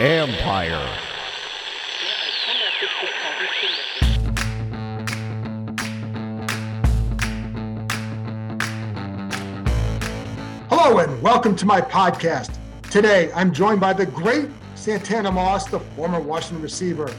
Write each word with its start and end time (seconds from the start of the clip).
Empire. 0.00 0.98
Hello 10.70 10.98
and 11.00 11.20
welcome 11.20 11.54
to 11.56 11.66
my 11.66 11.82
podcast. 11.82 12.56
Today 12.90 13.30
I'm 13.34 13.52
joined 13.52 13.80
by 13.80 13.92
the 13.92 14.06
great 14.06 14.48
Santana 14.74 15.30
Moss, 15.30 15.66
the 15.66 15.80
former 15.80 16.18
Washington 16.18 16.62
receiver. 16.62 17.12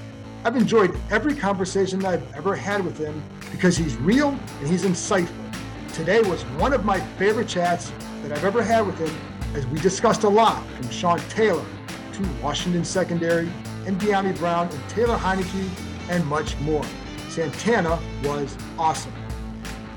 I've 0.44 0.56
enjoyed 0.56 0.98
every 1.12 1.36
conversation 1.36 2.00
that 2.00 2.14
I've 2.14 2.34
ever 2.36 2.56
had 2.56 2.84
with 2.84 2.98
him 2.98 3.22
because 3.52 3.78
he's 3.78 3.96
real 3.98 4.30
and 4.30 4.68
he's 4.68 4.86
insightful. 4.86 5.51
Today 5.94 6.22
was 6.22 6.44
one 6.58 6.72
of 6.72 6.86
my 6.86 7.02
favorite 7.18 7.50
chats 7.50 7.92
that 8.24 8.32
I've 8.32 8.46
ever 8.46 8.64
had 8.64 8.86
with 8.86 8.98
him 8.98 9.14
as 9.54 9.68
we 9.68 9.78
discussed 9.80 10.24
a 10.24 10.30
lot 10.30 10.66
from 10.68 10.90
Sean 10.90 11.20
Taylor 11.28 11.66
to 12.14 12.30
Washington 12.42 12.86
Secondary 12.86 13.52
and 13.86 14.00
Dyami 14.00 14.38
Brown 14.38 14.70
and 14.70 14.90
Taylor 14.90 15.18
Heinicke 15.18 15.70
and 16.10 16.26
much 16.28 16.58
more. 16.60 16.86
Santana 17.28 18.00
was 18.24 18.58
awesome. 18.80 19.14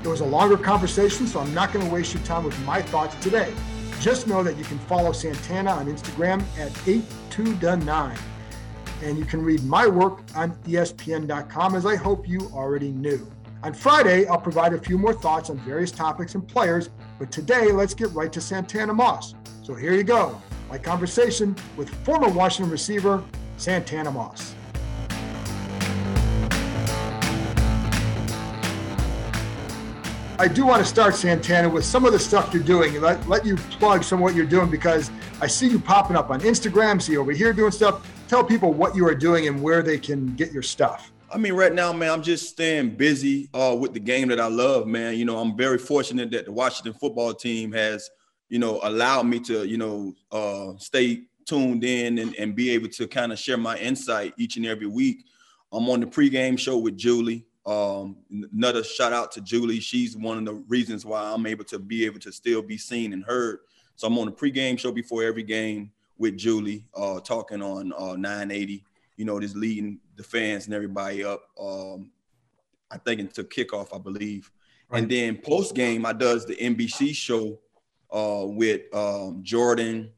It 0.03 0.09
was 0.09 0.19
a 0.19 0.25
longer 0.25 0.57
conversation, 0.57 1.27
so 1.27 1.39
I'm 1.39 1.53
not 1.53 1.71
going 1.71 1.85
to 1.85 1.91
waste 1.91 2.13
your 2.13 2.23
time 2.23 2.43
with 2.43 2.59
my 2.65 2.81
thoughts 2.81 3.15
today. 3.23 3.53
Just 4.01 4.27
know 4.27 4.43
that 4.43 4.57
you 4.57 4.65
can 4.65 4.77
follow 4.79 5.13
Santana 5.13 5.71
on 5.71 5.87
Instagram 5.87 6.41
at 6.59 6.71
82the9. 6.73 8.17
And 9.01 9.17
you 9.17 9.23
can 9.23 9.41
read 9.41 9.63
my 9.63 9.87
work 9.87 10.19
on 10.35 10.51
ESPN.com, 10.65 11.73
as 11.73 11.85
I 11.85 11.95
hope 11.95 12.27
you 12.27 12.51
already 12.53 12.91
knew. 12.91 13.25
On 13.65 13.73
Friday, 13.73 14.27
I'll 14.27 14.37
provide 14.37 14.73
a 14.73 14.77
few 14.77 14.95
more 14.95 15.11
thoughts 15.11 15.49
on 15.49 15.57
various 15.57 15.89
topics 15.89 16.35
and 16.35 16.47
players, 16.47 16.91
but 17.17 17.31
today, 17.31 17.71
let's 17.71 17.95
get 17.95 18.11
right 18.11 18.31
to 18.31 18.39
Santana 18.39 18.93
Moss. 18.93 19.33
So 19.63 19.73
here 19.73 19.95
you 19.95 20.03
go 20.03 20.39
my 20.69 20.77
conversation 20.77 21.55
with 21.75 21.89
former 22.05 22.29
Washington 22.29 22.71
receiver 22.71 23.23
Santana 23.57 24.11
Moss. 24.11 24.53
I 30.37 30.47
do 30.47 30.67
want 30.67 30.83
to 30.83 30.87
start, 30.87 31.15
Santana, 31.15 31.67
with 31.67 31.85
some 31.85 32.05
of 32.05 32.13
the 32.13 32.19
stuff 32.19 32.53
you're 32.53 32.61
doing. 32.61 33.01
Let, 33.01 33.27
let 33.27 33.47
you 33.47 33.55
plug 33.55 34.03
some 34.03 34.19
of 34.19 34.23
what 34.23 34.35
you're 34.35 34.45
doing 34.45 34.69
because 34.69 35.09
I 35.41 35.47
see 35.47 35.67
you 35.67 35.79
popping 35.79 36.15
up 36.15 36.29
on 36.29 36.39
Instagram, 36.41 37.01
see 37.01 37.13
you 37.13 37.21
over 37.21 37.31
here 37.31 37.51
doing 37.51 37.71
stuff. 37.71 38.07
Tell 38.27 38.43
people 38.43 38.73
what 38.73 38.95
you 38.95 39.07
are 39.07 39.15
doing 39.15 39.47
and 39.47 39.59
where 39.59 39.81
they 39.81 39.97
can 39.97 40.35
get 40.35 40.51
your 40.51 40.61
stuff. 40.61 41.11
I 41.31 41.37
mean, 41.37 41.53
right 41.53 41.73
now, 41.73 41.91
man, 41.91 42.11
I'm 42.11 42.21
just 42.21 42.49
staying 42.49 42.91
busy 42.91 43.49
uh, 43.53 43.75
with 43.77 43.93
the 43.93 43.99
game 43.99 44.27
that 44.27 44.39
I 44.39 44.47
love, 44.47 44.85
man. 44.85 45.15
You 45.15 45.25
know, 45.25 45.37
I'm 45.37 45.57
very 45.57 45.79
fortunate 45.79 46.29
that 46.31 46.45
the 46.45 46.51
Washington 46.51 46.93
football 46.93 47.33
team 47.33 47.71
has, 47.71 48.09
you 48.47 48.59
know, 48.59 48.79
allowed 48.83 49.23
me 49.23 49.39
to, 49.41 49.65
you 49.65 49.77
know, 49.77 50.13
uh, 50.31 50.73
stay 50.77 51.23
tuned 51.45 51.83
in 51.83 52.19
and, 52.19 52.35
and 52.35 52.55
be 52.55 52.69
able 52.71 52.89
to 52.89 53.07
kind 53.07 53.31
of 53.31 53.39
share 53.39 53.57
my 53.57 53.77
insight 53.77 54.33
each 54.37 54.57
and 54.57 54.65
every 54.65 54.87
week. 54.87 55.25
I'm 55.71 55.89
on 55.89 55.99
the 55.99 56.05
pregame 56.05 56.59
show 56.59 56.77
with 56.77 56.95
Julie. 56.95 57.45
Um, 57.65 58.17
another 58.53 58.83
shout 58.83 59.11
out 59.11 59.31
to 59.33 59.41
Julie. 59.41 59.79
She's 59.79 60.15
one 60.15 60.37
of 60.37 60.45
the 60.45 60.53
reasons 60.67 61.05
why 61.05 61.23
I'm 61.23 61.47
able 61.47 61.65
to 61.65 61.79
be 61.79 62.05
able 62.05 62.19
to 62.19 62.31
still 62.31 62.61
be 62.61 62.77
seen 62.77 63.13
and 63.13 63.23
heard. 63.25 63.59
So 63.95 64.07
I'm 64.07 64.17
on 64.19 64.27
the 64.27 64.31
pregame 64.31 64.77
show 64.77 64.91
before 64.91 65.23
every 65.23 65.43
game 65.43 65.91
with 66.19 66.37
Julie, 66.37 66.85
uh, 66.95 67.19
talking 67.19 67.63
on 67.63 67.91
uh, 67.93 68.15
980. 68.15 68.83
You 69.17 69.25
know, 69.25 69.39
just 69.39 69.55
leading 69.55 69.99
the 70.15 70.23
fans 70.23 70.65
and 70.65 70.73
everybody 70.73 71.23
up. 71.23 71.41
Um, 71.59 72.11
I 72.91 72.97
think 72.97 73.19
into 73.19 73.43
kickoff, 73.43 73.95
I 73.95 73.97
believe. 73.97 74.51
Right. 74.89 75.01
And 75.01 75.11
then 75.11 75.37
post 75.37 75.75
game, 75.75 76.05
I 76.05 76.13
does 76.13 76.45
the 76.45 76.55
NBC 76.55 77.15
show 77.15 77.59
uh, 78.11 78.45
with 78.45 78.93
um, 78.93 79.41
Jordan 79.43 80.11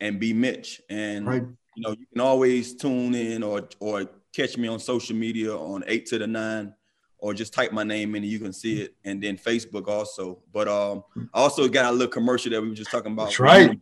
and 0.00 0.18
B 0.18 0.32
Mitch. 0.32 0.80
And 0.88 1.26
right. 1.26 1.42
you 1.76 1.82
know, 1.82 1.90
you 1.90 2.06
can 2.12 2.20
always 2.20 2.74
tune 2.74 3.14
in 3.14 3.42
or 3.42 3.68
or 3.80 4.06
catch 4.34 4.56
me 4.56 4.68
on 4.68 4.78
social 4.78 5.16
media 5.16 5.54
on 5.54 5.84
eight 5.86 6.06
to 6.06 6.18
the 6.18 6.26
nine 6.26 6.74
or 7.18 7.32
just 7.32 7.54
type 7.54 7.72
my 7.72 7.84
name 7.84 8.14
in 8.14 8.22
and 8.22 8.30
you 8.30 8.38
can 8.38 8.52
see 8.52 8.82
it. 8.82 8.94
And 9.04 9.22
then 9.22 9.38
Facebook 9.38 9.88
also. 9.88 10.42
But 10.52 10.68
um, 10.68 11.04
I 11.32 11.40
also 11.40 11.68
got 11.68 11.86
a 11.86 11.92
little 11.92 12.08
commercial 12.08 12.50
that 12.50 12.60
we 12.60 12.68
were 12.68 12.74
just 12.74 12.90
talking 12.90 13.12
about. 13.12 13.26
That's 13.26 13.40
right. 13.40 13.80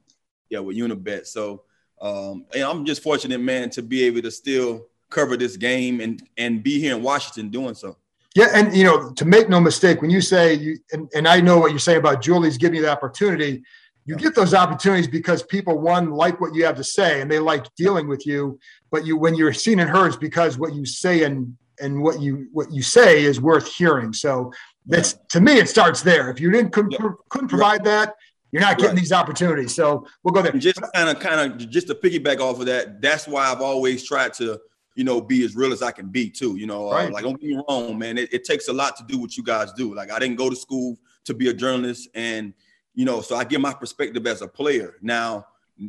yeah, 0.48 0.60
with 0.60 0.76
Unibet. 0.76 1.26
So 1.26 1.64
um, 2.02 2.44
and 2.52 2.64
I'm 2.64 2.84
just 2.84 3.02
fortunate, 3.02 3.40
man, 3.40 3.70
to 3.70 3.82
be 3.82 4.02
able 4.04 4.22
to 4.22 4.30
still 4.30 4.86
cover 5.08 5.36
this 5.36 5.56
game 5.56 6.00
and 6.00 6.22
and 6.36 6.62
be 6.62 6.80
here 6.80 6.96
in 6.96 7.02
Washington 7.02 7.48
doing 7.48 7.74
so. 7.74 7.96
Yeah, 8.34 8.48
and 8.52 8.74
you 8.74 8.84
know, 8.84 9.12
to 9.12 9.24
make 9.24 9.48
no 9.48 9.60
mistake, 9.60 10.02
when 10.02 10.10
you 10.10 10.20
say 10.20 10.54
you 10.54 10.78
and, 10.90 11.08
and 11.14 11.28
I 11.28 11.40
know 11.40 11.58
what 11.58 11.70
you're 11.70 11.78
saying 11.78 11.98
about 11.98 12.20
Julie's 12.20 12.58
giving 12.58 12.76
you 12.76 12.82
the 12.82 12.90
opportunity, 12.90 13.62
you 14.04 14.16
get 14.16 14.34
those 14.34 14.52
opportunities 14.52 15.06
because 15.06 15.42
people 15.44 15.78
one 15.78 16.10
like 16.10 16.40
what 16.40 16.54
you 16.54 16.64
have 16.64 16.76
to 16.76 16.84
say 16.84 17.20
and 17.20 17.30
they 17.30 17.38
like 17.38 17.72
dealing 17.76 18.08
with 18.08 18.26
you. 18.26 18.58
But 18.90 19.06
you 19.06 19.16
when 19.16 19.36
you're 19.36 19.52
seen 19.52 19.78
and 19.78 19.88
heard, 19.88 20.08
it's 20.08 20.16
because 20.16 20.58
what 20.58 20.74
you 20.74 20.84
say 20.84 21.22
and 21.22 21.56
and 21.80 22.02
what 22.02 22.20
you 22.20 22.48
what 22.52 22.72
you 22.72 22.82
say 22.82 23.22
is 23.22 23.40
worth 23.40 23.72
hearing. 23.72 24.12
So 24.12 24.52
that's 24.86 25.14
to 25.30 25.40
me, 25.40 25.58
it 25.58 25.68
starts 25.68 26.02
there. 26.02 26.30
If 26.30 26.40
you 26.40 26.50
didn't 26.50 26.72
couldn't, 26.72 26.92
yeah. 26.92 27.10
couldn't 27.28 27.48
provide 27.48 27.84
that, 27.84 28.14
you're 28.52 28.60
not 28.60 28.76
getting 28.76 28.90
right. 28.90 29.00
these 29.00 29.12
opportunities. 29.12 29.74
So 29.74 30.06
we'll 30.22 30.32
go 30.32 30.42
there. 30.42 30.52
just 30.52 30.80
kind 30.94 31.08
of 31.08 31.18
kind 31.18 31.52
of 31.52 31.70
just 31.70 31.88
to 31.88 31.94
piggyback 31.94 32.38
off 32.38 32.60
of 32.60 32.66
that. 32.66 33.00
That's 33.00 33.26
why 33.26 33.50
I've 33.50 33.62
always 33.62 34.06
tried 34.06 34.34
to 34.34 34.60
you 34.94 35.04
know 35.04 35.20
be 35.20 35.44
as 35.44 35.56
real 35.56 35.72
as 35.72 35.82
I 35.82 35.90
can 35.90 36.08
be 36.08 36.30
too. 36.30 36.56
You 36.56 36.66
know, 36.66 36.90
uh, 36.90 36.94
right. 36.94 37.08
uh, 37.08 37.12
like 37.12 37.24
don't 37.24 37.40
get 37.40 37.50
me 37.50 37.62
wrong, 37.68 37.98
man. 37.98 38.18
It, 38.18 38.32
it 38.32 38.44
takes 38.44 38.68
a 38.68 38.72
lot 38.72 38.96
to 38.98 39.04
do 39.08 39.18
what 39.18 39.36
you 39.36 39.42
guys 39.42 39.72
do. 39.72 39.94
Like 39.94 40.12
I 40.12 40.18
didn't 40.18 40.36
go 40.36 40.50
to 40.50 40.56
school 40.56 40.98
to 41.24 41.34
be 41.34 41.48
a 41.48 41.54
journalist, 41.54 42.08
and 42.14 42.52
you 42.94 43.04
know, 43.04 43.22
so 43.22 43.36
I 43.36 43.44
get 43.44 43.60
my 43.60 43.72
perspective 43.72 44.26
as 44.26 44.42
a 44.42 44.48
player 44.48 44.96
now 45.00 45.46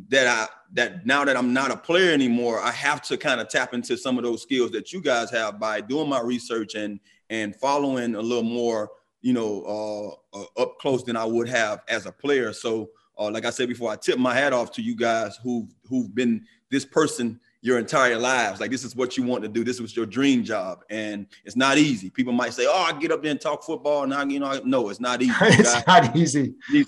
that 0.08 0.26
I 0.26 0.48
that 0.72 1.06
now 1.06 1.24
that 1.24 1.36
I'm 1.36 1.52
not 1.52 1.70
a 1.70 1.76
player 1.76 2.12
anymore, 2.12 2.60
I 2.60 2.72
have 2.72 3.02
to 3.02 3.16
kind 3.16 3.40
of 3.40 3.48
tap 3.48 3.74
into 3.74 3.96
some 3.96 4.16
of 4.18 4.24
those 4.24 4.42
skills 4.42 4.70
that 4.72 4.92
you 4.92 5.00
guys 5.00 5.30
have 5.30 5.60
by 5.60 5.80
doing 5.80 6.08
my 6.08 6.20
research 6.20 6.74
and 6.74 6.98
and 7.30 7.54
following 7.56 8.14
a 8.14 8.20
little 8.20 8.42
more, 8.42 8.90
you 9.24 9.32
know, 9.32 10.18
uh, 10.34 10.38
uh, 10.38 10.62
up 10.62 10.78
close 10.78 11.02
than 11.02 11.16
I 11.16 11.24
would 11.24 11.48
have 11.48 11.80
as 11.88 12.04
a 12.04 12.12
player. 12.12 12.52
So, 12.52 12.90
uh, 13.18 13.30
like 13.30 13.46
I 13.46 13.50
said 13.50 13.68
before, 13.70 13.90
I 13.90 13.96
tip 13.96 14.18
my 14.18 14.34
hat 14.34 14.52
off 14.52 14.70
to 14.72 14.82
you 14.82 14.94
guys 14.94 15.38
who 15.42 15.66
who've 15.88 16.14
been 16.14 16.44
this 16.70 16.84
person 16.84 17.40
your 17.62 17.78
entire 17.78 18.18
lives. 18.18 18.60
Like 18.60 18.70
this 18.70 18.84
is 18.84 18.94
what 18.94 19.16
you 19.16 19.22
want 19.22 19.42
to 19.42 19.48
do. 19.48 19.64
This 19.64 19.80
was 19.80 19.96
your 19.96 20.04
dream 20.04 20.44
job, 20.44 20.80
and 20.90 21.26
it's 21.46 21.56
not 21.56 21.78
easy. 21.78 22.10
People 22.10 22.34
might 22.34 22.52
say, 22.52 22.66
"Oh, 22.68 22.82
I 22.82 22.92
get 22.98 23.12
up 23.12 23.22
there 23.22 23.30
and 23.30 23.40
talk 23.40 23.64
football," 23.64 24.02
and 24.02 24.12
I, 24.12 24.24
you 24.24 24.40
know, 24.40 24.60
no, 24.62 24.90
it's 24.90 25.00
not 25.00 25.22
easy. 25.22 25.32
it's 25.40 25.86
not 25.86 26.14
easy. 26.14 26.52
You 26.70 26.84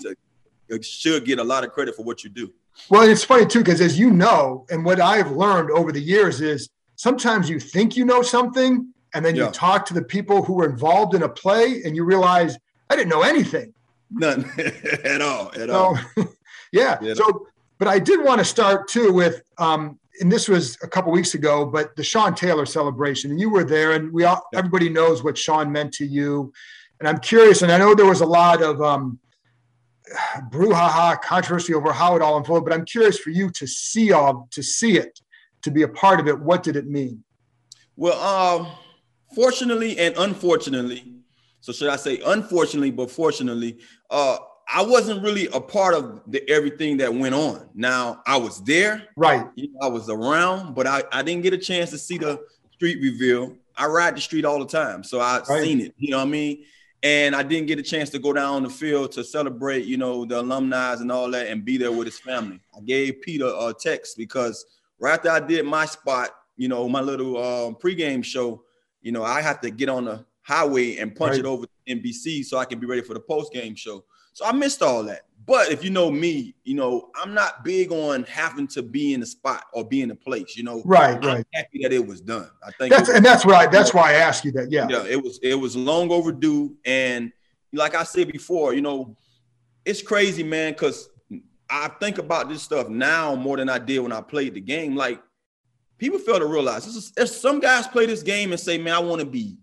should 0.83 1.25
get 1.25 1.39
a 1.39 1.43
lot 1.43 1.63
of 1.63 1.71
credit 1.71 1.95
for 1.95 2.03
what 2.03 2.23
you 2.23 2.29
do. 2.29 2.53
Well, 2.87 3.09
it's 3.09 3.23
funny 3.23 3.47
too, 3.47 3.59
because 3.59 3.81
as 3.81 3.97
you 3.97 4.11
know, 4.11 4.67
and 4.69 4.85
what 4.85 5.01
I've 5.01 5.31
learned 5.31 5.71
over 5.71 5.91
the 5.91 5.99
years 6.01 6.39
is 6.41 6.69
sometimes 6.97 7.49
you 7.49 7.59
think 7.59 7.97
you 7.97 8.05
know 8.05 8.21
something, 8.21 8.93
and 9.17 9.25
then 9.25 9.35
yeah. 9.35 9.45
you 9.45 9.51
talk 9.51 9.83
to 9.87 9.95
the 9.95 10.03
people 10.03 10.43
who 10.43 10.53
were 10.53 10.69
involved 10.69 11.15
in 11.15 11.23
a 11.23 11.29
play, 11.29 11.81
and 11.83 11.95
you 11.95 12.03
realize 12.03 12.55
I 12.87 12.95
didn't 12.95 13.09
know 13.09 13.23
anything. 13.23 13.73
None 14.11 14.45
at 15.03 15.23
all. 15.23 15.47
At 15.55 15.69
so, 15.69 15.73
all. 15.73 15.99
yeah. 16.71 16.99
yeah. 17.01 17.15
So, 17.15 17.47
but 17.79 17.87
I 17.87 17.97
did 17.97 18.23
want 18.23 18.37
to 18.37 18.45
start 18.45 18.87
too 18.87 19.11
with, 19.11 19.41
um, 19.57 19.99
and 20.21 20.31
this 20.31 20.47
was 20.47 20.77
a 20.83 20.87
couple 20.87 21.11
weeks 21.11 21.33
ago, 21.33 21.65
but 21.65 21.95
the 21.95 22.03
Sean 22.03 22.35
Taylor 22.35 22.67
celebration, 22.67 23.31
and 23.31 23.39
you 23.39 23.49
were 23.49 23.63
there, 23.63 23.93
and 23.93 24.13
we 24.13 24.23
all 24.23 24.47
yeah. 24.53 24.59
everybody 24.59 24.87
knows 24.87 25.23
what 25.23 25.35
Sean 25.35 25.71
meant 25.71 25.93
to 25.93 26.05
you. 26.05 26.53
And 26.99 27.09
I'm 27.09 27.19
curious, 27.19 27.63
and 27.63 27.71
I 27.71 27.79
know 27.79 27.95
there 27.95 28.05
was 28.05 28.21
a 28.21 28.25
lot 28.25 28.61
of 28.61 28.79
um, 28.83 29.17
brouhaha, 30.51 31.19
controversy 31.23 31.73
over 31.73 31.91
how 31.91 32.15
it 32.15 32.21
all 32.21 32.37
unfolded. 32.37 32.65
But 32.69 32.73
I'm 32.73 32.85
curious 32.85 33.17
for 33.17 33.31
you 33.31 33.49
to 33.49 33.65
see 33.65 34.11
all, 34.11 34.47
to 34.51 34.61
see 34.61 34.95
it, 34.95 35.19
to 35.63 35.71
be 35.71 35.81
a 35.81 35.87
part 35.87 36.19
of 36.19 36.27
it. 36.27 36.39
What 36.39 36.61
did 36.61 36.75
it 36.75 36.85
mean? 36.85 37.23
Well, 37.95 38.21
um, 38.21 38.67
fortunately 39.33 39.97
and 39.97 40.15
unfortunately, 40.17 41.13
so 41.59 41.73
should 41.73 41.89
I 41.89 41.95
say 41.95 42.21
unfortunately, 42.25 42.91
but 42.91 43.11
fortunately, 43.11 43.79
uh, 44.09 44.37
I 44.73 44.83
wasn't 44.83 45.23
really 45.23 45.47
a 45.47 45.61
part 45.61 45.93
of 45.93 46.21
the 46.27 46.47
everything 46.49 46.97
that 46.97 47.13
went 47.13 47.33
on. 47.33 47.69
Now 47.73 48.21
I 48.25 48.37
was 48.37 48.61
there, 48.63 49.03
right? 49.15 49.47
You 49.55 49.71
know, 49.71 49.79
I 49.81 49.87
was 49.87 50.09
around, 50.09 50.75
but 50.75 50.87
I, 50.87 51.03
I 51.11 51.23
didn't 51.23 51.43
get 51.43 51.53
a 51.53 51.57
chance 51.57 51.89
to 51.91 51.97
see 51.97 52.17
the 52.17 52.41
street 52.73 53.01
reveal. 53.01 53.55
I 53.75 53.85
ride 53.85 54.17
the 54.17 54.21
street 54.21 54.43
all 54.43 54.59
the 54.59 54.65
time, 54.65 55.03
so 55.03 55.21
I've 55.21 55.47
right. 55.47 55.63
seen 55.63 55.79
it. 55.81 55.93
You 55.97 56.11
know 56.11 56.17
what 56.17 56.27
I 56.27 56.31
mean? 56.31 56.65
and 57.03 57.35
I 57.35 57.43
didn't 57.43 57.67
get 57.67 57.79
a 57.79 57.83
chance 57.83 58.09
to 58.11 58.19
go 58.19 58.33
down 58.33 58.63
the 58.63 58.69
field 58.69 59.11
to 59.13 59.23
celebrate, 59.23 59.85
you 59.85 59.97
know, 59.97 60.25
the 60.25 60.39
alumni 60.39 60.93
and 60.93 61.11
all 61.11 61.29
that, 61.31 61.47
and 61.47 61.63
be 61.63 61.77
there 61.77 61.91
with 61.91 62.07
his 62.07 62.19
family. 62.19 62.59
I 62.75 62.81
gave 62.81 63.21
Peter 63.21 63.45
a 63.45 63.73
text 63.73 64.17
because 64.17 64.65
right 64.99 65.13
after 65.13 65.29
I 65.29 65.39
did 65.39 65.65
my 65.65 65.85
spot, 65.85 66.31
you 66.55 66.67
know, 66.67 66.89
my 66.89 67.01
little 67.01 67.37
um, 67.37 67.75
pregame 67.75 68.23
show, 68.23 68.63
you 69.07 69.13
know, 69.13 69.23
I 69.23 69.41
have 69.41 69.61
to 69.61 69.69
get 69.69 69.87
on 69.87 70.03
the 70.03 70.25
highway 70.41 70.97
and 70.97 71.15
punch 71.15 71.31
right. 71.31 71.39
it 71.39 71.45
over 71.45 71.65
to 71.65 71.95
NBC 71.95 72.43
so 72.43 72.57
I 72.57 72.65
can 72.65 72.77
be 72.77 72.85
ready 72.85 73.01
for 73.01 73.13
the 73.13 73.21
post 73.21 73.53
game 73.53 73.73
show. 73.73 74.03
So 74.33 74.43
I 74.43 74.51
missed 74.51 74.83
all 74.83 75.01
that. 75.05 75.21
But 75.45 75.71
if 75.71 75.81
you 75.81 75.91
know 75.91 76.11
me, 76.11 76.55
you 76.65 76.75
know, 76.75 77.09
I'm 77.15 77.33
not 77.33 77.63
big 77.63 77.93
on 77.93 78.25
having 78.25 78.67
to 78.67 78.83
be 78.83 79.13
in 79.13 79.21
the 79.21 79.25
spot 79.25 79.63
or 79.71 79.87
be 79.87 80.01
in 80.01 80.09
the 80.09 80.15
place, 80.15 80.57
you 80.57 80.63
know. 80.63 80.81
Right, 80.83 81.15
I'm 81.15 81.21
right. 81.25 81.47
Happy 81.53 81.83
that 81.83 81.93
it 81.93 82.05
was 82.05 82.19
done. 82.19 82.49
I 82.61 82.71
think 82.71 82.93
that's 82.93 83.07
and 83.07 83.25
that's 83.25 83.45
why 83.45 83.65
that's 83.67 83.93
why 83.93 84.11
I 84.11 84.13
asked 84.15 84.43
you 84.43 84.51
that. 84.51 84.69
Yeah. 84.69 84.87
Yeah, 84.89 85.05
it 85.05 85.23
was 85.23 85.39
it 85.41 85.55
was 85.55 85.77
long 85.77 86.11
overdue. 86.11 86.75
And 86.83 87.31
like 87.71 87.95
I 87.95 88.03
said 88.03 88.29
before, 88.29 88.73
you 88.73 88.81
know, 88.81 89.15
it's 89.85 90.01
crazy, 90.01 90.43
man, 90.43 90.73
because 90.73 91.09
I 91.69 91.87
think 92.01 92.17
about 92.17 92.49
this 92.49 92.61
stuff 92.61 92.89
now 92.89 93.35
more 93.35 93.55
than 93.55 93.69
I 93.69 93.79
did 93.79 93.99
when 93.99 94.11
I 94.11 94.19
played 94.19 94.53
the 94.53 94.61
game. 94.61 94.97
Like 94.97 95.21
people 95.97 96.19
fail 96.19 96.39
to 96.39 96.45
realize 96.45 96.85
this 96.85 96.95
is 96.95 97.13
if 97.17 97.29
some 97.29 97.59
guys 97.59 97.87
play 97.87 98.05
this 98.05 98.23
game 98.23 98.51
and 98.51 98.59
say, 98.59 98.77
man, 98.77 98.93
I 98.93 98.99
want 98.99 99.19
to 99.19 99.25
be 99.25 99.57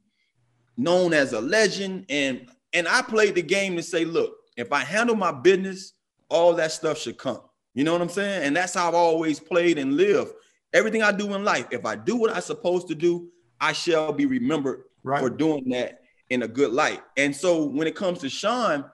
known 0.77 1.13
as 1.13 1.33
a 1.33 1.41
legend. 1.41 2.07
And 2.09 2.49
and 2.73 2.89
I 2.89 3.03
played 3.03 3.35
the 3.37 3.43
game 3.43 3.77
to 3.77 3.83
say, 3.83 4.05
look, 4.05 4.35
if 4.57 4.73
I 4.73 4.81
handle 4.81 5.17
my 5.17 5.33
business, 5.33 5.93
all 6.29 6.55
that 6.55 6.73
stuff 6.73 6.99
should 6.99 7.19
come. 7.19 7.41
You 7.75 7.85
know 7.85 7.93
what 7.93 8.03
I'm 8.03 8.09
saying? 8.09 8.45
And 8.45 8.57
that's 8.57 8.75
how 8.75 8.89
I've 8.89 8.95
always 8.95 9.41
played 9.41 9.79
and 9.79 9.97
lived. 9.97 10.33
Everything 10.73 11.03
I 11.03 11.13
do 11.13 11.35
in 11.35 11.45
life, 11.45 11.67
if 11.71 11.85
I 11.85 11.97
do 11.97 12.17
what 12.17 12.35
I'm 12.35 12.41
supposed 12.41 12.89
to 12.89 12.95
do, 12.95 13.29
I 13.61 13.73
shall 13.73 14.13
be 14.13 14.27
remembered 14.27 14.85
right. 15.03 15.21
for 15.21 15.31
doing 15.31 15.69
that 15.71 16.01
in 16.31 16.43
a 16.43 16.49
good 16.49 16.73
light. 16.73 17.03
And 17.17 17.35
so 17.35 17.65
when 17.65 17.87
it 17.87 17.95
comes 17.95 18.21
to 18.21 18.29
Sean, 18.29 18.85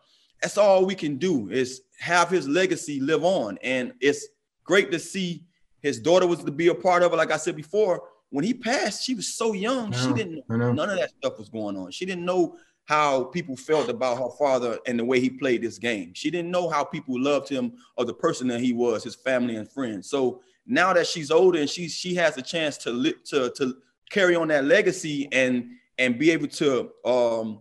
that's 0.42 0.58
all 0.58 0.84
we 0.84 0.94
can 0.94 1.16
do 1.16 1.50
is 1.50 1.82
have 1.98 2.28
his 2.28 2.48
legacy 2.48 3.00
live 3.00 3.24
on. 3.24 3.58
And 3.62 3.92
it's 4.00 4.26
great 4.64 4.90
to 4.92 4.98
see 4.98 5.44
his 5.82 6.00
daughter 6.00 6.26
was 6.26 6.44
to 6.44 6.50
be 6.50 6.68
a 6.68 6.74
part 6.74 7.02
of 7.02 7.12
it. 7.12 7.16
Like 7.16 7.30
I 7.30 7.36
said 7.36 7.56
before, 7.56 8.02
when 8.30 8.44
he 8.44 8.54
passed, 8.54 9.04
she 9.04 9.14
was 9.14 9.34
so 9.34 9.52
young. 9.52 9.92
She 9.92 10.12
didn't 10.12 10.44
know 10.48 10.72
none 10.72 10.90
of 10.90 10.96
that 10.98 11.10
stuff 11.10 11.38
was 11.38 11.48
going 11.48 11.76
on. 11.76 11.90
She 11.90 12.06
didn't 12.06 12.24
know 12.24 12.56
how 12.84 13.24
people 13.24 13.56
felt 13.56 13.88
about 13.88 14.18
her 14.18 14.30
father 14.38 14.78
and 14.86 14.98
the 14.98 15.04
way 15.04 15.20
he 15.20 15.30
played 15.30 15.62
this 15.62 15.78
game. 15.78 16.12
She 16.14 16.30
didn't 16.30 16.50
know 16.50 16.68
how 16.68 16.84
people 16.84 17.20
loved 17.20 17.48
him 17.48 17.72
or 17.96 18.04
the 18.04 18.14
person 18.14 18.48
that 18.48 18.60
he 18.60 18.72
was, 18.72 19.04
his 19.04 19.14
family 19.14 19.56
and 19.56 19.70
friends. 19.70 20.10
So 20.10 20.42
now 20.66 20.92
that 20.92 21.06
she's 21.06 21.30
older 21.30 21.58
and 21.58 21.70
she 21.70 21.88
she 21.88 22.14
has 22.16 22.36
a 22.36 22.42
chance 22.42 22.76
to 22.78 22.90
li- 22.90 23.14
to 23.26 23.50
to 23.56 23.76
carry 24.10 24.34
on 24.34 24.48
that 24.48 24.64
legacy 24.64 25.28
and 25.32 25.70
and 25.98 26.18
be 26.18 26.30
able 26.30 26.48
to 26.48 26.90
um, 27.04 27.60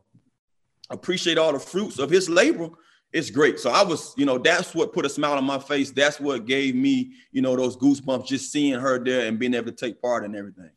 appreciate 0.89 1.37
all 1.37 1.53
the 1.53 1.59
fruits 1.59 1.99
of 1.99 2.09
his 2.09 2.29
labor 2.29 2.69
it's 3.11 3.29
great. 3.29 3.59
So 3.59 3.71
I 3.71 3.83
was, 3.83 4.13
you 4.17 4.25
know, 4.25 4.37
that's 4.37 4.75
what 4.75 4.93
put 4.93 5.05
a 5.05 5.09
smile 5.09 5.33
on 5.33 5.43
my 5.43 5.59
face. 5.59 5.91
That's 5.91 6.19
what 6.19 6.45
gave 6.45 6.75
me, 6.75 7.13
you 7.31 7.41
know, 7.41 7.55
those 7.55 7.75
goosebumps 7.75 8.27
just 8.27 8.51
seeing 8.51 8.79
her 8.79 9.03
there 9.03 9.27
and 9.27 9.39
being 9.39 9.53
able 9.53 9.71
to 9.71 9.71
take 9.71 10.01
part 10.01 10.23
in 10.25 10.35
everything. 10.35 10.69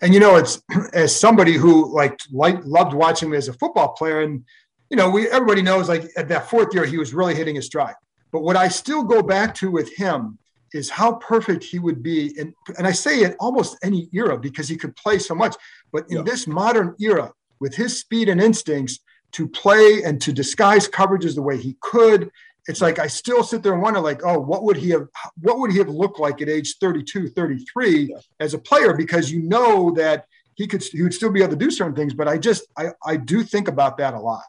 And 0.00 0.14
you 0.14 0.20
know, 0.20 0.36
it's 0.36 0.62
as 0.92 1.14
somebody 1.14 1.54
who 1.54 1.94
like 1.94 2.18
like 2.32 2.64
loved 2.64 2.94
watching 2.94 3.30
me 3.30 3.36
as 3.36 3.48
a 3.48 3.52
football 3.52 3.88
player, 3.88 4.20
and 4.22 4.44
you 4.90 4.96
know, 4.96 5.10
we 5.10 5.28
everybody 5.28 5.62
knows 5.62 5.88
like 5.88 6.08
at 6.16 6.28
that 6.28 6.48
fourth 6.48 6.74
year 6.74 6.84
he 6.84 6.96
was 6.96 7.12
really 7.12 7.34
hitting 7.34 7.56
his 7.56 7.66
stride. 7.66 7.94
But 8.32 8.42
what 8.42 8.56
I 8.56 8.68
still 8.68 9.02
go 9.02 9.22
back 9.22 9.54
to 9.56 9.70
with 9.70 9.94
him 9.96 10.38
is 10.72 10.90
how 10.90 11.14
perfect 11.14 11.62
he 11.62 11.78
would 11.78 12.02
be, 12.02 12.34
and 12.38 12.54
and 12.78 12.86
I 12.86 12.92
say 12.92 13.24
in 13.24 13.34
almost 13.40 13.76
any 13.82 14.08
era 14.12 14.38
because 14.38 14.68
he 14.68 14.76
could 14.76 14.94
play 14.96 15.18
so 15.18 15.34
much. 15.34 15.56
But 15.92 16.04
in 16.08 16.18
yeah. 16.18 16.22
this 16.22 16.46
modern 16.46 16.94
era, 17.00 17.32
with 17.60 17.74
his 17.74 17.98
speed 17.98 18.28
and 18.28 18.40
instincts, 18.40 19.00
to 19.34 19.48
play 19.48 20.02
and 20.04 20.20
to 20.22 20.32
disguise 20.32 20.88
coverages 20.88 21.34
the 21.34 21.42
way 21.42 21.56
he 21.56 21.76
could. 21.80 22.30
It's 22.66 22.80
like 22.80 22.98
I 22.98 23.08
still 23.08 23.42
sit 23.42 23.62
there 23.62 23.74
and 23.74 23.82
wonder, 23.82 24.00
like, 24.00 24.22
oh, 24.24 24.38
what 24.38 24.62
would 24.62 24.76
he 24.76 24.90
have 24.90 25.08
what 25.40 25.58
would 25.58 25.70
he 25.70 25.78
have 25.78 25.88
looked 25.88 26.18
like 26.18 26.40
at 26.40 26.48
age 26.48 26.76
32, 26.78 27.28
33 27.28 27.90
yeah. 28.10 28.16
as 28.40 28.54
a 28.54 28.58
player? 28.58 28.94
Because 28.94 29.30
you 29.30 29.42
know 29.42 29.90
that 29.92 30.26
he 30.54 30.66
could 30.66 30.82
he 30.82 31.02
would 31.02 31.12
still 31.12 31.30
be 31.30 31.40
able 31.40 31.50
to 31.50 31.56
do 31.56 31.70
certain 31.70 31.94
things. 31.94 32.14
But 32.14 32.28
I 32.28 32.38
just 32.38 32.66
I, 32.76 32.90
I 33.04 33.16
do 33.16 33.42
think 33.42 33.68
about 33.68 33.98
that 33.98 34.14
a 34.14 34.20
lot. 34.20 34.44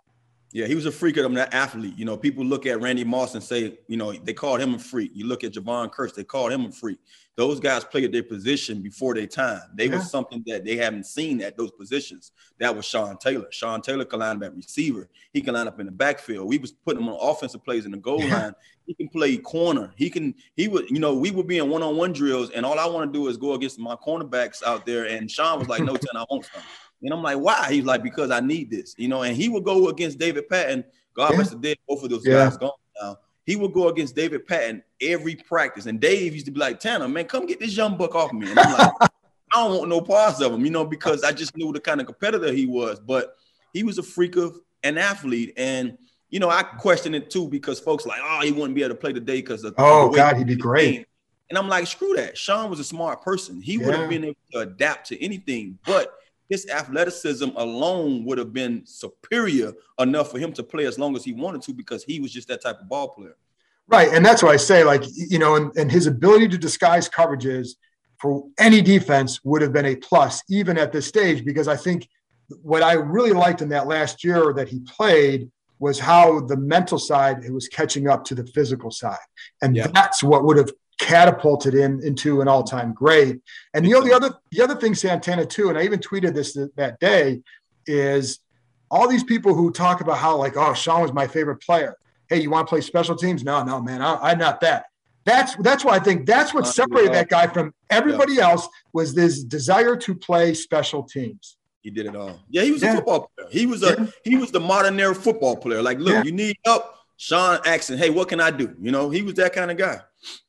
Yeah, 0.56 0.68
he 0.68 0.76
was 0.76 0.86
a 0.86 0.92
freak 0.92 1.18
of 1.18 1.34
that 1.34 1.54
athlete. 1.54 1.96
You 1.98 2.06
know, 2.06 2.16
people 2.16 2.46
look 2.46 2.66
at 2.66 2.80
Randy 2.80 3.04
Moss 3.04 3.36
and 3.36 3.44
say, 3.44 3.78
you 3.90 3.98
know, 3.98 4.14
they 4.14 4.32
called 4.32 4.62
him 4.62 4.76
a 4.76 4.80
freak. 4.80 5.12
You 5.14 5.28
look 5.28 5.44
at 5.44 5.52
Jevon 5.52 5.92
Kearse, 5.92 6.16
they 6.16 6.24
called 6.24 6.54
him 6.54 6.68
a 6.68 6.72
freak. 6.72 6.98
Those 7.36 7.60
guys 7.60 7.84
played 7.84 8.14
their 8.14 8.24
position 8.24 8.82
before 8.82 9.16
their 9.16 9.28
time. 9.28 9.60
They 9.74 9.88
yeah. 9.88 9.96
were 9.96 10.02
something 10.02 10.42
that 10.48 10.64
they 10.64 10.78
haven't 10.78 11.08
seen 11.08 11.42
at 11.42 11.58
those 11.58 11.72
positions. 11.72 12.32
That 12.58 12.74
was 12.74 12.86
Sean 12.86 13.18
Taylor. 13.18 13.48
Sean 13.52 13.82
Taylor 13.82 14.06
can 14.06 14.22
line 14.22 14.38
up 14.38 14.44
at 14.44 14.56
receiver. 14.56 15.10
He 15.34 15.42
can 15.42 15.56
line 15.56 15.68
up 15.68 15.78
in 15.82 15.88
the 15.88 15.92
backfield. 15.92 16.48
We 16.48 16.58
was 16.58 16.72
putting 16.72 17.04
him 17.04 17.10
on 17.10 17.18
offensive 17.20 17.62
plays 17.66 17.84
in 17.84 17.92
the 17.92 17.98
goal 17.98 18.22
yeah. 18.22 18.44
line. 18.44 18.56
He 18.88 18.94
can 18.94 19.10
play 19.10 19.36
corner. 19.36 19.92
He 19.98 20.10
can, 20.10 20.34
he 20.56 20.70
would, 20.70 20.90
you 20.90 21.00
know, 21.00 21.16
we 21.16 21.32
would 21.32 21.48
be 21.48 21.58
in 21.58 21.70
one-on-one 21.70 22.14
drills, 22.14 22.52
and 22.52 22.66
all 22.66 22.80
I 22.80 22.86
want 22.86 23.12
to 23.12 23.20
do 23.20 23.28
is 23.28 23.36
go 23.36 23.56
against 23.56 23.78
my 23.78 23.96
cornerbacks 23.98 24.64
out 24.64 24.86
there. 24.86 25.04
And 25.04 25.30
Sean 25.30 25.60
was 25.60 25.68
like, 25.68 25.84
no, 25.84 25.96
10, 25.98 26.02
I 26.16 26.24
want 26.30 26.46
something. 26.46 26.64
And 27.02 27.14
I'm 27.14 27.22
like, 27.22 27.38
why? 27.38 27.72
He's 27.72 27.86
like, 27.86 28.04
because 28.04 28.32
I 28.32 28.40
need 28.40 28.70
this, 28.70 28.96
you 28.98 29.08
know. 29.08 29.24
And 29.24 29.36
he 29.36 29.50
would 29.50 29.64
go 29.64 29.90
against 29.90 30.18
David 30.18 30.50
Patten. 30.50 30.84
God 31.16 31.32
yeah. 31.34 31.38
rest 31.38 31.52
the 31.52 31.58
dead, 31.58 31.78
both 31.88 32.04
of 32.04 32.10
those 32.10 32.26
yeah. 32.26 32.46
guys 32.46 32.58
gone 32.58 32.72
now 33.02 33.18
he 33.46 33.56
would 33.56 33.74
go 33.74 33.90
against 33.90 34.16
David 34.16 34.48
Patten 34.48 34.84
every 35.02 35.36
practice. 35.36 35.86
And 35.86 36.00
Dave 36.00 36.34
used 36.34 36.48
to 36.48 36.52
be 36.52 36.60
like, 36.60 36.80
Tanner, 36.80 37.08
man, 37.08 37.26
come 37.26 37.46
get 37.46 37.60
this 37.60 37.78
young 37.78 37.96
buck 37.96 38.16
off 38.16 38.34
me. 38.34 38.50
And 38.50 38.60
I'm 38.60 38.74
like, 38.74 38.92
I 39.02 39.64
don't 39.64 39.78
want 39.78 39.90
no 39.90 40.02
parts 40.02 40.42
of 40.42 40.52
him, 40.52 40.66
you 40.66 40.72
know, 40.72 40.86
because 40.86 41.24
I 41.24 41.32
just 41.32 41.56
knew 41.56 41.72
the 41.72 41.80
kind 41.80 42.02
of 42.02 42.08
competitor 42.08 42.52
he 42.52 42.66
was. 42.66 43.00
But 43.00 43.36
he 43.72 43.84
was 43.84 43.98
a 43.98 44.04
freak 44.04 44.36
of 44.36 44.60
an 44.84 44.98
athlete. 44.98 45.54
And, 45.58 45.98
you 46.30 46.40
know, 46.40 46.50
I 46.50 46.64
question 46.64 47.14
it 47.14 47.30
too 47.30 47.48
because 47.48 47.80
folks 47.80 48.06
like, 48.06 48.20
oh, 48.24 48.42
he 48.42 48.52
wouldn't 48.52 48.74
be 48.74 48.82
able 48.82 48.96
to 48.96 49.00
play 49.00 49.14
today 49.14 49.38
because 49.38 49.64
of 49.64 49.76
Oh, 49.78 50.10
God, 50.10 50.38
he'd 50.38 50.48
be 50.48 50.56
great. 50.56 51.06
And 51.50 51.60
I'm 51.60 51.70
like, 51.70 51.86
screw 51.86 52.16
that. 52.16 52.36
Sean 52.36 52.72
was 52.72 52.80
a 52.80 52.84
smart 52.84 53.22
person. 53.22 53.62
He 53.62 53.76
yeah. 53.76 53.86
would 53.86 53.96
have 53.96 54.10
been 54.10 54.24
able 54.24 54.38
to 54.54 54.60
adapt 54.60 55.10
to 55.10 55.24
anything. 55.24 55.78
But 55.86 56.12
his 56.50 56.68
athleticism 56.70 57.50
alone 57.56 58.24
would 58.26 58.38
have 58.38 58.54
been 58.54 58.84
superior 58.86 59.74
enough 60.00 60.32
for 60.32 60.40
him 60.40 60.54
to 60.54 60.64
play 60.64 60.86
as 60.86 61.00
long 61.00 61.16
as 61.16 61.24
he 61.24 61.34
wanted 61.34 61.62
to 61.64 61.74
because 61.74 62.04
he 62.04 62.20
was 62.20 62.32
just 62.32 62.48
that 62.48 62.62
type 62.62 62.80
of 62.80 62.88
ball 62.88 63.10
player. 63.10 63.36
Right. 63.88 64.10
And 64.12 64.26
that's 64.26 64.42
why 64.42 64.50
I 64.50 64.58
say, 64.58 64.84
like, 64.84 65.04
you 65.16 65.40
know, 65.40 65.56
and, 65.56 65.76
and 65.78 65.92
his 65.92 66.08
ability 66.08 66.48
to 66.50 66.58
disguise 66.58 67.08
coverages 67.08 67.70
for 68.20 68.48
any 68.60 68.82
defense 68.82 69.44
would 69.44 69.62
have 69.62 69.74
been 69.74 69.86
a 69.86 69.96
plus, 69.96 70.44
even 70.50 70.78
at 70.78 70.92
this 70.92 71.06
stage, 71.06 71.46
because 71.46 71.68
I 71.68 71.76
think 71.76 72.08
what 72.62 72.84
I 72.84 72.94
really 72.94 73.34
liked 73.34 73.62
in 73.62 73.70
that 73.70 73.88
last 73.88 74.24
year 74.24 74.54
that 74.54 74.68
he 74.68 74.80
played 74.82 75.52
was 75.80 76.00
how 76.00 76.40
the 76.42 76.58
mental 76.58 76.98
side 76.98 77.48
was 77.52 77.68
catching 77.68 78.08
up 78.08 78.24
to 78.26 78.36
the 78.36 78.46
physical 78.48 78.90
side. 78.92 79.18
And 79.62 79.76
yeah. 79.76 79.88
that's 79.88 80.24
what 80.24 80.46
would 80.46 80.58
have 80.58 80.72
catapulted 81.00 81.74
in 81.74 82.02
into 82.04 82.42
an 82.42 82.48
all-time 82.48 82.94
great. 82.94 83.42
And 83.74 83.86
you 83.86 83.94
know 83.94 84.02
the 84.02 84.14
other 84.14 84.36
the 84.52 84.62
other 84.62 84.76
thing 84.76 84.96
Santana 84.96 85.46
too, 85.46 85.70
and 85.70 85.78
I 85.78 85.84
even 85.84 86.00
tweeted 86.00 86.34
this 86.34 86.58
that 86.76 87.00
day, 87.00 87.42
is 87.86 88.40
all 88.90 89.08
these 89.08 89.24
people 89.24 89.54
who 89.54 89.72
talk 89.72 90.02
about 90.02 90.18
how 90.18 90.38
like 90.38 90.58
oh 90.58 90.74
Sean 90.74 91.02
was 91.02 91.14
my 91.14 91.28
favorite 91.28 91.62
player. 91.62 91.98
Hey, 92.30 92.42
you 92.42 92.50
want 92.50 92.68
to 92.68 92.70
play 92.70 92.82
special 92.82 93.16
teams? 93.16 93.44
No, 93.44 93.64
no, 93.64 93.80
man, 93.80 94.02
I, 94.02 94.32
am 94.32 94.40
not 94.40 94.60
that. 94.62 94.86
That's 95.26 95.56
that's 95.58 95.84
why 95.84 95.96
I 95.96 96.00
think 96.00 96.26
that's 96.26 96.54
what 96.54 96.68
separated 96.68 97.14
that 97.14 97.30
guy 97.30 97.48
from 97.48 97.74
everybody 97.90 98.36
yeah. 98.36 98.52
else 98.52 98.68
was 98.94 99.14
this 99.14 99.44
desire 99.44 99.96
to 99.98 100.16
play 100.16 100.54
special 100.54 101.04
teams. 101.04 101.58
He 101.82 101.92
did 101.92 102.08
it 102.08 102.16
all. 102.16 102.40
Yeah, 102.50 102.64
he 102.64 102.72
was 102.72 102.82
yeah. 102.82 102.94
a 102.94 102.96
football 102.96 103.32
player. 103.36 103.50
He 103.52 103.66
was 103.66 103.84
a 103.84 103.96
yeah. 103.98 104.06
he 104.24 104.38
was 104.38 104.52
the 104.52 104.60
modern 104.60 105.00
era 105.00 105.14
football 105.14 105.56
player. 105.56 105.82
Like, 105.82 106.00
look, 106.00 106.26
you 106.26 106.32
need 106.32 106.58
help. 106.66 106.86
Sean 107.18 107.60
asking, 107.66 107.98
hey, 107.98 108.10
what 108.10 108.28
can 108.28 108.42
I 108.42 108.52
do? 108.52 108.76
You 108.82 108.92
know, 108.92 109.10
he 109.10 109.22
was 109.22 109.36
that 109.36 109.54
kind 109.54 109.72
of 109.72 109.78
guy. 109.78 110.02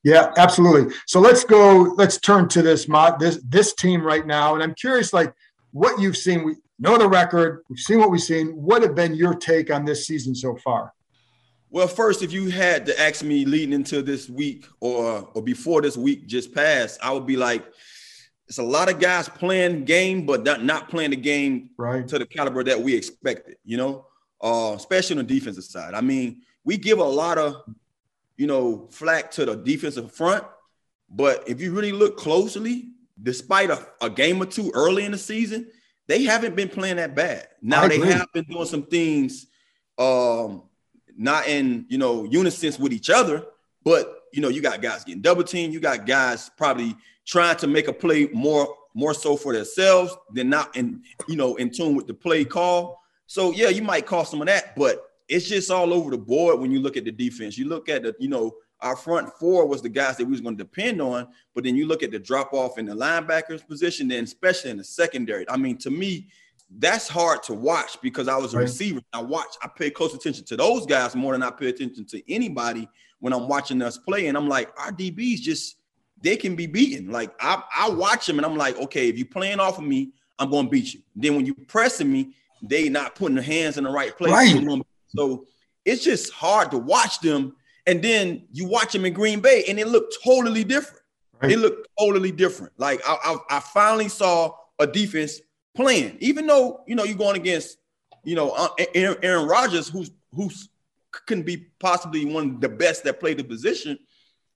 Yeah, 0.05 0.33
absolutely. 0.37 0.95
So 1.07 1.21
let's 1.21 1.45
go. 1.45 1.95
Let's 1.97 2.19
turn 2.19 2.49
to 2.49 2.63
this 2.63 2.89
mod 2.89 3.19
this 3.19 3.41
this 3.49 3.75
team 3.75 4.03
right 4.03 4.27
now, 4.27 4.55
and 4.55 4.63
I'm 4.63 4.75
curious, 4.75 5.13
like 5.13 5.33
what 5.73 6.01
you've 6.01 6.17
seen. 6.17 6.45
We 6.45 6.57
know 6.79 6.99
the 6.99 7.09
record. 7.09 7.63
We've 7.69 7.79
seen 7.79 7.99
what 7.99 8.11
we've 8.11 8.21
seen. 8.21 8.49
What 8.49 8.83
have 8.83 8.95
been 8.95 9.15
your 9.15 9.35
take 9.35 9.71
on 9.71 9.85
this 9.85 10.07
season 10.07 10.35
so 10.35 10.57
far? 10.57 10.93
Well, 11.71 11.89
first, 11.89 12.23
if 12.23 12.33
you 12.33 12.49
had 12.51 12.87
to 12.87 13.01
ask 13.01 13.23
me 13.23 13.45
leading 13.45 13.73
into 13.73 14.03
this 14.03 14.29
week 14.29 14.67
or 14.81 15.29
or 15.35 15.43
before 15.43 15.83
this 15.83 15.97
week 15.97 16.27
just 16.27 16.55
passed, 16.55 16.99
I 17.03 17.13
would 17.13 17.27
be 17.27 17.37
like, 17.37 17.67
it's 18.49 18.59
a 18.59 18.63
lot 18.63 18.89
of 18.89 19.01
guys 19.01 19.29
playing 19.29 19.85
game, 19.85 20.25
but 20.25 20.45
not, 20.45 20.63
not 20.63 20.89
playing 20.89 21.11
the 21.11 21.17
game 21.17 21.71
right. 21.77 22.07
to 22.09 22.19
the 22.19 22.27
caliber 22.27 22.63
that 22.65 22.81
we 22.81 22.95
expected. 22.95 23.57
You 23.65 23.77
know, 23.79 24.07
uh, 24.41 24.75
especially 24.77 25.19
on 25.19 25.27
the 25.27 25.35
defensive 25.35 25.65
side. 25.65 25.95
I 25.95 26.01
mean, 26.01 26.43
we 26.65 26.77
give 26.77 26.99
a 26.99 27.05
lot 27.05 27.39
of 27.39 27.63
you 28.37 28.47
know, 28.47 28.89
flack 28.91 29.31
to 29.33 29.45
the 29.45 29.57
defensive 29.57 30.13
front. 30.13 30.45
But 31.09 31.49
if 31.49 31.61
you 31.61 31.73
really 31.73 31.93
look 31.93 32.17
closely, 32.17 32.91
despite 33.23 33.71
a, 33.71 33.87
a 34.01 34.11
game 34.11 34.43
or 34.43 34.47
two 34.47 34.71
early 34.75 35.05
in 35.05 35.13
the 35.13 35.19
season, 35.19 35.69
they 36.07 36.25
haven't 36.25 36.57
been 36.57 36.69
playing 36.69 36.97
that 36.97 37.15
bad. 37.15 37.49
Now 37.63 37.89
they 37.89 37.99
have 37.99 38.33
been 38.33 38.45
doing 38.45 38.67
some 38.67 38.85
things 38.85 39.47
um 39.99 40.65
not 41.17 41.49
in 41.49 41.87
you 41.89 41.97
know 41.97 42.25
unison 42.25 42.75
with 42.83 42.93
each 42.93 43.11
other, 43.11 43.45
but 43.83 44.17
you 44.33 44.43
know, 44.43 44.49
you 44.49 44.61
got 44.61 44.83
guys 44.83 45.05
getting 45.05 45.23
double 45.23 45.45
teamed, 45.45 45.73
you 45.73 45.81
got 45.81 46.07
guys 46.07 46.51
probably 46.59 46.95
trying 47.25 47.57
to 47.57 47.67
make 47.67 47.89
a 47.89 47.93
play 47.93 48.29
more 48.33 48.75
more 48.95 49.15
so 49.15 49.37
for 49.37 49.53
themselves 49.53 50.17
than 50.33 50.49
not 50.49 50.77
in 50.77 51.03
you 51.29 51.37
know 51.37 51.57
in 51.57 51.71
tune 51.71 51.95
with 51.95 52.07
the 52.07 52.15
play 52.15 52.45
call. 52.45 53.03
So 53.27 53.53
yeah, 53.53 53.69
you 53.69 53.83
might 53.83 54.07
call 54.07 54.25
some 54.25 54.41
of 54.41 54.47
that, 54.47 54.77
but 54.77 55.06
it's 55.29 55.49
just 55.49 55.71
all 55.71 55.93
over 55.93 56.11
the 56.11 56.19
board 56.19 56.61
when 56.61 56.71
you 56.71 56.81
look 56.81 56.97
at 56.97 57.05
the 57.05 57.13
defense. 57.13 57.59
You 57.59 57.69
look 57.69 57.89
at 57.89 58.03
the, 58.03 58.15
you 58.19 58.29
know, 58.29 58.55
our 58.81 58.97
front 58.97 59.33
four 59.39 59.67
was 59.67 59.83
the 59.83 59.89
guys 59.89 60.17
that 60.17 60.25
we 60.25 60.33
was 60.33 60.41
going 60.41 60.57
to 60.57 60.63
depend 60.63 61.01
on, 61.01 61.29
but 61.55 61.65
then 61.65 61.77
you 61.77 61.87
look 61.87 62.03
at 62.03 62.11
the 62.11 62.19
drop 62.19 62.53
off 62.53 62.79
in 62.79 62.87
the 62.87 62.95
linebackers 62.95 63.67
position, 63.67 64.09
then 64.09 64.25
especially 64.25 64.71
in 64.71 64.77
the 64.77 64.85
secondary. 64.85 65.49
I 65.49 65.57
mean, 65.57 65.79
to 65.79 65.91
me, 65.91 66.29
that's 66.79 67.09
hard 67.09 67.43
to 67.45 67.55
watch 67.55 67.97
because 68.03 68.29
I 68.29 68.37
was 68.37 68.55
a 68.55 68.59
receiver. 68.59 69.01
I 69.13 69.23
watch, 69.23 69.55
I 69.63 69.69
pay 69.69 69.91
close 69.91 70.15
attention 70.15 70.45
to 70.47 70.57
those 70.57 70.85
guys 70.85 71.15
more 71.15 71.33
than 71.33 71.43
I 71.43 71.51
pay 71.51 71.69
attention 71.69 72.05
to 72.07 72.33
anybody 72.33 72.89
when 73.21 73.33
I'm 73.33 73.49
watching 73.49 73.81
us 73.83 73.99
play. 73.99 74.27
And 74.27 74.37
I'm 74.37 74.49
like, 74.49 74.71
our 74.79 74.93
DBs 74.93 75.41
just 75.41 75.77
they 76.21 76.37
can 76.37 76.57
be 76.57 76.67
beaten. 76.67 77.11
Like 77.11 77.33
I, 77.41 77.63
I 77.77 77.91
watch 77.91 78.27
them 78.27 78.39
and 78.39 78.47
I'm 78.47 78.57
like, 78.57 78.77
okay, 78.79 79.09
if 79.09 79.17
you're 79.17 79.27
playing 79.27 79.61
off 79.61 79.79
of 79.79 79.85
me, 79.85 80.13
I'm 80.39 80.51
gonna 80.51 80.69
beat 80.69 80.95
you. 80.95 81.01
Then 81.15 81.37
when 81.37 81.47
you 81.47 81.55
pressing 81.55 82.13
me, 82.13 82.35
they 82.63 82.89
not 82.89 83.15
putting 83.15 83.37
their 83.37 83.45
hands 83.45 83.79
in 83.79 83.85
the 83.85 83.91
right 83.91 84.17
place. 84.17 84.33
Right. 84.33 84.53
So 84.53 84.83
it's 85.85 86.05
just 86.05 86.33
hard 86.33 86.71
to 86.73 86.79
watch 86.79 87.21
them. 87.21 87.57
And 87.87 88.03
then 88.03 88.47
you 88.53 88.67
watch 88.67 88.93
them 88.93 89.05
in 89.05 89.13
Green 89.13 89.41
Bay 89.41 89.65
and 89.69 89.79
it 89.79 89.87
looked 89.87 90.17
totally 90.25 90.65
different. 90.65 91.03
Right. 91.41 91.53
It 91.53 91.59
looked 91.59 91.89
totally 91.99 92.33
different. 92.33 92.73
Like 92.79 93.01
I, 93.07 93.17
I, 93.23 93.57
I 93.57 93.61
finally 93.61 94.09
saw 94.09 94.55
a 94.79 94.87
defense 94.87 95.41
playing, 95.75 96.17
even 96.21 96.47
though 96.47 96.83
you 96.87 96.95
know 96.95 97.05
you're 97.05 97.17
going 97.17 97.37
against, 97.37 97.79
you 98.25 98.35
know, 98.35 98.51
uh, 98.51 98.69
Aaron, 98.95 99.19
Aaron 99.23 99.47
Rodgers, 99.47 99.89
who's 99.89 100.11
who's 100.35 100.69
can 101.27 101.43
be 101.43 101.69
possibly 101.79 102.25
one 102.25 102.57
of 102.57 102.61
the 102.61 102.69
best 102.69 103.05
that 103.05 103.21
played 103.21 103.39
the 103.39 103.45
position. 103.45 103.99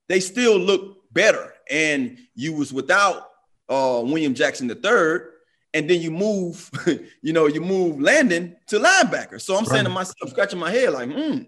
They 0.09 0.19
still 0.19 0.57
look 0.57 0.97
better, 1.13 1.53
and 1.69 2.17
you 2.35 2.53
was 2.53 2.73
without 2.73 3.29
uh, 3.69 4.01
William 4.03 4.33
Jackson 4.33 4.67
the 4.67 4.75
third, 4.75 5.31
and 5.73 5.89
then 5.89 6.01
you 6.01 6.11
move, 6.11 6.69
you 7.21 7.33
know, 7.33 7.47
you 7.47 7.61
move 7.61 7.99
Landon 7.99 8.55
to 8.67 8.79
linebacker. 8.79 9.39
So 9.39 9.55
I'm 9.55 9.63
right. 9.63 9.69
saying 9.69 9.85
to 9.85 9.89
myself, 9.89 10.29
scratching 10.29 10.59
my 10.59 10.71
head, 10.71 10.91
like, 10.91 11.11
hmm, 11.11 11.43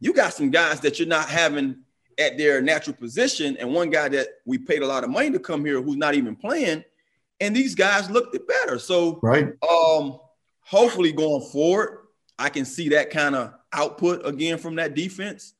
you 0.00 0.12
got 0.12 0.34
some 0.34 0.50
guys 0.50 0.80
that 0.80 0.98
you're 0.98 1.08
not 1.08 1.28
having 1.28 1.76
at 2.18 2.36
their 2.36 2.60
natural 2.60 2.94
position, 2.94 3.56
and 3.58 3.72
one 3.72 3.90
guy 3.90 4.08
that 4.08 4.28
we 4.44 4.58
paid 4.58 4.82
a 4.82 4.86
lot 4.86 5.04
of 5.04 5.10
money 5.10 5.30
to 5.30 5.38
come 5.38 5.64
here 5.64 5.80
who's 5.80 5.96
not 5.96 6.14
even 6.14 6.36
playing 6.36 6.84
and 7.42 7.56
these 7.56 7.74
guys 7.74 8.08
looked 8.08 8.38
better. 8.46 8.78
So 8.78 9.18
right. 9.20 9.48
Um, 9.68 10.20
hopefully 10.60 11.10
going 11.10 11.42
forward, 11.50 12.06
I 12.38 12.48
can 12.48 12.64
see 12.64 12.90
that 12.90 13.10
kind 13.10 13.34
of 13.34 13.52
output 13.72 14.24
again 14.24 14.58
from 14.58 14.76
that 14.76 14.94
defense. 14.94 15.54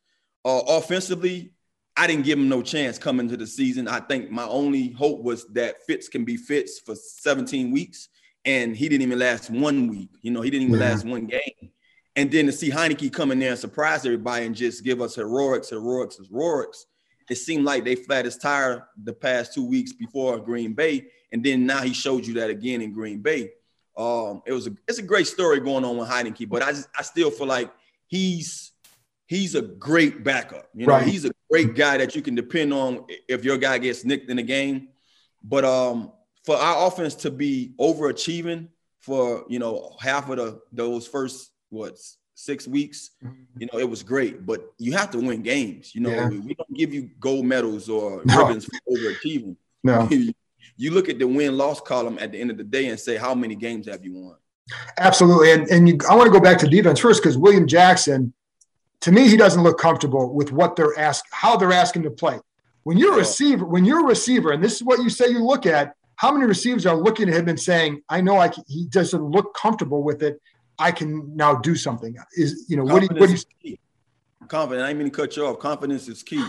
Uh, 0.45 0.63
offensively, 0.69 1.53
I 1.97 2.07
didn't 2.07 2.25
give 2.25 2.39
him 2.39 2.49
no 2.49 2.63
chance 2.63 2.99
coming 2.99 3.29
to 3.29 3.37
the 3.37 3.47
season. 3.47 3.87
I 3.87 4.01
think 4.01 4.31
my 4.31 4.45
only 4.45 4.91
hope 4.93 5.21
was 5.21 5.47
that 5.49 5.83
Fitz 5.87 6.09
can 6.09 6.25
be 6.25 6.37
Fitz 6.37 6.81
for 6.81 6.95
17 6.95 7.71
weeks, 7.71 8.09
and 8.45 8.75
he 8.75 8.89
didn't 8.89 9.03
even 9.03 9.19
last 9.19 9.51
one 9.51 9.89
week. 9.89 10.11
You 10.23 10.31
know, 10.31 10.41
he 10.41 10.51
didn't 10.51 10.69
even 10.69 10.81
yeah. 10.81 10.91
last 10.91 11.05
one 11.05 11.27
game. 11.27 11.71
And 12.17 12.31
then 12.31 12.47
to 12.47 12.53
see 12.53 12.71
Heinicke 12.71 13.13
come 13.13 13.31
in 13.31 13.39
there 13.39 13.51
and 13.51 13.59
surprise 13.59 14.05
everybody 14.05 14.47
and 14.47 14.55
just 14.55 14.85
give 14.85 15.01
us 15.01 15.15
heroics, 15.15 15.71
heroics, 15.71 16.19
heroics, 16.19 16.87
it 17.31 17.37
seemed 17.37 17.65
like 17.65 17.85
they 17.85 17.95
flat 17.95 18.27
his 18.27 18.37
tire 18.37 18.89
the 19.03 19.13
past 19.13 19.55
two 19.55 19.67
weeks 19.67 19.93
before 19.93 20.39
Green 20.39 20.75
Bay 20.75 21.07
and 21.33 21.43
then 21.43 21.67
now 21.67 21.81
he 21.81 21.95
showed 21.95 22.27
you 22.27 22.35
that 22.35 22.51
again 22.51 22.83
in 22.83 22.93
Green 22.93 23.21
Bay. 23.21 23.51
Um, 23.97 24.43
it 24.47 24.53
was 24.53 24.67
a 24.67 24.77
it's 24.87 24.99
a 24.99 25.03
great 25.03 25.27
story 25.27 25.61
going 25.61 25.85
on 25.85 25.97
with 25.97 26.09
Heinicke, 26.09 26.49
but 26.49 26.63
I 26.63 26.73
just 26.73 26.89
I 26.97 27.03
still 27.03 27.31
feel 27.31 27.47
like 27.47 27.73
he's 28.07 28.72
he's 29.33 29.55
a 29.55 29.63
great 29.63 30.23
backup. 30.23 30.69
You 30.75 30.87
know, 30.87 30.95
right. 30.95 31.07
he's 31.07 31.25
a 31.25 31.31
great 31.51 31.75
guy 31.75 31.97
that 31.99 32.15
you 32.15 32.23
can 32.23 32.35
depend 32.35 32.73
on 32.73 33.07
if 33.29 33.45
your 33.45 33.57
guy 33.57 33.79
gets 33.79 34.05
nicked 34.05 34.31
in 34.31 34.37
the 34.37 34.43
game. 34.43 34.89
But 35.43 35.65
um, 35.65 36.13
for 36.45 36.57
our 36.57 36.87
offense 36.87 37.15
to 37.17 37.31
be 37.31 37.75
overachieving 37.81 38.69
for 39.01 39.45
you 39.49 39.59
know 39.59 39.97
half 40.01 40.29
of 40.29 40.37
the 40.37 40.61
those 40.73 41.07
first 41.07 41.51
what 41.71 41.99
six 42.35 42.69
weeks, 42.69 43.11
mm-hmm. 43.25 43.43
you 43.57 43.69
know, 43.73 43.79
it 43.79 43.89
was 43.89 44.03
great. 44.03 44.45
But 44.45 44.73
you 44.79 44.93
have 44.93 45.11
to 45.13 45.19
win 45.19 45.43
games. 45.43 45.95
You 45.95 46.03
know, 46.03 46.11
yeah. 46.11 46.29
we, 46.29 46.55
don't 46.55 46.75
give 46.75 46.93
you 46.93 47.11
gold 47.19 47.47
medals 47.47 47.89
or 47.89 48.23
no. 48.27 48.39
ribbons 48.39 48.67
for 48.67 48.97
overachieving. 48.97 49.57
No. 49.83 50.09
you 50.77 50.91
look 50.91 51.09
at 51.09 51.19
the 51.19 51.27
win 51.27 51.57
loss 51.57 51.81
column 51.81 52.19
at 52.21 52.33
the 52.33 52.41
end 52.41 52.51
of 52.51 52.57
the 52.57 52.65
day 52.65 52.89
and 52.89 52.99
say, 52.99 53.17
how 53.17 53.35
many 53.35 53.55
games 53.55 53.87
have 53.87 54.05
you 54.05 54.15
won? 54.15 54.37
Absolutely. 54.99 55.53
And, 55.53 55.69
and 55.69 55.89
you, 55.89 55.99
I 56.09 56.15
want 56.15 56.27
to 56.27 56.33
go 56.33 56.43
back 56.43 56.59
to 56.59 56.69
defense 56.69 56.99
first 56.99 57.23
because 57.23 57.39
William 57.39 57.67
Jackson, 57.67 58.33
to 59.03 59.13
me, 59.13 59.29
he 59.29 59.37
doesn't 59.37 59.63
look 59.63 59.79
comfortable 59.79 60.33
with 60.33 60.53
what 60.53 60.77
they're 60.77 60.99
ask, 60.99 61.25
how 61.31 61.57
they're 61.57 61.73
asking 61.73 62.05
to 62.05 62.11
play. 62.11 62.39
When 62.85 62.99
you're 62.99 63.15
a 63.15 63.19
receiver, 63.19 63.65
when 63.65 63.85
you're 63.85 64.01
a 64.01 64.09
receiver, 64.09 64.53
and 64.53 64.63
this 64.63 64.75
is 64.75 64.83
what 64.83 65.01
you 65.01 65.11
say 65.11 65.29
you 65.29 65.45
look 65.45 65.67
at, 65.67 65.95
how 66.17 66.33
many 66.33 66.47
receivers 66.47 66.87
are 66.87 66.97
looking 66.97 67.29
at 67.29 67.35
him 67.35 67.49
and 67.49 67.59
saying, 67.59 68.03
"I 68.09 68.21
know 68.21 68.39
I 68.39 68.49
can, 68.49 68.65
he 68.67 68.87
doesn't 68.87 69.23
look 69.23 69.55
comfortable 69.55 70.03
with 70.03 70.23
it. 70.23 70.41
I 70.79 70.93
can 70.93 71.37
now 71.37 71.57
do 71.57 71.75
something." 71.75 72.17
Is 72.35 72.67
you 72.69 72.77
know 72.77 72.85
what 72.85 73.01
do 73.01 73.09
you, 73.13 73.21
what 73.21 73.29
do 73.29 73.69
you? 73.69 73.77
Confidence. 74.49 74.85
I 74.85 74.89
didn't 74.89 74.99
mean 74.99 75.11
to 75.11 75.17
cut 75.17 75.37
you 75.37 75.47
off. 75.47 75.59
Confidence 75.59 76.09
is 76.09 76.23
key. 76.23 76.45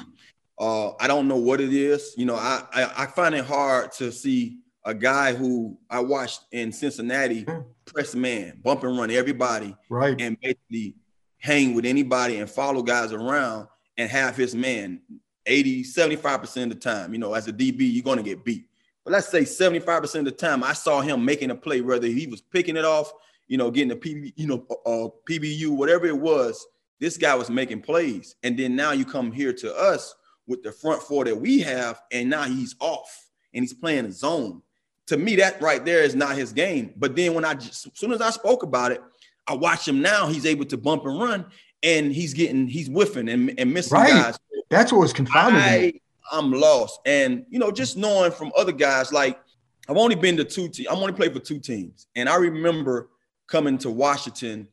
Uh, 0.60 0.92
I 1.00 1.08
don't 1.08 1.28
know 1.28 1.38
what 1.38 1.60
it 1.60 1.74
is. 1.74 2.14
You 2.18 2.26
know, 2.26 2.36
I, 2.36 2.64
I, 2.72 3.04
I 3.04 3.06
find 3.08 3.34
it 3.34 3.46
hard 3.46 3.92
to 3.94 4.12
see 4.12 4.60
a 4.86 4.94
guy 4.94 5.34
who 5.34 5.78
I 5.90 6.00
watched 6.02 6.42
in 6.52 6.72
Cincinnati 6.72 7.46
press 7.86 8.14
man, 8.16 8.60
bump 8.64 8.84
and 8.84 8.98
run 8.98 9.12
everybody, 9.12 9.76
right, 9.90 10.20
and 10.20 10.40
basically 10.40 10.96
hang 11.44 11.74
with 11.74 11.86
anybody 11.86 12.38
and 12.38 12.50
follow 12.50 12.82
guys 12.82 13.12
around 13.12 13.68
and 13.98 14.10
have 14.10 14.38
his 14.38 14.56
man 14.56 15.02
80, 15.46 15.84
75% 15.84 16.64
of 16.64 16.70
the 16.70 16.76
time. 16.76 17.12
You 17.12 17.20
know, 17.20 17.34
as 17.34 17.50
a 17.50 17.54
DB, 17.54 17.80
you're 17.80 18.02
going 18.02 18.18
to 18.18 18.24
get 18.24 18.46
beat. 18.46 18.66
But 19.04 19.12
let's 19.12 19.28
say 19.28 19.42
75% 19.42 20.20
of 20.20 20.26
the 20.26 20.32
time, 20.32 20.64
I 20.64 20.72
saw 20.72 21.02
him 21.02 21.26
making 21.26 21.52
a 21.52 21.56
play, 21.56 21.82
whether 21.82 22.08
he 22.08 22.28
was 22.28 22.40
picking 22.40 22.78
it 22.78 22.86
off, 22.86 23.12
you 23.50 23.58
know, 23.58 23.70
getting 23.70 23.92
a 23.92 23.96
PB, 23.98 24.32
you 24.38 24.48
know, 24.48 24.66
uh, 24.86 25.10
PBU, 25.30 25.72
whatever 25.72 26.06
it 26.06 26.18
was. 26.18 26.66
This 27.02 27.18
guy 27.18 27.36
was 27.36 27.50
making 27.50 27.82
plays, 27.82 28.38
and 28.44 28.58
then 28.58 28.78
now 28.78 28.94
you 28.94 29.04
come 29.04 29.30
here 29.30 29.52
to 29.52 29.76
us 29.76 30.16
with 30.48 30.64
the 30.64 30.72
front 30.72 31.02
four 31.02 31.26
that 31.26 31.36
we 31.36 31.60
have, 31.60 32.02
and 32.14 32.30
now 32.30 32.44
he's 32.44 32.74
off 32.80 33.28
and 33.54 33.64
he's 33.64 33.74
playing 33.74 34.06
a 34.06 34.12
zone. 34.14 34.62
To 35.08 35.18
me, 35.18 35.36
that 35.36 35.62
right 35.62 35.84
there 35.84 36.04
is 36.04 36.16
not 36.16 36.38
his 36.38 36.54
game. 36.54 36.94
But 36.96 37.18
then 37.18 37.34
when 37.34 37.44
I 37.44 37.52
as 37.52 37.90
soon 37.96 38.14
as 38.14 38.22
I 38.22 38.30
spoke 38.30 38.64
about 38.64 38.94
it, 38.94 39.02
I 39.48 39.56
watch 39.56 39.88
him 39.88 40.02
now. 40.02 40.28
He's 40.28 40.46
able 40.46 40.66
to 40.66 40.78
bump 40.78 41.06
and 41.06 41.20
run, 41.20 41.46
and 41.82 42.14
he's 42.14 42.34
getting 42.34 42.68
he's 42.68 42.88
whiffing 42.88 43.30
and, 43.30 43.54
and 43.58 43.74
missing 43.74 43.98
right. 43.98 44.10
guys. 44.10 44.40
That's 44.70 44.92
what 44.92 45.02
was 45.02 45.14
confounding 45.14 45.62
I, 45.62 45.78
me. 45.80 46.02
I'm 46.32 46.52
lost, 46.52 47.00
and 47.06 47.46
you 47.50 47.60
know, 47.60 47.72
just 47.72 47.98
knowing 47.98 48.32
from 48.32 48.52
other 48.58 48.72
guys, 48.72 49.12
like 49.12 49.40
I've 49.90 49.98
only 49.98 50.16
been 50.16 50.38
to 50.38 50.44
two 50.44 50.70
teams. 50.70 50.88
I'm 50.90 50.98
only 50.98 51.14
played 51.14 51.34
for 51.34 51.40
two 51.40 51.60
teams, 51.60 52.08
and 52.16 52.30
I 52.30 52.36
remember 52.36 53.10
coming 53.48 53.78
to 53.80 53.90
Washington 53.90 54.68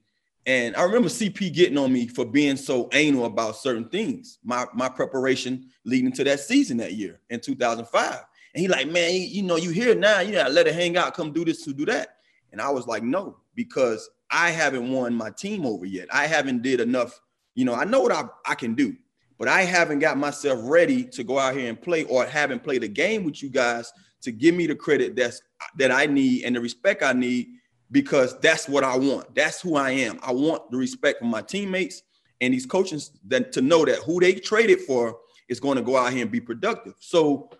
and 0.46 0.74
I 0.74 0.82
remember 0.82 1.08
CP 1.08 1.52
getting 1.52 1.76
on 1.76 1.92
me 1.92 2.06
for 2.06 2.24
being 2.24 2.56
so 2.56 2.88
anal 2.92 3.26
about 3.26 3.56
certain 3.56 3.88
things, 3.88 4.38
my, 4.42 4.64
my 4.74 4.88
preparation 4.88 5.68
leading 5.84 6.12
to 6.12 6.24
that 6.24 6.40
season 6.40 6.78
that 6.78 6.94
year 6.94 7.20
in 7.28 7.40
2005. 7.40 8.24
And 8.54 8.60
he 8.60 8.66
like, 8.66 8.88
man, 8.88 9.12
you 9.12 9.42
know, 9.42 9.56
you 9.56 9.70
here 9.70 9.94
now, 9.94 10.20
you 10.20 10.32
gotta 10.32 10.52
let 10.52 10.66
it 10.66 10.74
hang 10.74 10.96
out, 10.96 11.14
come 11.14 11.32
do 11.32 11.44
this 11.44 11.62
to 11.64 11.72
do 11.72 11.84
that. 11.86 12.16
And 12.52 12.60
I 12.60 12.70
was 12.70 12.86
like, 12.86 13.02
no, 13.02 13.36
because 13.54 14.08
I 14.30 14.50
haven't 14.50 14.90
won 14.90 15.14
my 15.14 15.30
team 15.30 15.66
over 15.66 15.84
yet. 15.84 16.08
I 16.12 16.26
haven't 16.26 16.62
did 16.62 16.80
enough, 16.80 17.20
you 17.54 17.64
know, 17.64 17.74
I 17.74 17.84
know 17.84 18.00
what 18.00 18.12
I, 18.12 18.24
I 18.46 18.54
can 18.54 18.74
do, 18.74 18.96
but 19.38 19.48
I 19.48 19.62
haven't 19.62 19.98
got 19.98 20.18
myself 20.18 20.60
ready 20.62 21.04
to 21.04 21.24
go 21.24 21.38
out 21.38 21.54
here 21.54 21.68
and 21.68 21.80
play 21.80 22.04
or 22.04 22.24
haven't 22.24 22.62
played 22.62 22.84
a 22.84 22.88
game 22.88 23.24
with 23.24 23.42
you 23.42 23.50
guys 23.50 23.92
to 24.22 24.32
give 24.32 24.54
me 24.54 24.66
the 24.66 24.74
credit 24.74 25.16
that's 25.16 25.40
that 25.76 25.90
I 25.90 26.06
need 26.06 26.44
and 26.44 26.54
the 26.54 26.60
respect 26.60 27.02
I 27.02 27.12
need 27.12 27.48
because 27.90 28.38
that's 28.40 28.68
what 28.68 28.84
I 28.84 28.96
want. 28.96 29.34
That's 29.34 29.60
who 29.60 29.76
I 29.76 29.90
am. 29.90 30.18
I 30.22 30.32
want 30.32 30.70
the 30.70 30.76
respect 30.76 31.18
from 31.18 31.28
my 31.28 31.42
teammates 31.42 32.02
and 32.40 32.54
these 32.54 32.66
coaches 32.66 33.12
that 33.28 33.52
to 33.52 33.60
know 33.60 33.84
that 33.84 33.98
who 33.98 34.20
they 34.20 34.34
traded 34.34 34.80
for 34.80 35.18
is 35.48 35.60
going 35.60 35.76
to 35.76 35.82
go 35.82 35.96
out 35.96 36.12
here 36.12 36.22
and 36.22 36.30
be 36.30 36.40
productive. 36.40 36.94
So, 37.00 37.50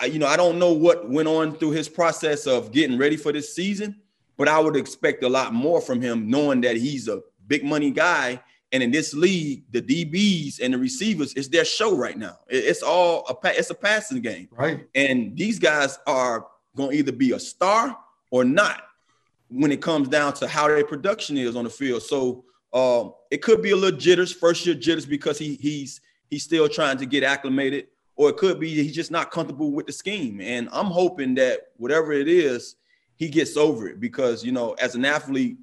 I, 0.00 0.06
you 0.06 0.18
know, 0.18 0.26
I 0.26 0.36
don't 0.36 0.58
know 0.58 0.72
what 0.72 1.08
went 1.08 1.28
on 1.28 1.56
through 1.56 1.70
his 1.70 1.88
process 1.88 2.46
of 2.46 2.70
getting 2.70 2.98
ready 2.98 3.16
for 3.16 3.32
this 3.32 3.54
season, 3.54 4.01
but 4.42 4.48
I 4.48 4.58
would 4.58 4.74
expect 4.74 5.22
a 5.22 5.28
lot 5.28 5.54
more 5.54 5.80
from 5.80 6.00
him, 6.02 6.28
knowing 6.28 6.62
that 6.62 6.76
he's 6.76 7.06
a 7.06 7.22
big 7.46 7.62
money 7.62 7.92
guy. 7.92 8.42
And 8.72 8.82
in 8.82 8.90
this 8.90 9.14
league, 9.14 9.62
the 9.70 9.80
DBs 9.80 10.58
and 10.60 10.74
the 10.74 10.78
receivers, 10.78 11.32
it's 11.34 11.46
their 11.46 11.64
show 11.64 11.96
right 11.96 12.18
now. 12.18 12.40
It's 12.48 12.82
all 12.82 13.24
a 13.28 13.36
it's 13.56 13.70
a 13.70 13.74
passing 13.76 14.20
game, 14.20 14.48
right? 14.50 14.84
And 14.96 15.36
these 15.36 15.60
guys 15.60 16.00
are 16.08 16.48
going 16.74 16.90
to 16.90 16.96
either 16.96 17.12
be 17.12 17.30
a 17.30 17.38
star 17.38 17.96
or 18.32 18.44
not 18.44 18.82
when 19.48 19.70
it 19.70 19.80
comes 19.80 20.08
down 20.08 20.32
to 20.32 20.48
how 20.48 20.66
their 20.66 20.84
production 20.84 21.38
is 21.38 21.54
on 21.54 21.62
the 21.62 21.70
field. 21.70 22.02
So 22.02 22.44
um, 22.72 23.14
it 23.30 23.42
could 23.42 23.62
be 23.62 23.70
a 23.70 23.76
little 23.76 23.96
jitters, 23.96 24.32
first 24.32 24.66
year 24.66 24.74
jitters 24.74 25.06
because 25.06 25.38
he 25.38 25.54
he's 25.54 26.00
he's 26.30 26.42
still 26.42 26.68
trying 26.68 26.98
to 26.98 27.06
get 27.06 27.22
acclimated, 27.22 27.86
or 28.16 28.30
it 28.30 28.38
could 28.38 28.58
be 28.58 28.70
he's 28.70 28.92
just 28.92 29.12
not 29.12 29.30
comfortable 29.30 29.70
with 29.70 29.86
the 29.86 29.92
scheme. 29.92 30.40
And 30.40 30.68
I'm 30.72 30.86
hoping 30.86 31.36
that 31.36 31.68
whatever 31.76 32.12
it 32.12 32.26
is, 32.26 32.74
he 33.22 33.28
gets 33.28 33.56
over 33.56 33.86
it 33.86 34.00
because 34.00 34.44
you 34.44 34.50
know, 34.50 34.72
as 34.72 34.96
an 34.96 35.04
athlete 35.04 35.56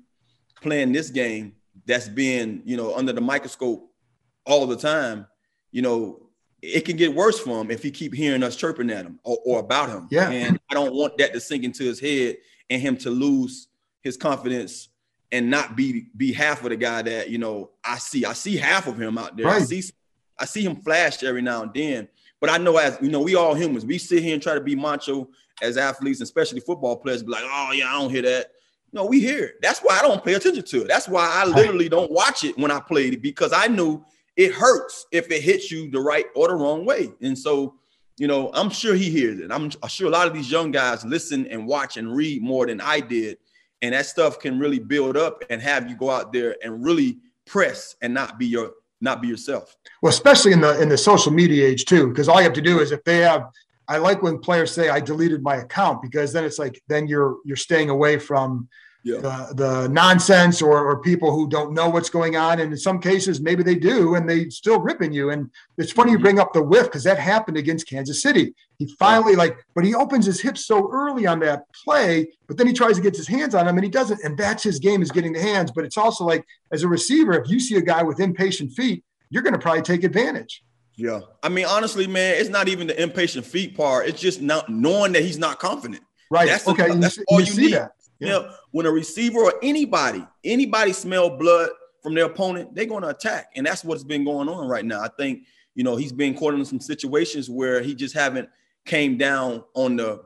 playing 0.62 0.94
this 0.94 1.10
game 1.10 1.54
that's 1.86 2.08
being 2.08 2.62
you 2.64 2.78
know 2.78 2.96
under 2.96 3.12
the 3.12 3.20
microscope 3.20 3.92
all 4.46 4.66
the 4.66 4.78
time, 4.78 5.28
you 5.70 5.82
know, 5.82 6.22
it 6.62 6.86
can 6.86 6.96
get 6.96 7.14
worse 7.14 7.38
for 7.38 7.60
him 7.60 7.70
if 7.70 7.84
he 7.84 7.92
keep 7.92 8.14
hearing 8.14 8.44
us 8.44 8.56
chirping 8.56 8.90
at 8.90 9.06
him 9.06 9.20
or, 9.26 9.38
or 9.46 9.60
about 9.60 9.90
him. 9.90 10.08
Yeah. 10.10 10.30
And 10.30 10.58
I 10.72 10.74
don't 10.74 10.94
want 10.94 11.18
that 11.18 11.34
to 11.34 11.42
sink 11.42 11.66
into 11.66 11.84
his 11.84 12.00
head 12.00 12.38
and 12.70 12.82
him 12.82 12.96
to 12.96 13.10
lose 13.10 13.68
his 14.04 14.16
confidence 14.16 14.88
and 15.34 15.50
not 15.50 15.76
be 15.76 16.06
be 16.16 16.32
half 16.32 16.64
of 16.64 16.70
the 16.70 16.78
guy 16.78 17.02
that 17.02 17.30
you 17.30 17.40
know 17.40 17.72
I 17.84 17.98
see. 17.98 18.24
I 18.24 18.32
see 18.34 18.56
half 18.56 18.88
of 18.88 18.98
him 18.98 19.18
out 19.18 19.36
there. 19.36 19.48
Right. 19.48 19.62
I 19.62 19.66
see 19.66 19.84
I 20.38 20.46
see 20.46 20.64
him 20.64 20.78
flash 20.78 21.24
every 21.24 21.42
now 21.42 21.64
and 21.64 21.74
then. 21.74 22.08
But 22.40 22.52
I 22.52 22.58
know 22.58 22.78
as 22.78 22.98
you 23.02 23.10
know, 23.10 23.20
we 23.20 23.36
all 23.36 23.54
humans. 23.54 23.86
We 23.86 23.98
sit 23.98 24.24
here 24.24 24.34
and 24.34 24.42
try 24.42 24.54
to 24.54 24.62
be 24.62 24.78
macho 24.78 25.28
as 25.62 25.78
athletes, 25.78 26.20
and 26.20 26.26
especially 26.26 26.60
football 26.60 26.98
players, 26.98 27.24
be 27.24 27.32
like, 27.32 27.44
oh 27.46 27.72
yeah, 27.74 27.90
I 27.90 28.00
don't 28.00 28.10
hear 28.10 28.22
that. 28.24 28.52
No, 28.92 29.06
we 29.06 29.20
hear 29.20 29.46
it. 29.46 29.56
That's 29.62 29.80
why 29.80 30.00
I 30.00 30.02
don't 30.02 30.24
pay 30.24 30.34
attention 30.34 30.64
to 30.64 30.82
it. 30.82 30.88
That's 30.88 31.08
why 31.08 31.30
I 31.32 31.46
literally 31.46 31.90
don't 31.90 32.12
watch 32.12 32.44
it 32.44 32.58
when 32.58 32.72
I 32.72 32.80
played 32.80 33.14
it 33.14 33.22
because 33.22 33.54
I 33.54 33.68
knew 33.68 34.04
it 34.36 34.54
hurts 34.54 35.06
if 35.12 35.30
it 35.30 35.44
hits 35.44 35.70
you 35.70 35.92
the 35.92 36.00
right 36.00 36.26
or 36.36 36.48
the 36.48 36.56
wrong 36.56 36.86
way. 36.86 37.12
And 37.22 37.38
so, 37.38 37.76
you 38.18 38.28
know, 38.28 38.50
I'm 38.54 38.70
sure 38.70 38.96
he 38.96 39.10
hears 39.10 39.40
it. 39.40 39.52
I'm 39.52 39.70
sure 39.88 40.08
a 40.08 40.12
lot 40.12 40.28
of 40.28 40.34
these 40.34 40.52
young 40.52 40.72
guys 40.72 41.06
listen 41.06 41.46
and 41.48 41.68
watch 41.68 41.98
and 41.98 42.16
read 42.16 42.42
more 42.42 42.66
than 42.66 42.82
I 42.82 43.00
did. 43.00 43.38
And 43.82 43.94
that 43.94 44.08
stuff 44.08 44.40
can 44.40 44.58
really 44.58 44.80
build 44.80 45.16
up 45.16 45.44
and 45.50 45.62
have 45.62 45.90
you 45.90 45.96
go 45.96 46.10
out 46.10 46.34
there 46.34 46.56
and 46.64 46.84
really 46.84 47.20
press 47.46 47.96
and 48.02 48.14
not 48.14 48.40
be 48.40 48.48
your 48.48 48.72
not 49.02 49.22
be 49.22 49.28
yourself. 49.28 49.78
Well, 50.02 50.10
especially 50.10 50.52
in 50.52 50.62
the 50.62 50.82
in 50.82 50.90
the 50.90 50.98
social 50.98 51.32
media 51.32 51.68
age 51.68 51.86
too, 51.86 52.10
because 52.10 52.28
all 52.28 52.38
you 52.38 52.44
have 52.44 52.54
to 52.54 52.62
do 52.62 52.80
is 52.80 52.92
if 52.92 53.04
they 53.04 53.18
have 53.18 53.44
I 53.90 53.98
like 53.98 54.22
when 54.22 54.38
players 54.38 54.72
say 54.72 54.90
I 54.90 55.00
deleted 55.00 55.42
my 55.42 55.58
account 55.58 56.02
because 56.02 56.32
then 56.32 56.46
it's 56.46 56.60
like 56.60 56.82
then 56.88 57.08
you're 57.08 57.38
you're 57.44 57.58
staying 57.58 57.90
away 57.90 58.20
from 58.20 58.70
yeah. 59.04 59.20
the, 59.20 59.54
the 59.56 59.88
nonsense 59.90 60.62
or, 60.62 60.86
or 60.86 61.02
people 61.02 61.32
who 61.32 61.50
don't 61.50 61.74
know 61.74 61.90
what's 61.90 62.10
going 62.10 62.36
on. 62.36 62.60
And 62.60 62.72
in 62.72 62.78
some 62.78 63.00
cases, 63.00 63.42
maybe 63.42 63.64
they 63.64 63.76
do, 63.76 64.16
and 64.16 64.30
they 64.30 64.50
still 64.50 64.80
ripping 64.80 65.14
you. 65.14 65.30
And 65.32 65.50
it's 65.78 65.92
funny 65.92 66.12
you 66.12 66.18
mm-hmm. 66.18 66.24
bring 66.24 66.40
up 66.40 66.54
the 66.54 66.64
whiff 66.64 66.86
because 66.86 67.04
that 67.04 67.18
happened 67.18 67.58
against 67.58 67.88
Kansas 67.88 68.22
City. 68.22 68.54
He 68.78 68.88
finally 69.00 69.36
like, 69.36 69.58
but 69.76 69.86
he 69.86 69.96
opens 69.96 70.26
his 70.26 70.42
hips 70.42 70.66
so 70.66 70.90
early 70.92 71.26
on 71.26 71.40
that 71.40 71.64
play, 71.84 72.28
but 72.48 72.58
then 72.58 72.68
he 72.68 72.74
tries 72.74 72.96
to 72.98 73.02
get 73.02 73.16
his 73.16 73.28
hands 73.28 73.56
on 73.56 73.68
him 73.68 73.78
and 73.78 73.84
he 73.84 73.92
doesn't. 73.92 74.24
And 74.24 74.38
that's 74.38 74.64
his 74.64 74.80
game 74.80 75.02
is 75.02 75.12
getting 75.12 75.34
the 75.34 75.42
hands. 75.42 75.72
But 75.72 75.86
it's 75.86 75.98
also 75.98 76.26
like 76.26 76.46
as 76.72 76.84
a 76.84 76.88
receiver, 76.88 77.34
if 77.34 77.50
you 77.50 77.60
see 77.60 77.76
a 77.76 77.82
guy 77.82 78.04
with 78.04 78.20
impatient 78.20 78.74
feet, 78.74 79.04
you're 79.30 79.44
going 79.44 79.54
to 79.54 79.60
probably 79.60 79.82
take 79.82 80.04
advantage. 80.04 80.64
Yeah. 81.00 81.22
I 81.42 81.50
mean, 81.50 81.66
honestly, 81.66 82.08
man, 82.08 82.36
it's 82.38 82.50
not 82.50 82.68
even 82.68 82.88
the 82.88 83.02
impatient 83.02 83.46
feet 83.46 83.76
part. 83.76 84.08
It's 84.08 84.20
just 84.20 84.42
not 84.42 84.68
knowing 84.70 85.14
that 85.14 85.24
he's 85.24 85.38
not 85.38 85.58
confident. 85.58 86.04
Right. 86.30 86.48
That's 86.48 86.68
okay. 86.68 86.90
The, 86.90 86.96
that's 86.96 87.18
you, 87.18 87.24
all 87.30 87.42
you, 87.42 87.54
you 87.54 87.62
need. 87.62 87.74
That. 87.74 87.94
Yeah. 88.20 88.28
You 88.28 88.34
know, 88.34 88.54
when 88.72 88.86
a 88.86 88.92
receiver 88.92 89.40
or 89.40 89.54
anybody, 89.64 90.26
anybody 90.44 90.92
smell 90.92 91.38
blood 91.38 91.70
from 92.04 92.16
their 92.16 92.26
opponent, 92.26 92.76
they're 92.76 92.86
going 92.86 93.04
to 93.04 93.10
attack. 93.10 93.52
And 93.56 93.66
that's 93.66 93.84
what's 93.84 94.04
been 94.04 94.26
going 94.26 94.50
on 94.50 94.68
right 94.68 94.84
now. 94.84 95.02
I 95.02 95.10
think, 95.18 95.44
you 95.74 95.86
know, 95.86 95.96
he's 95.96 96.12
been 96.12 96.36
caught 96.36 96.54
in 96.54 96.66
some 96.66 96.82
situations 96.82 97.50
where 97.50 97.82
he 97.82 97.96
just 97.96 98.14
haven't 98.14 98.50
came 98.86 99.18
down 99.18 99.64
on 99.74 99.96
the, 99.96 100.22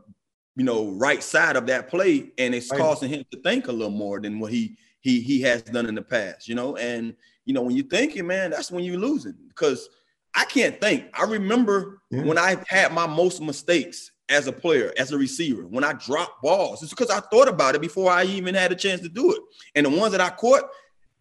you 0.56 0.64
know, 0.64 0.90
right 0.92 1.22
side 1.22 1.56
of 1.56 1.68
that 1.68 1.88
play. 1.88 2.32
And 2.40 2.56
it's 2.56 2.72
right. 2.72 2.80
causing 2.80 3.10
him 3.10 3.24
to 3.32 3.42
think 3.42 3.68
a 3.68 3.72
little 3.72 3.92
more 3.92 4.20
than 4.20 4.40
what 4.40 4.52
he 4.52 4.76
he 5.02 5.20
he 5.20 5.42
has 5.42 5.62
done 5.62 5.86
in 5.86 5.96
the 5.96 6.02
past, 6.02 6.48
you 6.48 6.56
know. 6.56 6.78
And, 6.78 7.16
you 7.46 7.54
know, 7.54 7.62
when 7.62 7.76
you're 7.76 7.86
thinking, 7.86 8.26
man, 8.26 8.52
that's 8.52 8.72
when 8.72 8.84
you're 8.84 8.98
losing 8.98 9.36
because 9.48 9.90
I 10.36 10.46
can't 10.46 10.80
think. 10.80 11.06
I 11.14 11.26
remember 11.26 12.02
yeah. 12.10 12.24
when 12.24 12.38
I 12.38 12.58
had 12.68 12.94
my 12.94 13.08
most 13.08 13.42
mistakes 13.42 14.12
as 14.30 14.48
a 14.48 14.52
player, 14.52 14.94
as 14.98 15.12
a 15.12 15.18
receiver, 15.18 15.64
when 15.64 15.84
I 15.84 15.94
dropped 15.94 16.42
balls. 16.42 16.82
It's 16.82 16.92
because 16.92 17.10
I 17.10 17.20
thought 17.20 17.48
about 17.48 17.76
it 17.76 17.82
before 17.82 18.12
I 18.12 18.24
even 18.24 18.56
had 18.56 18.72
a 18.72 18.76
chance 18.76 19.02
to 19.02 19.10
do 19.10 19.32
it. 19.32 19.42
And 19.76 19.86
the 19.86 19.90
ones 19.90 20.12
that 20.12 20.22
I 20.22 20.30
caught, 20.30 20.64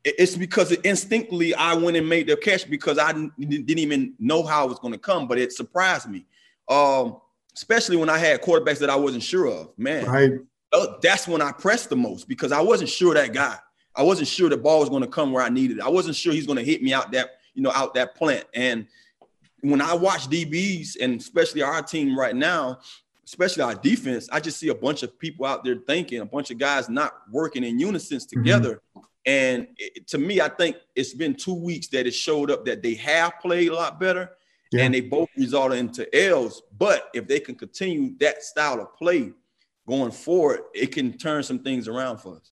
it's 0.04 0.36
because 0.36 0.72
it 0.72 0.84
instinctively 0.84 1.54
I 1.54 1.74
went 1.74 1.96
and 1.96 2.08
made 2.08 2.26
the 2.26 2.36
catch 2.36 2.68
because 2.68 2.98
I 2.98 3.12
didn't 3.12 3.78
even 3.78 4.14
know 4.18 4.42
how 4.42 4.64
it 4.64 4.68
was 4.68 4.78
going 4.78 4.92
to 4.92 4.98
come, 4.98 5.28
but 5.28 5.38
it 5.38 5.52
surprised 5.52 6.08
me. 6.08 6.26
Um, 6.68 7.18
especially 7.54 7.96
when 7.96 8.08
I 8.08 8.18
had 8.18 8.40
quarterbacks 8.42 8.78
that 8.78 8.90
I 8.90 8.96
wasn't 8.96 9.22
sure 9.22 9.46
of. 9.46 9.70
Man, 9.76 10.06
right. 10.06 10.32
that's 11.02 11.28
when 11.28 11.42
I 11.42 11.52
pressed 11.52 11.90
the 11.90 11.96
most 11.96 12.28
because 12.28 12.52
I 12.52 12.60
wasn't 12.60 12.90
sure 12.90 13.14
that 13.14 13.32
guy. 13.32 13.56
I 13.94 14.02
wasn't 14.02 14.28
sure 14.28 14.48
the 14.48 14.56
ball 14.56 14.80
was 14.80 14.88
going 14.88 15.02
to 15.02 15.08
come 15.08 15.32
where 15.32 15.42
I 15.42 15.50
needed 15.50 15.78
it. 15.78 15.82
I 15.82 15.88
wasn't 15.88 16.16
sure 16.16 16.32
he's 16.32 16.46
going 16.46 16.58
to 16.58 16.64
hit 16.64 16.82
me 16.82 16.94
out 16.94 17.12
that, 17.12 17.32
you 17.54 17.62
know, 17.62 17.72
out 17.72 17.94
that 17.94 18.14
plant. 18.14 18.44
And 18.54 18.86
when 19.60 19.80
I 19.80 19.94
watch 19.94 20.28
DBs 20.28 20.96
and 21.00 21.20
especially 21.20 21.62
our 21.62 21.82
team 21.82 22.18
right 22.18 22.34
now, 22.34 22.80
especially 23.24 23.62
our 23.62 23.74
defense, 23.74 24.28
I 24.30 24.40
just 24.40 24.58
see 24.58 24.68
a 24.68 24.74
bunch 24.74 25.02
of 25.02 25.18
people 25.18 25.46
out 25.46 25.64
there 25.64 25.76
thinking, 25.86 26.20
a 26.20 26.26
bunch 26.26 26.50
of 26.50 26.58
guys 26.58 26.88
not 26.88 27.14
working 27.30 27.64
in 27.64 27.78
unison 27.78 28.18
mm-hmm. 28.18 28.40
together. 28.40 28.82
Mm-hmm. 28.96 29.00
And 29.24 29.68
it, 29.76 30.08
to 30.08 30.18
me, 30.18 30.40
I 30.40 30.48
think 30.48 30.76
it's 30.96 31.14
been 31.14 31.34
two 31.34 31.54
weeks 31.54 31.86
that 31.88 32.06
it 32.06 32.12
showed 32.12 32.50
up 32.50 32.64
that 32.64 32.82
they 32.82 32.94
have 32.94 33.34
played 33.40 33.68
a 33.68 33.74
lot 33.74 34.00
better 34.00 34.32
yeah. 34.72 34.84
and 34.84 34.94
they 34.94 35.00
both 35.00 35.28
resulted 35.36 35.78
into 35.78 36.14
L's. 36.14 36.62
But 36.76 37.08
if 37.14 37.28
they 37.28 37.38
can 37.38 37.54
continue 37.54 38.16
that 38.18 38.42
style 38.42 38.80
of 38.80 38.94
play 38.96 39.32
going 39.86 40.10
forward, 40.10 40.60
it 40.74 40.92
can 40.92 41.16
turn 41.16 41.42
some 41.42 41.60
things 41.60 41.88
around 41.88 42.18
for 42.18 42.36
us. 42.36 42.51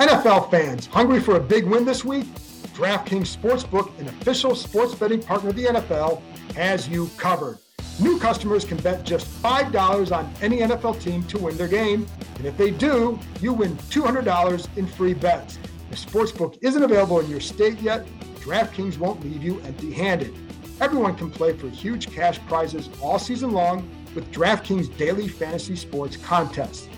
NFL 0.00 0.50
fans, 0.50 0.86
hungry 0.86 1.20
for 1.20 1.36
a 1.36 1.40
big 1.40 1.66
win 1.66 1.84
this 1.84 2.06
week? 2.06 2.24
DraftKings 2.72 3.36
Sportsbook, 3.36 3.98
an 3.98 4.08
official 4.08 4.54
sports 4.54 4.94
betting 4.94 5.22
partner 5.22 5.50
of 5.50 5.56
the 5.56 5.66
NFL, 5.66 6.22
has 6.54 6.88
you 6.88 7.10
covered. 7.18 7.58
New 8.00 8.18
customers 8.18 8.64
can 8.64 8.78
bet 8.78 9.04
just 9.04 9.26
$5 9.42 10.16
on 10.16 10.32
any 10.40 10.60
NFL 10.60 11.02
team 11.02 11.22
to 11.24 11.36
win 11.36 11.54
their 11.58 11.68
game. 11.68 12.06
And 12.38 12.46
if 12.46 12.56
they 12.56 12.70
do, 12.70 13.18
you 13.42 13.52
win 13.52 13.76
$200 13.76 14.78
in 14.78 14.86
free 14.86 15.12
bets. 15.12 15.58
If 15.90 16.02
Sportsbook 16.02 16.56
isn't 16.62 16.82
available 16.82 17.20
in 17.20 17.28
your 17.28 17.40
state 17.40 17.78
yet, 17.80 18.06
DraftKings 18.36 18.96
won't 18.96 19.22
leave 19.22 19.42
you 19.42 19.60
empty 19.66 19.92
handed. 19.92 20.34
Everyone 20.80 21.14
can 21.14 21.30
play 21.30 21.52
for 21.52 21.68
huge 21.68 22.10
cash 22.10 22.38
prizes 22.48 22.88
all 23.02 23.18
season 23.18 23.52
long 23.52 23.86
with 24.14 24.32
DraftKings 24.32 24.96
daily 24.96 25.28
fantasy 25.28 25.76
sports 25.76 26.16
contests. 26.16 26.88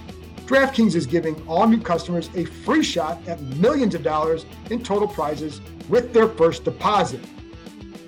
DraftKings 0.53 0.95
is 0.95 1.07
giving 1.07 1.35
all 1.49 1.67
new 1.67 1.81
customers 1.81 2.29
a 2.35 2.45
free 2.45 2.83
shot 2.83 3.27
at 3.27 3.41
millions 3.57 3.95
of 3.95 4.03
dollars 4.03 4.45
in 4.69 4.83
total 4.83 5.09
prizes 5.09 5.63
with 5.89 6.13
their 6.13 6.29
first 6.29 6.63
deposit. 6.63 7.23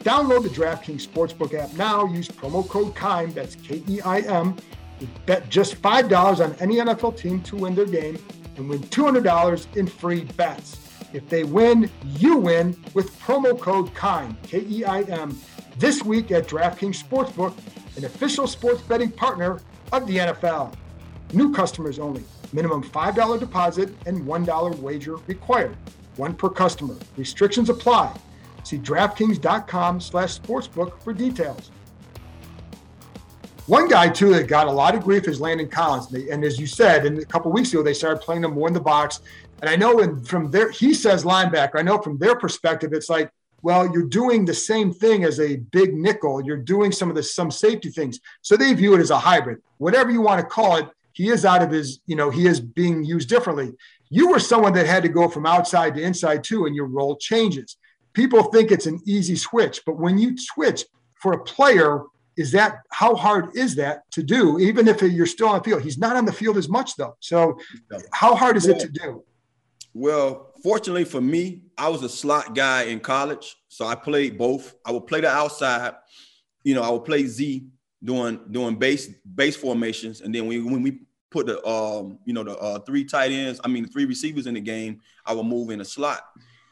Download 0.00 0.42
the 0.42 0.50
DraftKings 0.50 1.08
Sportsbook 1.08 1.54
app 1.54 1.72
now. 1.72 2.04
Use 2.04 2.28
promo 2.28 2.68
code 2.68 2.94
KEIM, 2.94 3.32
that's 3.32 3.54
K 3.54 3.82
E 3.88 4.02
I 4.02 4.18
M. 4.18 4.56
Bet 5.24 5.48
just 5.48 5.80
$5 5.80 6.44
on 6.44 6.54
any 6.60 6.76
NFL 6.76 7.16
team 7.16 7.40
to 7.44 7.56
win 7.56 7.74
their 7.74 7.86
game 7.86 8.22
and 8.58 8.68
win 8.68 8.80
$200 8.80 9.76
in 9.76 9.86
free 9.86 10.24
bets. 10.36 10.76
If 11.14 11.26
they 11.30 11.44
win, 11.44 11.90
you 12.04 12.36
win 12.36 12.76
with 12.92 13.18
promo 13.20 13.58
code 13.58 13.94
KEIM, 13.94 14.36
K 14.42 14.66
E 14.68 14.84
I 14.84 15.00
M, 15.04 15.34
this 15.78 16.04
week 16.04 16.30
at 16.30 16.46
DraftKings 16.46 17.02
Sportsbook, 17.02 17.56
an 17.96 18.04
official 18.04 18.46
sports 18.46 18.82
betting 18.82 19.10
partner 19.10 19.60
of 19.92 20.06
the 20.06 20.18
NFL. 20.18 20.74
New 21.32 21.50
customers 21.50 21.98
only. 21.98 22.22
Minimum 22.54 22.84
$5 22.84 23.40
deposit 23.40 23.92
and 24.06 24.24
$1 24.24 24.78
wager 24.78 25.16
required. 25.26 25.76
One 26.14 26.34
per 26.34 26.48
customer. 26.48 26.94
Restrictions 27.16 27.68
apply. 27.68 28.16
See 28.62 28.78
DraftKings.com 28.78 30.00
slash 30.00 30.38
sportsbook 30.38 31.00
for 31.02 31.12
details. 31.12 31.72
One 33.66 33.88
guy, 33.88 34.08
too, 34.08 34.32
that 34.34 34.46
got 34.46 34.68
a 34.68 34.70
lot 34.70 34.94
of 34.94 35.02
grief 35.02 35.26
is 35.26 35.40
Landon 35.40 35.68
Collins. 35.68 36.14
And 36.14 36.44
as 36.44 36.60
you 36.60 36.68
said, 36.68 37.06
and 37.06 37.18
a 37.18 37.24
couple 37.24 37.50
weeks 37.50 37.72
ago, 37.72 37.82
they 37.82 37.92
started 37.92 38.20
playing 38.20 38.44
him 38.44 38.52
more 38.52 38.68
in 38.68 38.74
the 38.74 38.80
box. 38.80 39.20
And 39.60 39.68
I 39.68 39.74
know 39.74 39.98
in, 39.98 40.22
from 40.24 40.52
their, 40.52 40.70
he 40.70 40.94
says 40.94 41.24
linebacker. 41.24 41.80
I 41.80 41.82
know 41.82 41.98
from 41.98 42.18
their 42.18 42.36
perspective, 42.36 42.92
it's 42.92 43.10
like, 43.10 43.32
well, 43.62 43.90
you're 43.92 44.06
doing 44.06 44.44
the 44.44 44.54
same 44.54 44.92
thing 44.92 45.24
as 45.24 45.40
a 45.40 45.56
big 45.56 45.92
nickel. 45.92 46.44
You're 46.44 46.58
doing 46.58 46.92
some 46.92 47.08
of 47.08 47.16
the 47.16 47.22
some 47.22 47.50
safety 47.50 47.88
things. 47.88 48.20
So 48.42 48.56
they 48.56 48.72
view 48.74 48.94
it 48.94 49.00
as 49.00 49.10
a 49.10 49.18
hybrid. 49.18 49.60
Whatever 49.78 50.12
you 50.12 50.20
want 50.20 50.40
to 50.40 50.46
call 50.46 50.76
it, 50.76 50.88
he 51.14 51.30
is 51.30 51.44
out 51.44 51.62
of 51.62 51.70
his, 51.70 52.00
you 52.06 52.16
know, 52.16 52.28
he 52.28 52.46
is 52.46 52.60
being 52.60 53.04
used 53.04 53.28
differently. 53.28 53.72
You 54.10 54.30
were 54.30 54.40
someone 54.40 54.74
that 54.74 54.86
had 54.86 55.04
to 55.04 55.08
go 55.08 55.28
from 55.28 55.46
outside 55.46 55.94
to 55.94 56.02
inside 56.02 56.44
too, 56.44 56.66
and 56.66 56.74
your 56.74 56.86
role 56.86 57.16
changes. 57.16 57.76
People 58.12 58.42
think 58.44 58.70
it's 58.70 58.86
an 58.86 59.00
easy 59.06 59.36
switch, 59.36 59.80
but 59.86 59.98
when 59.98 60.18
you 60.18 60.36
switch 60.36 60.84
for 61.14 61.32
a 61.32 61.42
player, 61.44 62.02
is 62.36 62.50
that 62.52 62.80
how 62.90 63.14
hard 63.14 63.56
is 63.56 63.76
that 63.76 64.10
to 64.10 64.22
do? 64.22 64.58
Even 64.58 64.88
if 64.88 65.02
you're 65.02 65.24
still 65.24 65.48
on 65.48 65.58
the 65.58 65.64
field, 65.64 65.82
he's 65.82 65.98
not 65.98 66.16
on 66.16 66.24
the 66.24 66.32
field 66.32 66.56
as 66.56 66.68
much 66.68 66.96
though. 66.96 67.16
So, 67.20 67.58
how 68.12 68.34
hard 68.34 68.56
is 68.56 68.66
it 68.66 68.80
to 68.80 68.88
do? 68.88 69.24
Well, 69.94 70.52
fortunately 70.64 71.04
for 71.04 71.20
me, 71.20 71.62
I 71.78 71.88
was 71.88 72.02
a 72.02 72.08
slot 72.08 72.56
guy 72.56 72.82
in 72.84 72.98
college, 72.98 73.54
so 73.68 73.86
I 73.86 73.94
played 73.94 74.36
both. 74.36 74.74
I 74.84 74.90
would 74.90 75.06
play 75.06 75.20
the 75.20 75.30
outside, 75.30 75.94
you 76.64 76.74
know, 76.74 76.82
I 76.82 76.90
would 76.90 77.04
play 77.04 77.24
Z 77.26 77.64
doing 78.04 78.40
doing 78.50 78.76
base 78.76 79.08
base 79.34 79.56
formations, 79.56 80.20
and 80.20 80.34
then 80.34 80.46
when, 80.46 80.70
when 80.70 80.82
we 80.82 81.00
put 81.30 81.46
the 81.46 81.66
um, 81.66 82.18
you 82.24 82.32
know, 82.32 82.44
the 82.44 82.56
uh, 82.58 82.78
three 82.80 83.04
tight 83.04 83.32
ends, 83.32 83.60
I 83.64 83.68
mean, 83.68 83.84
the 83.84 83.88
three 83.88 84.04
receivers 84.04 84.46
in 84.46 84.54
the 84.54 84.60
game, 84.60 85.00
I 85.26 85.34
would 85.34 85.46
move 85.46 85.70
in 85.70 85.80
a 85.80 85.84
slot. 85.84 86.22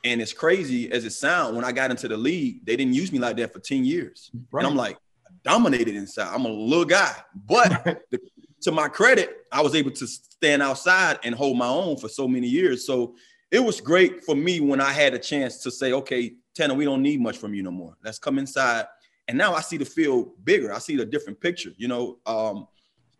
And 0.04 0.20
it's 0.20 0.32
crazy 0.32 0.90
as 0.90 1.04
it 1.04 1.10
sounds, 1.10 1.54
when 1.54 1.64
I 1.64 1.72
got 1.72 1.90
into 1.90 2.08
the 2.08 2.16
league, 2.16 2.64
they 2.66 2.76
didn't 2.76 2.94
use 2.94 3.12
me 3.12 3.18
like 3.18 3.36
that 3.36 3.52
for 3.52 3.60
10 3.60 3.84
years. 3.84 4.30
Right. 4.50 4.60
And 4.60 4.70
I'm 4.70 4.76
like, 4.76 4.98
dominated 5.44 5.94
inside. 5.94 6.32
I'm 6.32 6.44
a 6.44 6.48
little 6.48 6.84
guy. 6.84 7.14
But 7.34 7.84
the, 8.10 8.18
to 8.62 8.72
my 8.72 8.88
credit, 8.88 9.46
I 9.50 9.60
was 9.60 9.74
able 9.74 9.90
to 9.92 10.06
stand 10.06 10.62
outside 10.62 11.18
and 11.24 11.34
hold 11.34 11.56
my 11.56 11.68
own 11.68 11.96
for 11.96 12.08
so 12.08 12.26
many 12.26 12.48
years. 12.48 12.86
So 12.86 13.14
it 13.50 13.60
was 13.60 13.80
great 13.80 14.24
for 14.24 14.34
me 14.34 14.60
when 14.60 14.80
I 14.80 14.92
had 14.92 15.14
a 15.14 15.18
chance 15.18 15.58
to 15.58 15.70
say, 15.70 15.92
okay, 15.92 16.34
Tanner, 16.54 16.74
we 16.74 16.84
don't 16.84 17.02
need 17.02 17.20
much 17.20 17.38
from 17.38 17.54
you 17.54 17.62
no 17.62 17.70
more. 17.70 17.96
Let's 18.04 18.18
come 18.18 18.38
inside. 18.38 18.86
And 19.28 19.38
now 19.38 19.54
I 19.54 19.60
see 19.60 19.76
the 19.76 19.84
field 19.84 20.32
bigger. 20.44 20.72
I 20.72 20.78
see 20.78 20.96
the 20.96 21.04
different 21.04 21.40
picture, 21.40 21.70
you 21.76 21.88
know, 21.88 22.18
um, 22.26 22.66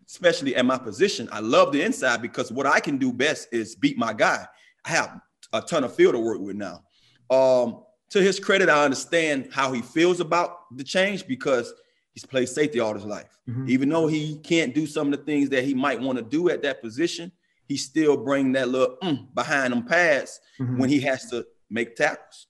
especially 0.06 0.56
at 0.56 0.66
my 0.66 0.78
position. 0.78 1.28
I 1.32 1.40
love 1.40 1.72
the 1.72 1.82
inside 1.82 2.22
because 2.22 2.50
what 2.50 2.66
I 2.66 2.80
can 2.80 2.98
do 2.98 3.12
best 3.12 3.48
is 3.52 3.76
beat 3.76 3.96
my 3.96 4.12
guy. 4.12 4.46
I 4.84 4.90
have 4.90 5.20
a 5.52 5.60
ton 5.60 5.84
of 5.84 5.94
field 5.94 6.14
to 6.14 6.18
work 6.18 6.40
with 6.40 6.56
now. 6.56 6.82
Um, 7.30 7.84
to 8.10 8.20
his 8.20 8.38
credit, 8.38 8.68
I 8.68 8.84
understand 8.84 9.48
how 9.52 9.72
he 9.72 9.80
feels 9.80 10.20
about 10.20 10.76
the 10.76 10.84
change 10.84 11.26
because 11.26 11.72
he's 12.12 12.26
played 12.26 12.48
safety 12.48 12.78
all 12.78 12.92
his 12.92 13.06
life. 13.06 13.38
Mm-hmm. 13.48 13.68
Even 13.70 13.88
though 13.88 14.06
he 14.06 14.36
can't 14.40 14.74
do 14.74 14.86
some 14.86 15.12
of 15.12 15.18
the 15.18 15.24
things 15.24 15.48
that 15.50 15.64
he 15.64 15.72
might 15.72 16.00
want 16.00 16.18
to 16.18 16.24
do 16.24 16.50
at 16.50 16.62
that 16.62 16.82
position, 16.82 17.32
he 17.68 17.76
still 17.76 18.16
bring 18.16 18.52
that 18.52 18.68
little 18.68 18.96
mm, 19.02 19.32
behind 19.34 19.72
them 19.72 19.84
pads 19.84 20.40
mm-hmm. 20.60 20.78
when 20.78 20.90
he 20.90 21.00
has 21.00 21.30
to 21.30 21.46
make 21.70 21.96
tackles. 21.96 22.48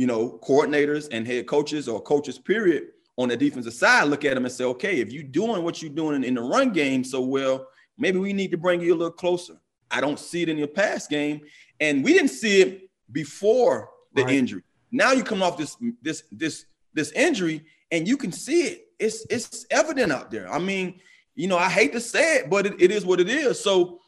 You 0.00 0.06
know, 0.06 0.40
coordinators 0.42 1.08
and 1.12 1.26
head 1.26 1.46
coaches 1.46 1.86
or 1.86 2.00
coaches, 2.00 2.38
period, 2.38 2.84
on 3.18 3.28
the 3.28 3.36
defensive 3.36 3.74
side 3.74 4.04
look 4.04 4.24
at 4.24 4.34
him 4.34 4.46
and 4.46 4.54
say, 4.58 4.64
okay, 4.64 4.98
if 4.98 5.12
you're 5.12 5.22
doing 5.22 5.62
what 5.62 5.82
you're 5.82 5.92
doing 5.92 6.24
in 6.24 6.34
the 6.34 6.40
run 6.40 6.72
game 6.72 7.04
so 7.04 7.20
well, 7.20 7.66
maybe 7.98 8.18
we 8.18 8.32
need 8.32 8.50
to 8.50 8.56
bring 8.56 8.80
you 8.80 8.94
a 8.94 8.96
little 8.96 9.12
closer. 9.12 9.60
I 9.90 10.00
don't 10.00 10.18
see 10.18 10.40
it 10.40 10.48
in 10.48 10.56
your 10.56 10.68
pass 10.68 11.06
game. 11.06 11.42
And 11.80 12.02
we 12.02 12.14
didn't 12.14 12.30
see 12.30 12.62
it 12.62 12.90
before 13.12 13.90
the 14.14 14.24
right. 14.24 14.34
injury. 14.34 14.62
Now 14.90 15.12
you 15.12 15.22
come 15.22 15.42
off 15.42 15.58
this 15.58 15.76
this 16.00 16.22
this 16.32 16.64
this 16.94 17.12
injury 17.12 17.66
and 17.90 18.08
you 18.08 18.16
can 18.16 18.32
see 18.32 18.62
it. 18.68 18.86
It's 18.98 19.26
it's 19.28 19.66
evident 19.70 20.12
out 20.12 20.30
there. 20.30 20.50
I 20.50 20.58
mean, 20.58 20.98
you 21.34 21.46
know, 21.46 21.58
I 21.58 21.68
hate 21.68 21.92
to 21.92 22.00
say 22.00 22.38
it, 22.38 22.48
but 22.48 22.64
it, 22.64 22.80
it 22.80 22.90
is 22.90 23.04
what 23.04 23.20
it 23.20 23.28
is. 23.28 23.62
So 23.62 24.00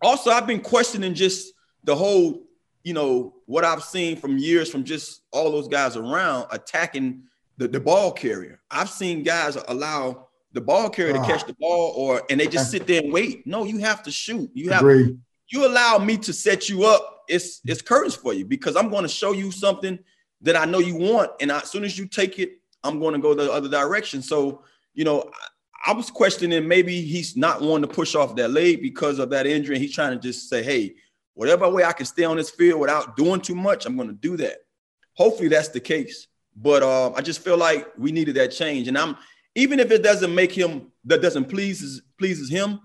also 0.00 0.30
I've 0.30 0.46
been 0.46 0.60
questioning 0.60 1.14
just 1.14 1.52
the 1.82 1.96
whole, 1.96 2.44
you 2.82 2.94
know, 2.94 3.34
what 3.46 3.64
I've 3.64 3.84
seen 3.84 4.16
from 4.16 4.38
years 4.38 4.70
from 4.70 4.84
just 4.84 5.22
all 5.32 5.50
those 5.50 5.68
guys 5.68 5.96
around 5.96 6.46
attacking 6.50 7.24
the, 7.58 7.68
the 7.68 7.80
ball 7.80 8.12
carrier. 8.12 8.60
I've 8.70 8.90
seen 8.90 9.22
guys 9.22 9.56
allow 9.68 10.28
the 10.52 10.60
ball 10.60 10.90
carrier 10.90 11.12
to 11.12 11.20
ah. 11.20 11.26
catch 11.26 11.46
the 11.46 11.54
ball 11.54 11.92
or 11.96 12.22
and 12.30 12.40
they 12.40 12.46
just 12.46 12.70
sit 12.70 12.86
there 12.86 13.02
and 13.02 13.12
wait. 13.12 13.46
No, 13.46 13.64
you 13.64 13.78
have 13.78 14.02
to 14.04 14.10
shoot. 14.10 14.50
You 14.54 14.70
have 14.70 14.80
Agreed. 14.80 15.18
you 15.48 15.66
allow 15.66 15.98
me 15.98 16.16
to 16.18 16.32
set 16.32 16.68
you 16.68 16.84
up. 16.84 17.24
It's 17.28 17.60
it's 17.64 17.82
courage 17.82 18.16
for 18.16 18.32
you 18.32 18.44
because 18.44 18.76
I'm 18.76 18.88
going 18.88 19.02
to 19.02 19.08
show 19.08 19.32
you 19.32 19.52
something 19.52 19.98
that 20.42 20.56
I 20.56 20.64
know 20.64 20.78
you 20.78 20.96
want, 20.96 21.30
and 21.40 21.52
I, 21.52 21.58
as 21.58 21.70
soon 21.70 21.84
as 21.84 21.98
you 21.98 22.06
take 22.06 22.38
it, 22.38 22.52
I'm 22.82 22.98
going 22.98 23.12
to 23.12 23.20
go 23.20 23.34
the 23.34 23.52
other 23.52 23.68
direction. 23.68 24.22
So 24.22 24.64
you 24.94 25.04
know, 25.04 25.30
I, 25.32 25.90
I 25.90 25.92
was 25.92 26.10
questioning 26.10 26.66
maybe 26.66 27.02
he's 27.02 27.36
not 27.36 27.60
wanting 27.60 27.88
to 27.88 27.94
push 27.94 28.14
off 28.14 28.36
that 28.36 28.50
leg 28.50 28.82
because 28.82 29.18
of 29.18 29.30
that 29.30 29.46
injury. 29.46 29.76
And 29.76 29.82
he's 29.82 29.94
trying 29.94 30.12
to 30.12 30.20
just 30.20 30.48
say, 30.48 30.62
hey, 30.62 30.94
whatever 31.40 31.70
way 31.70 31.82
I 31.82 31.92
can 31.92 32.04
stay 32.04 32.24
on 32.24 32.36
this 32.36 32.50
field 32.50 32.78
without 32.78 33.16
doing 33.16 33.40
too 33.40 33.54
much, 33.54 33.86
I'm 33.86 33.96
going 33.96 34.08
to 34.08 34.14
do 34.14 34.36
that. 34.36 34.58
Hopefully 35.14 35.48
that's 35.48 35.68
the 35.68 35.80
case. 35.80 36.26
But 36.54 36.82
uh, 36.82 37.12
I 37.12 37.22
just 37.22 37.42
feel 37.42 37.56
like 37.56 37.88
we 37.96 38.12
needed 38.12 38.34
that 38.34 38.48
change, 38.48 38.88
and 38.88 38.98
I'm 38.98 39.16
even 39.54 39.80
if 39.80 39.90
it 39.90 40.02
doesn't 40.02 40.34
make 40.34 40.52
him 40.52 40.92
that 41.04 41.22
doesn't 41.22 41.46
pleases 41.46 42.02
pleases 42.18 42.50
him, 42.50 42.80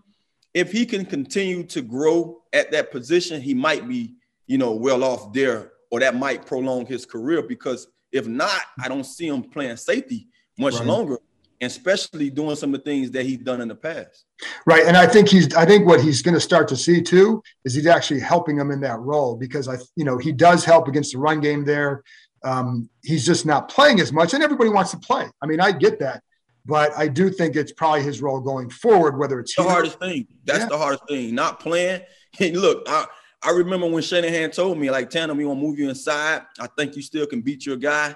if 0.54 0.72
he 0.72 0.86
can 0.86 1.04
continue 1.04 1.64
to 1.64 1.82
grow 1.82 2.44
at 2.54 2.72
that 2.72 2.92
position, 2.92 3.42
he 3.42 3.54
might 3.54 3.90
be, 3.90 4.16
you 4.48 4.58
know, 4.58 4.72
well 4.72 5.04
off 5.04 5.34
there, 5.34 5.74
or 5.92 6.00
that 6.00 6.16
might 6.16 6.46
prolong 6.46 6.86
his 6.86 7.06
career. 7.06 7.42
Because 7.42 7.88
if 8.14 8.26
not, 8.26 8.62
I 8.82 8.88
don't 8.88 9.04
see 9.04 9.28
him 9.28 9.44
playing 9.44 9.76
safety 9.76 10.30
much 10.58 10.76
right. 10.76 10.86
longer, 10.86 11.18
especially 11.62 12.30
doing 12.30 12.56
some 12.56 12.74
of 12.74 12.84
the 12.84 12.90
things 12.90 13.12
that 13.12 13.26
he's 13.26 13.38
done 13.38 13.62
in 13.62 13.68
the 13.68 13.76
past. 13.76 14.26
Right, 14.66 14.86
and 14.86 14.98
I 14.98 15.08
think 15.08 15.30
he's. 15.30 15.54
I 15.56 15.66
think 15.66 15.86
what 15.86 16.02
he's 16.02 16.22
going 16.22 16.34
to 16.36 16.40
start 16.40 16.68
to 16.70 16.78
see 16.78 17.02
too 17.02 17.42
is 17.64 17.74
he's 17.74 17.88
actually 17.88 18.20
helping 18.20 18.58
him 18.58 18.72
in 18.72 18.82
that 18.82 19.00
role 19.00 19.36
because 19.36 19.68
I, 19.68 19.78
you 19.96 20.06
know, 20.06 20.18
he 20.18 20.32
does 20.32 20.66
help 20.66 20.88
against 20.88 21.14
the 21.14 21.20
run 21.20 21.40
game 21.40 21.66
there. 21.66 22.04
Um, 22.44 22.90
he's 23.04 23.26
just 23.26 23.46
not 23.46 23.70
playing 23.70 24.00
as 24.00 24.12
much, 24.12 24.34
and 24.34 24.44
everybody 24.44 24.70
wants 24.70 24.92
to 24.92 24.98
play. 24.98 25.28
I 25.42 25.46
mean, 25.46 25.60
I 25.60 25.72
get 25.72 26.00
that 26.00 26.22
but 26.66 26.98
I 26.98 27.08
do 27.08 27.30
think 27.30 27.56
it's 27.56 27.72
probably 27.72 28.02
his 28.02 28.22
role 28.22 28.40
going 28.40 28.70
forward, 28.70 29.18
whether 29.18 29.40
it's 29.40 29.56
the 29.56 29.64
hardest 29.64 30.00
thing. 30.00 30.28
That's 30.46 30.62
yeah. 30.62 30.66
the 30.66 30.78
hardest 30.78 31.08
thing. 31.08 31.36
Not 31.36 31.60
playing. 31.60 32.02
And 32.38 32.58
look, 32.58 32.84
I, 32.86 33.06
I 33.42 33.52
remember 33.52 33.88
when 33.88 34.04
Shanahan 34.04 34.52
told 34.52 34.78
me, 34.78 34.92
like, 34.92 35.10
Tanner, 35.10 35.34
we 35.34 35.46
want 35.46 35.58
to 35.58 35.66
move 35.66 35.80
you 35.80 35.88
inside. 35.88 36.42
I 36.60 36.68
think 36.78 36.98
you 36.98 37.02
still 37.02 37.26
can 37.26 37.40
beat 37.40 37.66
your 37.66 37.78
guy. 37.78 38.14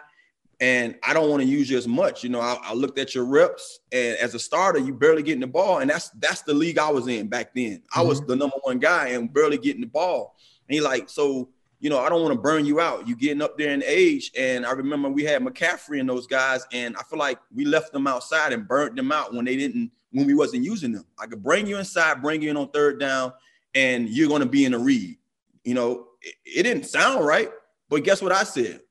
And 0.61 0.95
I 1.03 1.13
don't 1.13 1.29
want 1.29 1.41
to 1.41 1.47
use 1.47 1.69
you 1.69 1.77
as 1.77 1.87
much. 1.87 2.23
You 2.23 2.29
know, 2.29 2.41
I, 2.41 2.57
I, 2.61 2.73
looked 2.73 2.99
at 2.99 3.15
your 3.15 3.23
reps, 3.23 3.79
and 3.93 4.17
as 4.17 4.35
a 4.35 4.39
starter, 4.39 4.79
you 4.79 4.93
barely 4.93 5.23
getting 5.23 5.39
the 5.39 5.47
ball. 5.47 5.79
And 5.79 5.89
that's 5.89 6.09
that's 6.19 6.41
the 6.41 6.53
league 6.53 6.77
I 6.77 6.89
was 6.89 7.07
in 7.07 7.27
back 7.27 7.55
then. 7.55 7.77
Mm-hmm. 7.77 7.99
I 7.99 8.01
was 8.03 8.19
mm-hmm. 8.19 8.31
the 8.31 8.35
number 8.35 8.57
one 8.63 8.77
guy 8.77 9.09
and 9.09 9.33
barely 9.33 9.57
getting 9.57 9.81
the 9.81 9.87
ball. 9.87 10.35
And 10.67 10.75
he 10.75 10.81
like, 10.81 11.09
so 11.09 11.49
you 11.79 11.89
know, 11.89 11.99
I 11.99 12.09
don't 12.09 12.21
want 12.21 12.33
to 12.33 12.39
burn 12.39 12.65
you 12.65 12.79
out. 12.79 13.07
You 13.07 13.15
getting 13.15 13.41
up 13.41 13.57
there 13.57 13.73
in 13.73 13.83
age. 13.85 14.31
And 14.37 14.65
I 14.65 14.71
remember 14.71 15.09
we 15.09 15.23
had 15.23 15.41
McCaffrey 15.41 15.99
and 15.99 16.09
those 16.09 16.27
guys, 16.27 16.65
and 16.73 16.95
I 16.97 17.03
feel 17.03 17.19
like 17.19 17.39
we 17.53 17.65
left 17.65 17.93
them 17.93 18.05
outside 18.05 18.51
and 18.53 18.67
burnt 18.67 18.95
them 18.95 19.11
out 19.11 19.33
when 19.33 19.45
they 19.45 19.55
didn't, 19.55 19.91
when 20.11 20.27
we 20.27 20.33
wasn't 20.33 20.63
using 20.63 20.91
them. 20.91 21.05
I 21.17 21.25
could 21.25 21.41
bring 21.41 21.67
you 21.67 21.77
inside, 21.77 22.21
bring 22.21 22.41
you 22.41 22.49
in 22.49 22.57
on 22.57 22.69
third 22.71 22.99
down, 22.99 23.33
and 23.73 24.09
you're 24.09 24.27
going 24.27 24.41
to 24.41 24.49
be 24.49 24.65
in 24.65 24.73
a 24.73 24.79
read. 24.79 25.17
You 25.63 25.73
know, 25.73 26.07
it, 26.21 26.35
it 26.45 26.63
didn't 26.63 26.85
sound 26.85 27.25
right, 27.25 27.49
but 27.87 28.03
guess 28.03 28.21
what 28.21 28.33
I 28.33 28.43
said? 28.43 28.81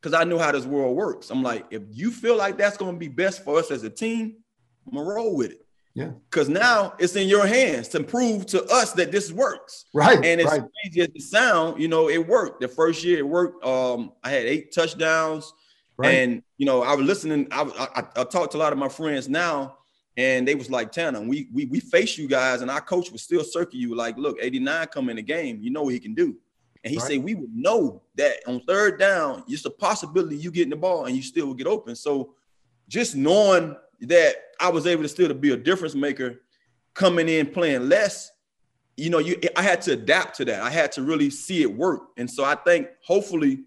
Because 0.00 0.18
I 0.18 0.24
knew 0.24 0.38
how 0.38 0.50
this 0.52 0.64
world 0.64 0.96
works. 0.96 1.30
I'm 1.30 1.42
like, 1.42 1.66
if 1.70 1.82
you 1.90 2.10
feel 2.10 2.36
like 2.36 2.56
that's 2.56 2.76
going 2.76 2.94
to 2.94 2.98
be 2.98 3.08
best 3.08 3.44
for 3.44 3.58
us 3.58 3.70
as 3.70 3.82
a 3.82 3.90
team, 3.90 4.36
I'm 4.86 4.96
gonna 4.96 5.08
roll 5.08 5.36
with 5.36 5.52
it. 5.52 5.66
Yeah. 5.94 6.10
Because 6.30 6.48
now 6.48 6.94
it's 6.98 7.16
in 7.16 7.28
your 7.28 7.46
hands 7.46 7.88
to 7.88 8.02
prove 8.02 8.46
to 8.46 8.64
us 8.66 8.92
that 8.92 9.10
this 9.10 9.32
works. 9.32 9.86
Right. 9.92 10.24
And 10.24 10.40
it's 10.40 10.50
right. 10.50 10.62
crazy 10.82 11.00
as 11.02 11.08
it 11.14 11.22
sound, 11.22 11.80
you 11.80 11.88
know, 11.88 12.08
it 12.08 12.26
worked. 12.26 12.60
The 12.60 12.68
first 12.68 13.02
year 13.02 13.18
it 13.18 13.28
worked. 13.28 13.64
Um, 13.64 14.12
I 14.22 14.30
had 14.30 14.46
eight 14.46 14.72
touchdowns. 14.72 15.52
Right. 15.96 16.14
And 16.14 16.42
you 16.56 16.64
know, 16.64 16.82
I 16.82 16.94
was 16.94 17.04
listening. 17.04 17.46
I, 17.50 17.62
I 17.62 18.20
I 18.20 18.24
talked 18.24 18.52
to 18.52 18.58
a 18.58 18.60
lot 18.60 18.72
of 18.72 18.78
my 18.78 18.88
friends 18.88 19.28
now, 19.28 19.76
and 20.16 20.48
they 20.48 20.54
was 20.54 20.70
like, 20.70 20.92
Tanner, 20.92 21.20
we 21.20 21.48
we 21.52 21.66
we 21.66 21.78
face 21.78 22.16
you 22.16 22.26
guys, 22.26 22.62
and 22.62 22.70
our 22.70 22.80
coach 22.80 23.10
would 23.10 23.20
still 23.20 23.44
circle 23.44 23.78
you 23.78 23.94
like, 23.94 24.16
look, 24.16 24.38
89 24.40 24.86
come 24.86 25.10
in 25.10 25.16
the 25.16 25.22
game, 25.22 25.58
you 25.60 25.70
know 25.70 25.82
what 25.82 25.92
he 25.92 26.00
can 26.00 26.14
do. 26.14 26.36
And 26.82 26.90
he 26.90 26.98
right. 26.98 27.08
said, 27.08 27.22
we 27.22 27.34
would 27.34 27.54
know 27.54 28.02
that 28.16 28.36
on 28.46 28.60
third 28.60 28.98
down, 28.98 29.44
it's 29.46 29.64
a 29.64 29.70
possibility 29.70 30.36
you 30.36 30.50
getting 30.50 30.70
the 30.70 30.76
ball 30.76 31.06
and 31.06 31.14
you 31.14 31.22
still 31.22 31.46
will 31.46 31.54
get 31.54 31.66
open. 31.66 31.94
So 31.94 32.34
just 32.88 33.14
knowing 33.14 33.76
that 34.02 34.36
I 34.58 34.70
was 34.70 34.86
able 34.86 35.02
to 35.02 35.08
still 35.08 35.28
to 35.28 35.34
be 35.34 35.52
a 35.52 35.56
difference 35.56 35.94
maker 35.94 36.40
coming 36.94 37.28
in 37.28 37.46
playing 37.48 37.88
less, 37.88 38.30
you 38.96 39.10
know, 39.10 39.18
you 39.18 39.38
I 39.56 39.62
had 39.62 39.82
to 39.82 39.92
adapt 39.92 40.36
to 40.38 40.44
that. 40.46 40.62
I 40.62 40.70
had 40.70 40.92
to 40.92 41.02
really 41.02 41.30
see 41.30 41.62
it 41.62 41.74
work. 41.74 42.08
And 42.16 42.30
so 42.30 42.44
I 42.44 42.54
think 42.54 42.88
hopefully 43.04 43.64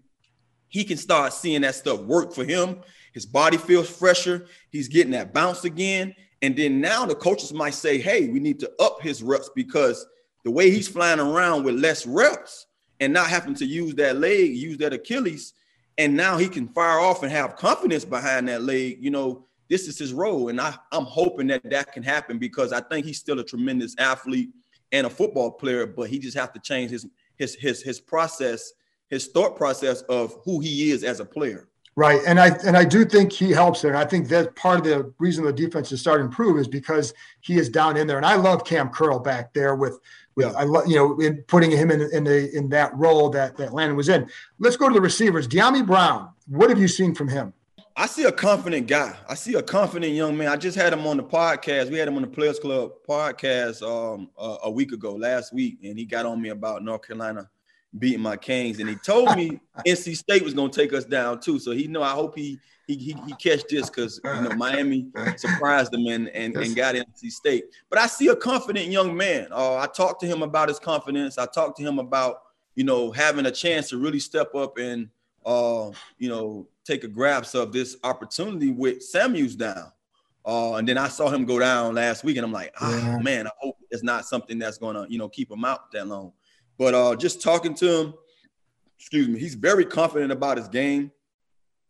he 0.68 0.82
can 0.82 0.96
start 0.96 1.32
seeing 1.32 1.62
that 1.62 1.76
stuff 1.76 2.00
work 2.00 2.32
for 2.32 2.44
him. 2.44 2.80
His 3.12 3.26
body 3.26 3.56
feels 3.56 3.88
fresher. 3.88 4.46
He's 4.70 4.88
getting 4.88 5.12
that 5.12 5.32
bounce 5.32 5.64
again. 5.64 6.14
And 6.42 6.56
then 6.56 6.80
now 6.80 7.06
the 7.06 7.14
coaches 7.14 7.52
might 7.52 7.74
say, 7.74 7.98
hey, 7.98 8.28
we 8.28 8.40
need 8.40 8.58
to 8.60 8.72
up 8.80 9.00
his 9.00 9.22
reps 9.22 9.50
because 9.54 10.04
the 10.44 10.50
way 10.50 10.70
he's 10.70 10.88
flying 10.88 11.20
around 11.20 11.64
with 11.64 11.76
less 11.76 12.06
reps 12.06 12.66
and 13.00 13.12
not 13.12 13.28
having 13.28 13.54
to 13.54 13.66
use 13.66 13.94
that 13.96 14.16
leg, 14.16 14.54
use 14.54 14.78
that 14.78 14.92
Achilles, 14.92 15.54
and 15.98 16.16
now 16.16 16.36
he 16.36 16.48
can 16.48 16.68
fire 16.68 16.98
off 16.98 17.22
and 17.22 17.30
have 17.30 17.56
confidence 17.56 18.04
behind 18.04 18.48
that 18.48 18.62
leg, 18.62 18.98
you 19.00 19.10
know, 19.10 19.46
this 19.68 19.88
is 19.88 19.98
his 19.98 20.12
role. 20.12 20.48
And 20.48 20.60
I, 20.60 20.74
I'm 20.92 21.04
hoping 21.04 21.46
that 21.48 21.62
that 21.70 21.92
can 21.92 22.02
happen 22.02 22.38
because 22.38 22.72
I 22.72 22.80
think 22.80 23.06
he's 23.06 23.18
still 23.18 23.38
a 23.40 23.44
tremendous 23.44 23.94
athlete 23.98 24.50
and 24.92 25.06
a 25.06 25.10
football 25.10 25.50
player, 25.50 25.86
but 25.86 26.08
he 26.08 26.18
just 26.18 26.36
have 26.36 26.52
to 26.52 26.60
change 26.60 26.90
his 26.90 27.06
his 27.36 27.54
his 27.56 27.82
his 27.82 28.00
process, 28.00 28.72
his 29.08 29.28
thought 29.28 29.56
process 29.56 30.02
of 30.02 30.36
who 30.44 30.60
he 30.60 30.90
is 30.90 31.02
as 31.02 31.20
a 31.20 31.24
player. 31.24 31.68
Right, 31.96 32.20
and 32.26 32.40
I 32.40 32.48
and 32.64 32.76
I 32.76 32.84
do 32.84 33.04
think 33.04 33.32
he 33.32 33.50
helps 33.52 33.82
there. 33.82 33.92
And 33.92 33.98
I 33.98 34.04
think 34.04 34.28
that 34.28 34.56
part 34.56 34.78
of 34.80 34.84
the 34.84 35.12
reason 35.18 35.44
the 35.44 35.52
defense 35.52 35.92
is 35.92 36.00
starting 36.00 36.26
to 36.26 36.30
improve 36.30 36.58
is 36.58 36.66
because 36.66 37.14
he 37.40 37.56
is 37.56 37.68
down 37.68 37.96
in 37.96 38.08
there. 38.08 38.16
And 38.16 38.26
I 38.26 38.34
love 38.34 38.64
Cam 38.64 38.88
Curl 38.88 39.20
back 39.20 39.54
there 39.54 39.76
with 39.76 40.00
with 40.00 40.00
yeah. 40.36 40.52
I 40.56 40.64
love 40.64 40.86
you 40.86 40.96
know 40.96 41.18
in 41.20 41.42
putting 41.48 41.70
him 41.70 41.90
in 41.90 42.02
in 42.12 42.24
the 42.24 42.54
in 42.56 42.68
that 42.70 42.96
role 42.96 43.30
that 43.30 43.56
that 43.56 43.72
Landon 43.72 43.96
was 43.96 44.08
in. 44.08 44.28
Let's 44.58 44.76
go 44.76 44.88
to 44.88 44.94
the 44.94 45.00
receivers. 45.00 45.46
Dyami 45.46 45.86
Brown. 45.86 46.30
What 46.46 46.70
have 46.70 46.78
you 46.78 46.88
seen 46.88 47.14
from 47.14 47.28
him? 47.28 47.52
I 47.96 48.06
see 48.06 48.24
a 48.24 48.32
confident 48.32 48.88
guy. 48.88 49.14
I 49.28 49.34
see 49.34 49.54
a 49.54 49.62
confident 49.62 50.12
young 50.12 50.36
man. 50.36 50.48
I 50.48 50.56
just 50.56 50.76
had 50.76 50.92
him 50.92 51.06
on 51.06 51.16
the 51.16 51.22
podcast. 51.22 51.90
We 51.90 51.98
had 51.98 52.08
him 52.08 52.16
on 52.16 52.22
the 52.22 52.28
Players 52.28 52.58
Club 52.58 52.90
podcast 53.08 53.82
um, 53.82 54.30
a, 54.36 54.56
a 54.64 54.70
week 54.70 54.90
ago, 54.90 55.14
last 55.14 55.52
week, 55.52 55.78
and 55.84 55.96
he 55.96 56.04
got 56.04 56.26
on 56.26 56.42
me 56.42 56.48
about 56.48 56.82
North 56.82 57.06
Carolina 57.06 57.48
beating 57.96 58.20
my 58.20 58.36
Canes, 58.36 58.80
and 58.80 58.88
he 58.88 58.96
told 58.96 59.36
me 59.36 59.60
NC 59.86 60.16
State 60.16 60.42
was 60.42 60.54
going 60.54 60.72
to 60.72 60.80
take 60.80 60.92
us 60.92 61.04
down 61.04 61.40
too. 61.40 61.60
So 61.60 61.70
he 61.70 61.86
know. 61.86 62.02
I 62.02 62.10
hope 62.10 62.36
he 62.36 62.58
he 62.86 62.96
he, 62.96 63.16
he 63.26 63.34
catch 63.34 63.64
this 63.68 63.88
because 63.88 64.20
you 64.24 64.42
know 64.42 64.54
Miami 64.56 65.06
surprised 65.36 65.92
him 65.94 66.06
and 66.06 66.28
and, 66.28 66.56
and 66.56 66.76
got 66.76 66.94
NC 66.94 67.30
State. 67.30 67.64
But 67.90 67.98
I 67.98 68.06
see 68.06 68.28
a 68.28 68.36
confident 68.36 68.86
young 68.86 69.16
man. 69.16 69.48
Uh, 69.50 69.76
I 69.76 69.86
talked 69.86 70.20
to 70.20 70.26
him 70.26 70.42
about 70.42 70.68
his 70.68 70.78
confidence. 70.78 71.38
I 71.38 71.46
talked 71.46 71.78
to 71.78 71.82
him 71.82 71.98
about 71.98 72.42
you 72.74 72.84
know 72.84 73.10
having 73.10 73.46
a 73.46 73.50
chance 73.50 73.88
to 73.90 73.98
really 73.98 74.20
step 74.20 74.54
up 74.54 74.78
and 74.78 75.08
uh, 75.46 75.90
you 76.18 76.28
know 76.28 76.66
take 76.84 77.04
a 77.04 77.08
grasp 77.08 77.54
of 77.54 77.72
this 77.72 77.96
opportunity 78.04 78.70
with 78.70 79.02
Samuels 79.02 79.56
down. 79.56 79.90
Uh, 80.46 80.74
and 80.74 80.86
then 80.86 80.98
I 80.98 81.08
saw 81.08 81.30
him 81.30 81.46
go 81.46 81.58
down 81.58 81.94
last 81.94 82.22
week, 82.22 82.36
and 82.36 82.44
I'm 82.44 82.52
like, 82.52 82.74
oh 82.80 82.96
yeah. 82.96 83.18
man, 83.18 83.46
I 83.46 83.50
hope 83.60 83.78
it's 83.90 84.02
not 84.02 84.26
something 84.26 84.58
that's 84.58 84.76
gonna, 84.76 85.06
you 85.08 85.18
know, 85.18 85.28
keep 85.28 85.50
him 85.50 85.64
out 85.64 85.90
that 85.92 86.06
long. 86.06 86.32
But 86.76 86.94
uh, 86.94 87.16
just 87.16 87.40
talking 87.40 87.74
to 87.76 88.00
him, 88.00 88.14
excuse 88.98 89.28
me, 89.28 89.38
he's 89.38 89.54
very 89.54 89.86
confident 89.86 90.32
about 90.32 90.58
his 90.58 90.68
game, 90.68 91.10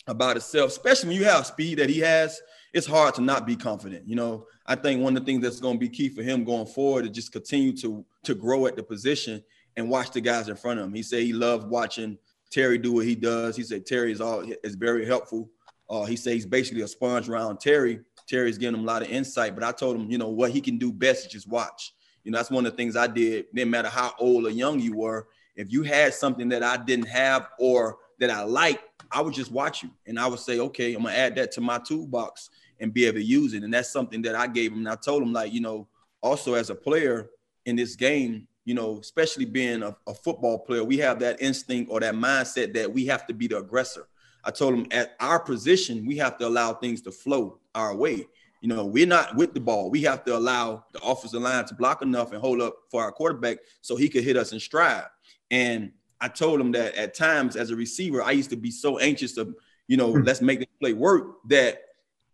about 0.06 0.36
himself, 0.36 0.70
especially 0.70 1.10
when 1.10 1.18
you 1.18 1.24
have 1.24 1.46
speed 1.46 1.78
that 1.78 1.88
he 1.88 2.00
has. 2.00 2.40
It's 2.72 2.86
hard 2.86 3.14
to 3.14 3.20
not 3.20 3.46
be 3.46 3.54
confident. 3.54 4.08
You 4.08 4.16
know, 4.16 4.46
I 4.66 4.74
think 4.74 5.00
one 5.00 5.16
of 5.16 5.24
the 5.24 5.26
things 5.26 5.42
that's 5.42 5.60
going 5.60 5.76
to 5.76 5.80
be 5.80 5.88
key 5.88 6.08
for 6.08 6.22
him 6.22 6.44
going 6.44 6.66
forward 6.66 7.04
is 7.04 7.12
just 7.12 7.32
continue 7.32 7.76
to 7.78 8.04
to 8.24 8.34
grow 8.34 8.66
at 8.66 8.76
the 8.76 8.82
position 8.82 9.42
and 9.76 9.88
watch 9.88 10.10
the 10.10 10.20
guys 10.20 10.48
in 10.48 10.56
front 10.56 10.80
of 10.80 10.86
him. 10.86 10.94
He 10.94 11.02
said 11.02 11.22
he 11.22 11.32
loved 11.32 11.68
watching 11.68 12.18
Terry 12.50 12.78
do 12.78 12.92
what 12.92 13.06
he 13.06 13.14
does. 13.14 13.56
He 13.56 13.62
said 13.62 13.86
Terry 13.86 14.12
is 14.12 14.20
all 14.20 14.44
is 14.62 14.74
very 14.74 15.06
helpful. 15.06 15.50
Uh, 15.88 16.04
he 16.04 16.16
said 16.16 16.34
he's 16.34 16.46
basically 16.46 16.82
a 16.82 16.88
sponge 16.88 17.28
around 17.28 17.60
Terry. 17.60 18.00
Terry's 18.26 18.58
giving 18.58 18.74
him 18.78 18.84
a 18.84 18.86
lot 18.86 19.02
of 19.02 19.08
insight, 19.08 19.54
but 19.54 19.64
I 19.64 19.72
told 19.72 19.96
him, 19.96 20.10
you 20.10 20.18
know, 20.18 20.28
what 20.28 20.50
he 20.50 20.60
can 20.60 20.78
do 20.78 20.92
best 20.92 21.26
is 21.26 21.32
just 21.32 21.48
watch. 21.48 21.92
You 22.22 22.30
know, 22.30 22.38
that's 22.38 22.50
one 22.50 22.64
of 22.64 22.72
the 22.72 22.76
things 22.76 22.96
I 22.96 23.06
did. 23.06 23.46
Didn't 23.54 23.70
matter 23.70 23.88
how 23.88 24.14
old 24.18 24.46
or 24.46 24.50
young 24.50 24.80
you 24.80 24.96
were. 24.96 25.28
If 25.56 25.70
you 25.70 25.82
had 25.82 26.14
something 26.14 26.48
that 26.48 26.62
I 26.62 26.78
didn't 26.78 27.08
have 27.08 27.48
or 27.58 27.98
that 28.18 28.30
I 28.30 28.42
like, 28.44 28.80
I 29.14 29.20
would 29.20 29.34
just 29.34 29.52
watch 29.52 29.82
you 29.82 29.90
and 30.06 30.18
I 30.18 30.26
would 30.26 30.40
say, 30.40 30.58
okay, 30.58 30.94
I'm 30.94 31.04
gonna 31.04 31.14
add 31.14 31.36
that 31.36 31.52
to 31.52 31.60
my 31.60 31.78
toolbox 31.78 32.50
and 32.80 32.92
be 32.92 33.06
able 33.06 33.18
to 33.18 33.24
use 33.24 33.54
it. 33.54 33.62
And 33.62 33.72
that's 33.72 33.92
something 33.92 34.20
that 34.22 34.34
I 34.34 34.46
gave 34.46 34.72
him. 34.72 34.78
And 34.78 34.88
I 34.88 34.96
told 34.96 35.22
him, 35.22 35.32
like, 35.32 35.52
you 35.52 35.60
know, 35.60 35.86
also 36.20 36.54
as 36.54 36.70
a 36.70 36.74
player 36.74 37.30
in 37.64 37.76
this 37.76 37.94
game, 37.94 38.48
you 38.64 38.74
know, 38.74 38.98
especially 38.98 39.44
being 39.44 39.82
a, 39.82 39.96
a 40.06 40.14
football 40.14 40.58
player, 40.58 40.82
we 40.82 40.98
have 40.98 41.18
that 41.20 41.40
instinct 41.40 41.90
or 41.90 42.00
that 42.00 42.14
mindset 42.14 42.74
that 42.74 42.92
we 42.92 43.06
have 43.06 43.26
to 43.26 43.34
be 43.34 43.46
the 43.46 43.58
aggressor. 43.58 44.08
I 44.42 44.50
told 44.50 44.74
him 44.74 44.86
at 44.90 45.14
our 45.20 45.38
position, 45.38 46.04
we 46.04 46.16
have 46.16 46.36
to 46.38 46.46
allow 46.46 46.74
things 46.74 47.00
to 47.02 47.12
flow 47.12 47.60
our 47.74 47.94
way. 47.94 48.26
You 48.60 48.68
know, 48.68 48.84
we're 48.84 49.06
not 49.06 49.36
with 49.36 49.52
the 49.52 49.60
ball. 49.60 49.90
We 49.90 50.02
have 50.02 50.24
to 50.24 50.36
allow 50.36 50.84
the 50.92 51.00
offensive 51.00 51.42
line 51.42 51.66
to 51.66 51.74
block 51.74 52.02
enough 52.02 52.32
and 52.32 52.40
hold 52.40 52.62
up 52.62 52.74
for 52.90 53.02
our 53.02 53.12
quarterback 53.12 53.58
so 53.82 53.96
he 53.96 54.08
could 54.08 54.24
hit 54.24 54.36
us 54.36 54.52
in 54.52 54.60
stride. 54.60 55.04
And 55.50 55.92
I 56.20 56.28
told 56.28 56.60
him 56.60 56.72
that 56.72 56.94
at 56.94 57.14
times 57.14 57.56
as 57.56 57.70
a 57.70 57.76
receiver, 57.76 58.22
I 58.22 58.32
used 58.32 58.50
to 58.50 58.56
be 58.56 58.70
so 58.70 58.98
anxious 58.98 59.34
to, 59.34 59.54
you 59.88 59.96
know, 59.96 60.12
hmm. 60.12 60.22
let's 60.22 60.40
make 60.40 60.60
this 60.60 60.68
play 60.80 60.92
work 60.92 61.36
that, 61.48 61.82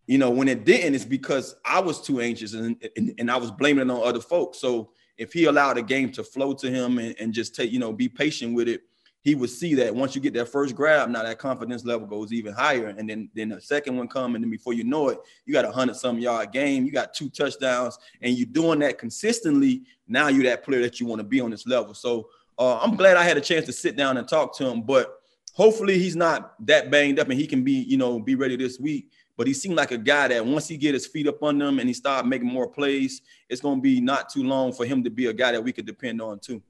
you 0.07 0.19
know, 0.19 0.31
when 0.31 0.49
it 0.49 0.65
didn't, 0.65 0.95
it's 0.95 1.05
because 1.05 1.57
I 1.65 1.81
was 1.81 2.01
too 2.01 2.21
anxious 2.21 2.55
and, 2.55 2.77
and, 2.97 3.15
and 3.19 3.31
I 3.31 3.37
was 3.37 3.51
blaming 3.51 3.89
it 3.89 3.93
on 3.93 4.07
other 4.07 4.21
folks. 4.21 4.59
So 4.59 4.91
if 5.17 5.33
he 5.33 5.45
allowed 5.45 5.77
the 5.77 5.83
game 5.83 6.11
to 6.13 6.25
flow 6.25 6.53
to 6.55 6.71
him 6.71 6.99
and, 6.99 7.15
and 7.21 7.33
just 7.33 7.55
take, 7.55 7.71
you 7.71 7.79
know, 7.79 7.93
be 7.93 8.09
patient 8.09 8.55
with 8.55 8.69
it, 8.69 8.83
he 9.23 9.35
would 9.35 9.51
see 9.51 9.75
that 9.75 9.95
once 9.95 10.15
you 10.15 10.21
get 10.21 10.33
that 10.35 10.49
first 10.49 10.75
grab, 10.75 11.11
now 11.11 11.23
that 11.23 11.39
confidence 11.39 11.85
level 11.85 12.07
goes 12.07 12.33
even 12.33 12.55
higher. 12.55 12.89
And 12.89 13.09
then 13.09 13.29
then 13.35 13.51
the 13.51 13.61
second 13.61 13.97
one 13.97 14.09
come, 14.09 14.35
and 14.35 14.43
then 14.43 14.51
before 14.51 14.73
you 14.73 14.85
know 14.85 15.11
it, 15.11 15.19
you 15.45 15.53
got 15.53 15.67
a 15.67 15.71
hundred 15.71 15.97
some 15.97 16.19
yard 16.19 16.53
game, 16.53 16.87
you 16.87 16.93
got 16.93 17.13
two 17.13 17.29
touchdowns, 17.29 17.99
and 18.23 18.35
you're 18.35 18.47
doing 18.47 18.79
that 18.79 18.99
consistently. 18.99 19.83
Now 20.09 20.29
you're 20.29 20.45
that 20.45 20.65
player 20.65 20.81
that 20.81 21.01
you 21.01 21.07
want 21.07 21.21
to 21.21 21.25
be 21.25 21.41
on 21.41 21.51
this 21.51 21.67
level. 21.67 21.93
So 21.93 22.31
uh, 22.61 22.79
I'm 22.79 22.95
glad 22.95 23.17
I 23.17 23.25
had 23.25 23.39
a 23.39 23.41
chance 23.41 23.65
to 23.67 23.73
sit 23.73 23.97
down 23.97 24.19
and 24.19 24.29
talk 24.29 24.55
to 24.59 24.69
him. 24.69 24.83
But 24.83 25.19
hopefully 25.55 25.99
he's 25.99 26.15
not 26.15 26.55
that 26.67 26.91
banged 26.91 27.19
up 27.19 27.31
and 27.31 27.41
he 27.41 27.47
can 27.47 27.65
be, 27.65 27.73
you 27.73 27.97
know, 27.97 28.21
be 28.21 28.35
ready 28.35 28.55
this 28.55 28.79
week. 28.79 29.11
But 29.37 29.47
he 29.47 29.55
seemed 29.55 29.77
like 29.77 29.91
a 29.91 29.99
guy 29.99 30.29
that 30.29 30.45
once 30.45 30.69
he 30.69 30.77
get 30.77 30.93
his 30.93 31.07
feet 31.07 31.27
up 31.27 31.43
on 31.43 31.57
them 31.57 31.79
and 31.79 31.89
he 31.89 31.95
start 31.95 32.27
making 32.27 32.49
more 32.49 32.69
plays, 32.69 33.23
it's 33.49 33.63
going 33.63 33.79
to 33.79 33.83
be 33.83 33.99
not 33.99 34.29
too 34.29 34.45
long 34.45 34.73
for 34.73 34.85
him 34.85 35.03
to 35.05 35.11
be 35.11 35.27
a 35.27 35.33
guy 35.33 35.53
that 35.53 35.65
we 35.65 35.73
could 35.73 35.87
depend 35.87 36.21
on 36.21 36.39
too. 36.39 36.63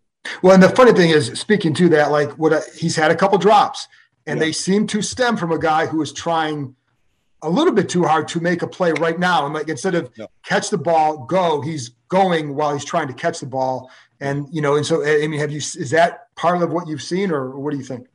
Well, 0.43 0.55
and 0.55 0.63
the 0.63 0.69
funny 0.69 0.93
thing 0.93 1.11
is, 1.11 1.27
speaking 1.39 1.75
to 1.75 1.89
that, 1.89 2.13
like 2.13 2.31
what 2.39 2.53
a, 2.53 2.63
he's 2.77 2.95
had 2.95 3.11
a 3.11 3.17
couple 3.17 3.39
drops, 3.39 3.89
and 4.27 4.39
yeah. 4.39 4.47
they 4.47 4.53
seem 4.53 4.87
to 4.89 5.03
stem 5.03 5.37
from 5.37 5.51
a 5.51 5.59
guy 5.59 5.87
who 5.87 6.01
is 6.03 6.13
trying 6.13 6.77
a 7.43 7.49
little 7.49 7.73
bit 7.73 7.89
too 7.89 8.05
hard 8.05 8.29
to 8.29 8.41
make 8.41 8.63
a 8.63 8.67
play 8.67 8.93
right 8.93 9.19
now. 9.19 9.47
And 9.47 9.55
like 9.55 9.69
instead 9.69 9.95
of 9.95 10.11
yeah. 10.15 10.27
catch 10.45 10.71
the 10.71 10.79
ball, 10.79 11.25
go, 11.25 11.63
he's 11.63 11.91
going 12.09 12.55
while 12.55 12.73
he's 12.75 12.85
trying 12.85 13.09
to 13.09 13.15
catch 13.15 13.41
the 13.41 13.47
ball. 13.47 13.91
And 14.21 14.47
you 14.53 14.61
know, 14.61 14.77
and 14.77 14.85
so 14.85 15.05
I 15.05 15.27
mean, 15.27 15.41
have 15.41 15.51
you 15.51 15.59
is 15.59 15.91
that 15.91 16.35
part 16.37 16.63
of 16.63 16.73
what 16.73 16.87
you've 16.89 17.03
seen, 17.03 17.31
or 17.31 17.59
what 17.59 17.73
do 17.73 17.79
you 17.79 17.85
think? 17.85 18.07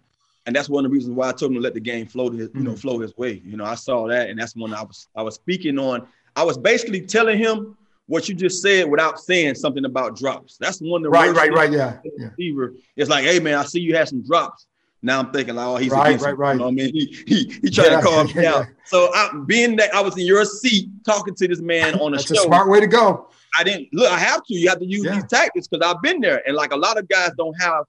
And 0.45 0.55
that's 0.55 0.69
one 0.69 0.85
of 0.85 0.91
the 0.91 0.95
reasons 0.95 1.15
why 1.15 1.29
I 1.29 1.31
told 1.31 1.51
him 1.51 1.55
to 1.55 1.61
let 1.61 1.73
the 1.73 1.79
game 1.79 2.05
flow 2.05 2.29
his, 2.29 2.49
you 2.53 2.61
know, 2.61 2.71
mm-hmm. 2.71 2.79
flow 2.79 2.99
his 2.99 3.17
way. 3.17 3.41
You 3.43 3.57
know, 3.57 3.65
I 3.65 3.73
saw 3.73 4.07
that, 4.07 4.29
and 4.29 4.39
that's 4.39 4.55
when 4.55 4.73
I 4.73 4.83
was 4.83 5.07
I 5.15 5.23
was 5.23 5.35
speaking 5.35 5.79
on. 5.79 6.07
I 6.35 6.43
was 6.43 6.57
basically 6.57 7.01
telling 7.01 7.39
him 7.39 7.75
what 8.07 8.29
you 8.29 8.35
just 8.35 8.61
said 8.61 8.89
without 8.89 9.19
saying 9.19 9.55
something 9.55 9.85
about 9.85 10.15
drops. 10.15 10.57
That's 10.57 10.79
one 10.79 10.99
of 10.99 11.03
the 11.03 11.09
right, 11.09 11.33
right, 11.35 11.51
right, 11.51 11.71
yeah. 11.71 11.97
Receiver. 12.17 12.75
It's 12.95 13.09
like, 13.09 13.25
hey 13.25 13.39
man, 13.39 13.55
I 13.55 13.63
see 13.63 13.79
you 13.79 13.95
had 13.95 14.07
some 14.07 14.21
drops. 14.21 14.67
Now 15.01 15.19
I'm 15.19 15.31
thinking, 15.31 15.55
like, 15.55 15.67
oh, 15.67 15.75
he's 15.77 15.91
right, 15.91 16.19
right, 16.19 16.37
right. 16.37 16.53
You 16.53 16.59
know 16.59 16.67
I 16.67 16.71
mean, 16.71 16.93
he 16.93 17.23
he, 17.27 17.59
he 17.61 17.69
tried 17.69 17.91
yeah, 17.91 17.97
to 17.97 18.01
calm 18.01 18.27
me 18.27 18.33
yeah, 18.43 18.55
out. 18.55 18.65
So 18.85 19.09
I, 19.13 19.29
being 19.47 19.75
that 19.77 19.93
I 19.95 20.01
was 20.01 20.15
in 20.15 20.25
your 20.25 20.45
seat 20.45 20.89
talking 21.03 21.33
to 21.35 21.47
this 21.47 21.59
man 21.59 21.99
on 21.99 22.13
a 22.13 22.17
That's 22.17 22.27
show, 22.27 22.41
a 22.41 22.45
smart 22.45 22.69
way 22.69 22.79
to 22.79 22.87
go. 22.87 23.29
I 23.57 23.63
didn't 23.63 23.89
look. 23.93 24.11
I 24.11 24.17
have 24.19 24.43
to. 24.45 24.53
You 24.53 24.69
have 24.69 24.79
to 24.79 24.85
use 24.85 25.03
these 25.03 25.25
tactics 25.25 25.67
because 25.67 25.85
I've 25.85 26.01
been 26.01 26.21
there, 26.21 26.43
and 26.47 26.55
like 26.55 26.71
a 26.71 26.75
lot 26.75 26.97
of 26.97 27.07
guys 27.07 27.31
don't 27.37 27.55
have 27.61 27.85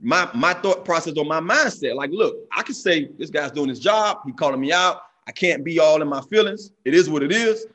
my 0.00 0.28
my 0.34 0.54
thought 0.54 0.84
process 0.84 1.14
or 1.16 1.24
my 1.24 1.40
mindset. 1.40 1.94
Like, 1.94 2.10
look, 2.10 2.36
I 2.52 2.62
can 2.62 2.74
say 2.74 3.10
this 3.18 3.30
guy's 3.30 3.50
doing 3.50 3.68
his 3.68 3.80
job. 3.80 4.18
He 4.24 4.32
calling 4.32 4.60
me 4.60 4.72
out. 4.72 5.02
I 5.26 5.32
can't 5.32 5.62
be 5.62 5.78
all 5.78 6.00
in 6.00 6.08
my 6.08 6.22
feelings. 6.22 6.72
It 6.84 6.94
is 6.94 7.08
what 7.08 7.22
it 7.22 7.32
is. 7.32 7.66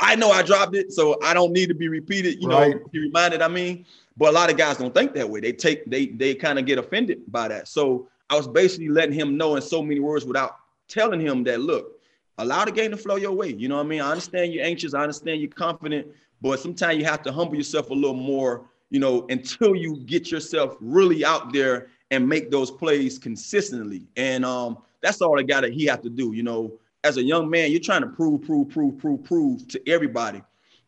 I 0.00 0.16
know 0.16 0.30
I 0.30 0.42
dropped 0.42 0.74
it, 0.74 0.92
so 0.92 1.18
I 1.22 1.34
don't 1.34 1.52
need 1.52 1.68
to 1.68 1.74
be 1.74 1.88
repeated, 1.88 2.42
you 2.42 2.48
right. 2.48 2.74
know, 2.74 2.88
be 2.90 2.98
reminded. 3.00 3.40
I 3.42 3.48
mean, 3.48 3.84
but 4.16 4.30
a 4.30 4.32
lot 4.32 4.50
of 4.50 4.56
guys 4.56 4.76
don't 4.76 4.94
think 4.94 5.14
that 5.14 5.28
way. 5.28 5.40
They 5.40 5.52
take 5.52 5.84
they 5.86 6.06
they 6.06 6.34
kind 6.34 6.58
of 6.58 6.66
get 6.66 6.78
offended 6.78 7.20
by 7.28 7.48
that. 7.48 7.68
So 7.68 8.08
I 8.32 8.34
was 8.34 8.48
basically 8.48 8.88
letting 8.88 9.14
him 9.14 9.36
know 9.36 9.56
in 9.56 9.62
so 9.62 9.82
many 9.82 10.00
words 10.00 10.24
without 10.24 10.56
telling 10.88 11.20
him 11.20 11.44
that 11.44 11.60
look, 11.60 12.00
allow 12.38 12.64
the 12.64 12.72
game 12.72 12.90
to 12.90 12.96
flow 12.96 13.16
your 13.16 13.32
way. 13.32 13.48
You 13.52 13.68
know 13.68 13.76
what 13.76 13.86
I 13.86 13.88
mean? 13.88 14.00
I 14.00 14.10
understand 14.10 14.52
you're 14.52 14.64
anxious, 14.64 14.94
I 14.94 15.02
understand 15.02 15.40
you're 15.40 15.50
confident, 15.50 16.08
but 16.40 16.58
sometimes 16.58 16.98
you 16.98 17.04
have 17.04 17.22
to 17.22 17.32
humble 17.32 17.56
yourself 17.56 17.90
a 17.90 17.94
little 17.94 18.14
more, 18.14 18.64
you 18.90 19.00
know, 19.00 19.26
until 19.28 19.76
you 19.76 19.98
get 19.98 20.30
yourself 20.30 20.76
really 20.80 21.24
out 21.24 21.52
there 21.52 21.88
and 22.10 22.28
make 22.28 22.50
those 22.50 22.70
plays 22.70 23.18
consistently. 23.18 24.06
And 24.16 24.44
um, 24.44 24.78
that's 25.02 25.20
all 25.20 25.36
the 25.36 25.44
guy 25.44 25.60
that 25.60 25.72
he 25.72 25.84
have 25.86 26.00
to 26.02 26.10
do, 26.10 26.32
you 26.32 26.42
know 26.42 26.78
as 27.04 27.16
a 27.16 27.22
young 27.22 27.50
man, 27.50 27.70
you're 27.70 27.80
trying 27.80 28.02
to 28.02 28.08
prove, 28.08 28.42
prove, 28.42 28.68
prove, 28.68 28.98
prove, 28.98 29.24
prove 29.24 29.68
to 29.68 29.88
everybody. 29.88 30.42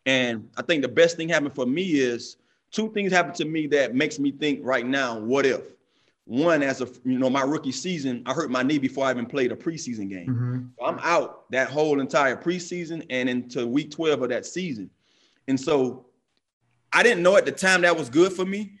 And 0.05 0.49
I 0.55 0.61
think 0.61 0.81
the 0.81 0.87
best 0.87 1.17
thing 1.17 1.29
happened 1.29 1.53
for 1.53 1.65
me 1.65 1.83
is 1.83 2.37
two 2.71 2.91
things 2.93 3.11
happened 3.11 3.35
to 3.35 3.45
me 3.45 3.67
that 3.67 3.95
makes 3.95 4.19
me 4.19 4.31
think 4.31 4.59
right 4.63 4.85
now, 4.85 5.19
what 5.19 5.45
if? 5.45 5.74
One, 6.25 6.63
as 6.63 6.81
a 6.81 6.87
you 7.03 7.19
know, 7.19 7.29
my 7.29 7.43
rookie 7.43 7.71
season, 7.71 8.23
I 8.25 8.33
hurt 8.33 8.49
my 8.49 8.63
knee 8.63 8.79
before 8.79 9.05
I 9.05 9.11
even 9.11 9.27
played 9.27 9.51
a 9.51 9.55
preseason 9.55 10.09
game. 10.09 10.27
Mm-hmm. 10.27 10.83
I'm 10.83 10.99
out 11.03 11.49
that 11.51 11.69
whole 11.69 11.99
entire 11.99 12.35
preseason 12.35 13.05
and 13.11 13.29
into 13.29 13.67
week 13.67 13.91
12 13.91 14.23
of 14.23 14.29
that 14.29 14.45
season. 14.45 14.89
And 15.47 15.59
so 15.59 16.07
I 16.91 17.03
didn't 17.03 17.21
know 17.21 17.37
at 17.37 17.45
the 17.45 17.51
time 17.51 17.81
that 17.81 17.95
was 17.95 18.09
good 18.09 18.33
for 18.33 18.45
me 18.45 18.73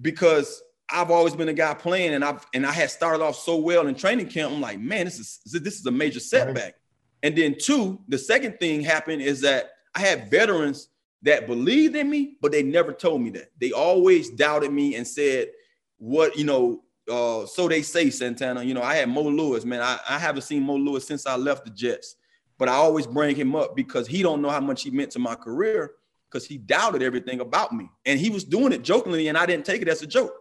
because 0.00 0.62
I've 0.90 1.10
always 1.10 1.34
been 1.34 1.48
a 1.48 1.54
guy 1.54 1.74
playing, 1.74 2.14
and 2.14 2.24
I've 2.24 2.46
and 2.54 2.64
I 2.64 2.72
had 2.72 2.90
started 2.90 3.22
off 3.22 3.36
so 3.36 3.56
well 3.56 3.86
in 3.88 3.94
training 3.94 4.28
camp. 4.28 4.52
I'm 4.52 4.60
like, 4.60 4.78
man, 4.78 5.04
this 5.04 5.18
is 5.18 5.40
this 5.44 5.78
is 5.78 5.86
a 5.86 5.90
major 5.90 6.20
setback. 6.20 6.62
Right. 6.62 6.74
And 7.22 7.36
then 7.36 7.56
two, 7.60 8.00
the 8.08 8.18
second 8.18 8.58
thing 8.60 8.82
happened 8.82 9.22
is 9.22 9.40
that 9.40 9.70
I 9.94 10.00
had 10.00 10.30
veterans 10.30 10.88
that 11.22 11.46
believed 11.46 11.96
in 11.96 12.08
me, 12.08 12.36
but 12.40 12.52
they 12.52 12.62
never 12.62 12.92
told 12.92 13.20
me 13.20 13.30
that. 13.30 13.50
They 13.60 13.72
always 13.72 14.30
doubted 14.30 14.72
me 14.72 14.94
and 14.94 15.06
said, 15.06 15.50
"What 15.98 16.36
you 16.38 16.44
know." 16.44 16.82
Uh, 17.10 17.46
so 17.46 17.68
they 17.68 17.82
say 17.82 18.10
Santana. 18.10 18.62
You 18.62 18.74
know, 18.74 18.82
I 18.82 18.96
had 18.96 19.08
Mo 19.08 19.22
Lewis, 19.22 19.64
man. 19.64 19.80
I, 19.80 19.98
I 20.08 20.18
haven't 20.18 20.42
seen 20.42 20.62
Mo 20.62 20.76
Lewis 20.76 21.06
since 21.06 21.26
I 21.26 21.36
left 21.36 21.64
the 21.64 21.70
Jets, 21.70 22.16
but 22.58 22.68
I 22.68 22.74
always 22.74 23.06
bring 23.06 23.36
him 23.36 23.54
up 23.54 23.76
because 23.76 24.06
he 24.06 24.22
don't 24.22 24.42
know 24.42 24.50
how 24.50 24.60
much 24.60 24.82
he 24.82 24.90
meant 24.90 25.10
to 25.12 25.18
my 25.18 25.34
career 25.34 25.92
because 26.28 26.46
he 26.46 26.58
doubted 26.58 27.02
everything 27.02 27.40
about 27.40 27.72
me, 27.72 27.88
and 28.04 28.18
he 28.18 28.30
was 28.30 28.44
doing 28.44 28.72
it 28.72 28.82
jokingly, 28.82 29.28
and 29.28 29.38
I 29.38 29.46
didn't 29.46 29.64
take 29.64 29.82
it 29.82 29.88
as 29.88 30.02
a 30.02 30.06
joke 30.06 30.34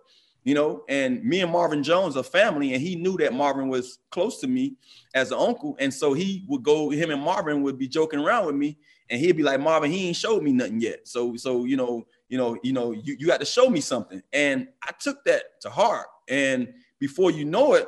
you 0.46 0.54
know, 0.54 0.84
and 0.88 1.24
me 1.24 1.42
and 1.42 1.52
Marvin 1.52 1.82
Jones 1.82 2.16
are 2.16 2.24
family, 2.24 2.74
and 2.74 2.82
he 2.82 2.96
knew 2.96 3.18
that 3.18 3.34
Marvin 3.34 3.68
was 3.68 3.98
close 4.12 4.40
to 4.42 4.48
me 4.48 4.76
as 5.16 5.32
an 5.32 5.40
uncle, 5.40 5.76
and 5.80 5.92
so 5.92 6.14
he 6.14 6.46
would 6.48 6.62
go. 6.62 6.92
Him 6.92 7.10
and 7.10 7.22
Marvin 7.22 7.64
would 7.64 7.80
be 7.80 7.88
joking 7.88 8.20
around 8.20 8.46
with 8.46 8.56
me, 8.56 8.78
and 9.10 9.20
he'd 9.20 9.36
be 9.36 9.42
like, 9.42 9.60
"Marvin, 9.60 9.92
he 9.92 10.08
ain't 10.08 10.16
showed 10.16 10.44
me 10.44 10.54
nothing 10.54 10.80
yet." 10.80 11.08
So, 11.08 11.36
so 11.36 11.66
you 11.66 11.76
know, 11.76 12.06
you 12.30 12.38
know, 12.38 12.58
you 12.62 12.74
know, 12.74 12.92
you 12.92 13.18
you 13.20 13.26
got 13.26 13.40
to 13.40 13.46
show 13.46 13.72
me 13.72 13.82
something, 13.82 14.22
and 14.32 14.68
I 14.84 14.92
took 15.00 15.26
that 15.26 15.60
to 15.62 15.70
heart. 15.72 16.06
And 16.28 16.74
before 17.00 17.32
you 17.32 17.46
know 17.46 17.74
it, 17.74 17.88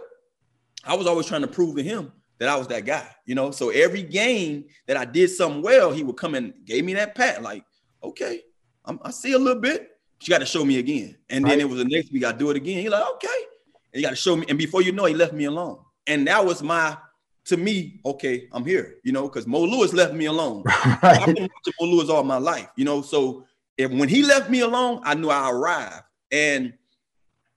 I 0.84 0.96
was 0.96 1.08
always 1.08 1.26
trying 1.26 1.42
to 1.42 1.48
prove 1.48 1.76
to 1.76 1.84
him 1.84 2.12
that 2.40 2.50
I 2.50 2.56
was 2.56 2.68
that 2.68 2.86
guy, 2.86 3.08
you 3.26 3.36
know. 3.36 3.52
So 3.52 3.70
every 3.70 4.04
game 4.04 4.66
that 4.86 4.98
I 4.98 5.06
did 5.06 5.30
something 5.30 5.62
well, 5.62 5.92
he 5.92 6.04
would 6.04 6.18
come 6.18 6.36
and 6.36 6.54
gave 6.66 6.86
me 6.86 6.94
that 6.94 7.16
pat, 7.16 7.42
like, 7.42 7.64
okay, 8.04 8.42
I'm, 8.86 9.00
I 9.04 9.12
see 9.12 9.34
a 9.34 9.40
little 9.40 9.62
bit 9.62 9.92
you 10.22 10.32
got 10.32 10.40
to 10.40 10.46
show 10.46 10.66
me 10.66 10.80
again. 10.80 11.16
And 11.30 11.46
then 11.46 11.52
right. 11.52 11.60
it 11.60 11.70
was 11.70 11.80
the 11.80 11.86
next 11.86 12.12
week, 12.12 12.26
I 12.26 12.32
do 12.32 12.50
it 12.50 12.58
again. 12.58 12.82
He's 12.82 12.90
like, 12.90 13.06
okay. 13.16 13.44
And 13.94 14.02
you 14.02 14.02
got 14.02 14.12
to 14.12 14.16
show 14.16 14.36
me. 14.36 14.46
And 14.50 14.58
before 14.58 14.82
you 14.82 14.92
know, 14.92 15.06
he 15.06 15.14
left 15.14 15.34
me 15.34 15.46
alone. 15.46 15.80
And 16.08 16.28
that 16.28 16.44
was 16.46 16.64
my 16.64 16.98
to 17.46 17.56
me, 17.56 18.02
okay, 18.06 18.50
I'm 18.52 18.66
here, 18.66 18.96
you 19.04 19.14
know, 19.14 19.24
because 19.24 19.48
Mo 19.48 19.62
Lewis 19.62 19.94
left 19.94 20.14
me 20.14 20.26
alone. 20.26 20.64
right. 20.66 21.00
I've 21.04 21.34
been 21.34 21.50
watching 21.54 21.74
Mo 21.80 21.88
Lewis 21.88 22.10
all 22.10 22.24
my 22.24 22.38
life, 22.38 22.68
you 22.76 22.84
know. 22.84 23.02
So 23.02 23.46
if 23.78 23.90
when 23.92 24.10
he 24.10 24.24
left 24.24 24.50
me 24.50 24.62
alone, 24.62 25.02
I 25.04 25.14
knew 25.14 25.30
I 25.30 25.50
arrived. 25.50 26.04
And 26.32 26.74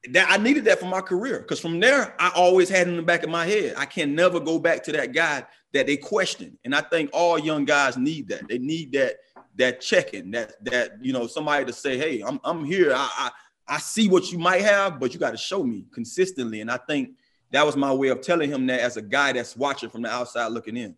that 0.09 0.31
I 0.31 0.39
needed 0.39 0.65
that 0.65 0.81
for 0.81 0.87
my 0.87 1.01
career. 1.01 1.41
Because 1.41 1.61
from 1.61 1.79
there, 1.79 2.15
I 2.19 2.31
always 2.35 2.69
had 2.69 2.89
in 2.89 2.97
the 2.97 3.03
back 3.03 3.23
of 3.23 3.31
my 3.31 3.47
head, 3.47 3.75
I 3.77 3.85
can 3.85 4.15
never 4.15 4.41
go 4.41 4.59
back 4.59 4.83
to 4.85 4.93
that 4.93 5.13
guy 5.13 5.45
that 5.73 5.87
they 5.87 5.97
question. 5.97 6.59
And 6.65 6.75
I 6.75 6.81
think 6.81 7.11
all 7.13 7.39
young 7.39 7.65
guys 7.65 7.97
need 7.97 8.29
that. 8.29 8.49
They 8.49 8.59
need 8.59 8.93
that 8.93 9.17
that 9.57 9.81
checking, 9.81 10.31
that 10.31 10.53
that 10.65 11.05
you 11.05 11.13
know, 11.13 11.27
somebody 11.27 11.65
to 11.67 11.73
say, 11.73 11.99
hey, 11.99 12.23
I'm 12.23 12.41
I'm 12.45 12.65
here. 12.65 12.93
I 12.95 13.09
I, 13.19 13.31
I 13.77 13.79
see 13.79 14.09
what 14.09 14.33
you 14.33 14.39
might 14.39 14.63
have, 14.63 14.99
but 14.99 15.13
you 15.13 15.21
got 15.21 15.33
to 15.33 15.37
show 15.37 15.63
me 15.63 15.85
consistently. 15.93 16.61
And 16.61 16.71
I 16.71 16.79
think 16.79 17.11
that 17.53 17.65
was 17.67 17.77
my 17.77 17.93
way 17.93 18.09
of 18.09 18.21
telling 18.21 18.51
him 18.51 18.67
that 18.67 18.81
as 18.81 18.97
a 18.97 19.03
guy 19.03 19.33
that's 19.33 19.57
watching 19.57 19.91
from 19.91 20.03
the 20.03 20.11
outside 20.11 20.49
looking 20.49 20.77
in. 20.77 20.97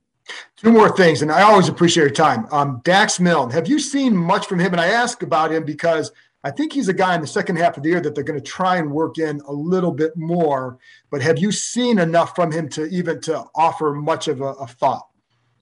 Two 0.57 0.71
more 0.71 0.97
things, 0.97 1.23
and 1.23 1.33
I 1.33 1.43
always 1.43 1.69
appreciate 1.69 2.05
your 2.05 2.13
time. 2.13 2.47
Um, 2.53 2.81
Dax 2.85 3.19
Milne, 3.19 3.51
have 3.51 3.67
you 3.67 3.81
seen 3.81 4.17
much 4.17 4.47
from 4.47 4.61
him? 4.61 4.71
And 4.71 4.81
I 4.81 4.87
ask 4.87 5.23
about 5.23 5.51
him 5.51 5.65
because 5.65 6.13
I 6.45 6.51
think 6.51 6.73
he's 6.73 6.89
a 6.89 6.93
guy 6.93 7.15
in 7.15 7.21
the 7.21 7.27
second 7.27 7.57
half 7.57 7.77
of 7.77 7.85
the 7.85 7.91
year 7.91 8.01
that 8.01 8.15
they're 8.15 8.25
going 8.25 8.41
to 8.41 8.45
try 8.45 8.77
and 8.77 8.91
work 8.91 9.19
in 9.19 9.41
a 9.47 9.53
little 9.53 9.93
bit 9.93 10.17
more. 10.17 10.79
But 11.11 11.23
have 11.23 11.39
you 11.39 11.53
seen 11.53 11.99
enough 11.99 12.35
from 12.35 12.51
him 12.51 12.69
to 12.71 12.87
even 12.87 13.21
to 13.23 13.45
offer 13.55 13.93
much 13.93 14.27
of 14.27 14.41
a, 14.41 14.53
a 14.55 14.67
thought? 14.67 15.07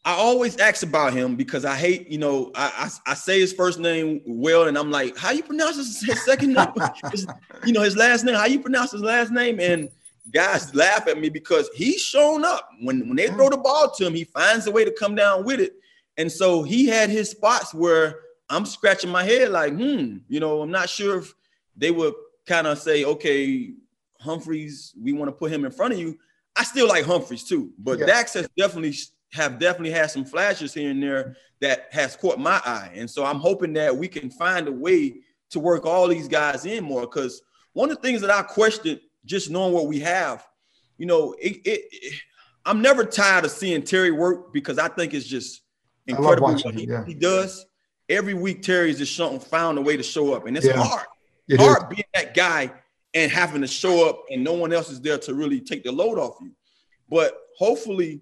I 0.03 0.13
always 0.13 0.57
ask 0.57 0.83
about 0.83 1.13
him 1.13 1.37
because 1.37 1.67
I 1.67 1.77
hate, 1.77 2.09
you 2.09 2.17
know, 2.17 2.51
I, 2.55 2.91
I, 3.07 3.11
I 3.11 3.15
say 3.15 3.39
his 3.39 3.53
first 3.53 3.79
name 3.79 4.23
well, 4.27 4.67
and 4.67 4.79
I'm 4.79 4.91
like, 4.91 5.19
how 5.19 5.31
you 5.31 5.43
pronounce 5.43 5.77
his, 5.77 6.01
his 6.01 6.25
second 6.25 6.55
name? 6.55 6.69
his, 7.11 7.27
you 7.67 7.75
know, 7.75 7.83
his 7.83 7.97
last 7.99 8.25
name. 8.25 8.35
How 8.35 8.47
you 8.47 8.61
pronounce 8.61 8.93
his 8.93 9.03
last 9.03 9.31
name? 9.31 9.61
And 9.61 9.91
guys 10.33 10.75
laugh 10.75 11.07
at 11.07 11.19
me 11.19 11.29
because 11.29 11.69
he's 11.75 12.01
shown 12.01 12.45
up 12.45 12.71
when 12.81 13.07
when 13.09 13.17
they 13.17 13.27
throw 13.27 13.51
the 13.51 13.59
ball 13.59 13.91
to 13.91 14.07
him, 14.07 14.15
he 14.15 14.25
finds 14.25 14.67
a 14.67 14.71
way 14.71 14.87
to 14.87 14.95
come 14.99 15.15
down 15.15 15.45
with 15.45 15.61
it. 15.61 15.75
And 16.17 16.33
so 16.33 16.63
he 16.63 16.87
had 16.87 17.11
his 17.11 17.31
spots 17.31 17.75
where 17.75 18.21
I'm 18.51 18.67
scratching 18.67 19.11
my 19.11 19.25
head 19.25 19.51
like, 19.51 19.73
hmm, 19.73 20.19
you 20.29 20.41
know, 20.41 20.61
I'm 20.61 20.71
not 20.71 20.91
sure 20.91 21.19
if 21.19 21.33
they 21.77 21.91
would 21.91 22.15
kind 22.47 22.67
of 22.67 22.79
say, 22.79 23.05
okay, 23.05 23.73
Humphries, 24.19 24.93
we 25.01 25.13
want 25.13 25.29
to 25.29 25.33
put 25.33 25.51
him 25.51 25.65
in 25.65 25.71
front 25.71 25.95
of 25.95 25.99
you. 25.99 26.19
I 26.57 26.65
still 26.65 26.89
like 26.89 27.05
Humphries 27.05 27.45
too, 27.45 27.73
but 27.79 27.99
yeah. 27.99 28.07
Dax 28.07 28.35
has 28.35 28.49
definitely 28.57 28.95
have 29.33 29.59
definitely 29.59 29.93
had 29.93 30.11
some 30.11 30.25
flashes 30.25 30.75
here 30.75 30.91
and 30.91 31.03
there 31.03 31.37
that 31.61 31.89
has 31.93 32.17
caught 32.17 32.39
my 32.41 32.61
eye. 32.65 32.91
And 32.95 33.09
so 33.09 33.25
I'm 33.25 33.39
hoping 33.39 33.73
that 33.75 33.97
we 33.97 34.09
can 34.09 34.31
find 34.31 34.67
a 34.67 34.73
way 34.73 35.21
to 35.51 35.61
work 35.61 35.87
all 35.87 36.09
these 36.09 36.29
guys 36.29 36.67
in 36.67 36.85
more. 36.85 37.03
Because 37.03 37.43
one 37.73 37.91
of 37.91 37.97
the 37.97 38.03
things 38.03 38.21
that 38.23 38.31
I 38.31 38.43
questioned 38.43 39.01
just 39.25 39.51
knowing 39.51 39.73
what 39.73 39.87
we 39.87 40.01
have, 40.01 40.47
you 40.99 41.07
know, 41.07 41.35
it, 41.39 41.59
it, 41.65 41.83
it, 41.93 42.21
I'm 42.65 42.83
never 42.83 43.05
tired 43.05 43.45
of 43.45 43.51
seeing 43.51 43.83
Terry 43.83 44.11
work 44.11 44.53
because 44.53 44.79
I 44.79 44.89
think 44.89 45.15
it's 45.15 45.27
just 45.27 45.63
incredible 46.07 46.55
what 46.55 46.75
he, 46.75 46.87
yeah. 46.87 47.05
he, 47.05 47.15
does. 47.15 47.65
Every 48.11 48.35
week, 48.35 48.63
Terry's 48.63 48.99
just 48.99 49.13
shown, 49.13 49.39
found 49.41 49.79
a 49.79 49.81
way 49.81 49.97
to 49.97 50.03
show 50.03 50.35
up, 50.35 50.47
and 50.47 50.57
it's 50.57 50.67
yeah. 50.67 50.75
hard. 50.77 51.07
It 51.49 51.59
hard 51.59 51.85
is. 51.85 51.97
being 51.97 52.05
that 52.15 52.35
guy 52.35 52.71
and 53.15 53.33
having 53.33 53.63
to 53.63 53.67
show 53.67 54.09
up, 54.09 54.25
and 54.31 54.45
no 54.45 54.53
one 54.53 54.73
else 54.73 54.91
is 54.91 55.01
there 55.01 55.19
to 55.19 55.35
really 55.35 55.61
take 55.61 55.85
the 55.85 55.93
load 55.93 56.19
off 56.19 56.37
you. 56.43 56.53
But 57.09 57.39
hopefully, 57.57 58.21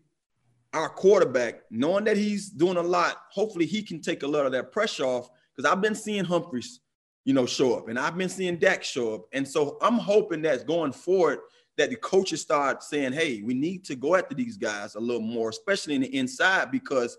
our 0.72 0.88
quarterback, 0.88 1.62
knowing 1.70 2.04
that 2.04 2.16
he's 2.16 2.50
doing 2.50 2.76
a 2.76 2.82
lot, 2.82 3.16
hopefully 3.32 3.66
he 3.66 3.82
can 3.82 4.00
take 4.00 4.22
a 4.22 4.28
lot 4.28 4.46
of 4.46 4.52
that 4.52 4.70
pressure 4.70 5.04
off. 5.04 5.28
Because 5.56 5.70
I've 5.70 5.82
been 5.82 5.96
seeing 5.96 6.24
Humphries 6.24 6.80
you 7.28 7.34
know, 7.34 7.44
show 7.44 7.76
up. 7.76 7.88
And 7.88 7.98
I've 7.98 8.16
been 8.16 8.30
seeing 8.30 8.56
Dak 8.56 8.82
show 8.82 9.14
up. 9.14 9.26
And 9.34 9.46
so 9.46 9.76
I'm 9.82 9.98
hoping 9.98 10.40
that 10.42 10.66
going 10.66 10.92
forward, 10.92 11.40
that 11.76 11.90
the 11.90 11.96
coaches 11.96 12.40
start 12.40 12.82
saying, 12.82 13.12
hey, 13.12 13.42
we 13.42 13.52
need 13.52 13.84
to 13.84 13.96
go 13.96 14.16
after 14.16 14.34
these 14.34 14.56
guys 14.56 14.94
a 14.94 14.98
little 14.98 15.20
more, 15.20 15.50
especially 15.50 15.94
in 15.94 16.00
the 16.00 16.16
inside, 16.16 16.70
because 16.70 17.18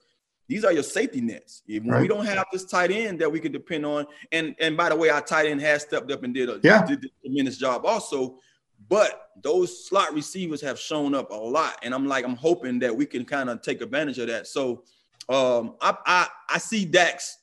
these 0.50 0.66
are 0.66 0.74
your 0.74 0.84
safety 0.84 1.22
nets. 1.22 1.62
When 1.68 1.88
right. 1.88 2.02
we 2.02 2.08
don't 2.08 2.26
have 2.26 2.48
this 2.52 2.66
tight 2.66 2.90
end 2.92 3.20
that 3.20 3.32
we 3.32 3.40
can 3.40 3.52
depend 3.52 3.86
on, 3.86 4.08
and 4.32 4.56
and 4.60 4.76
by 4.76 4.90
the 4.90 4.96
way, 4.96 5.10
our 5.10 5.22
tight 5.22 5.46
end 5.46 5.62
has 5.62 5.84
stepped 5.84 6.12
up 6.12 6.24
and 6.24 6.34
did 6.34 6.50
a, 6.50 6.60
yeah. 6.64 6.86
did 6.86 7.06
a 7.06 7.08
tremendous 7.22 7.58
job 7.58 7.86
also. 7.86 8.40
But 8.90 9.30
those 9.44 9.88
slot 9.88 10.14
receivers 10.14 10.60
have 10.62 10.80
shown 10.80 11.14
up 11.14 11.30
a 11.30 11.36
lot, 11.36 11.78
and 11.84 11.94
I'm 11.94 12.08
like, 12.08 12.26
I'm 12.26 12.36
hoping 12.36 12.80
that 12.80 12.96
we 12.96 13.06
can 13.06 13.26
kind 13.26 13.50
of 13.50 13.62
take 13.62 13.82
advantage 13.82 14.18
of 14.18 14.28
that. 14.28 14.48
So 14.48 14.84
um, 15.30 15.76
I, 15.82 15.96
I 16.06 16.28
I 16.50 16.58
see 16.58 16.84
Dax 16.84 17.38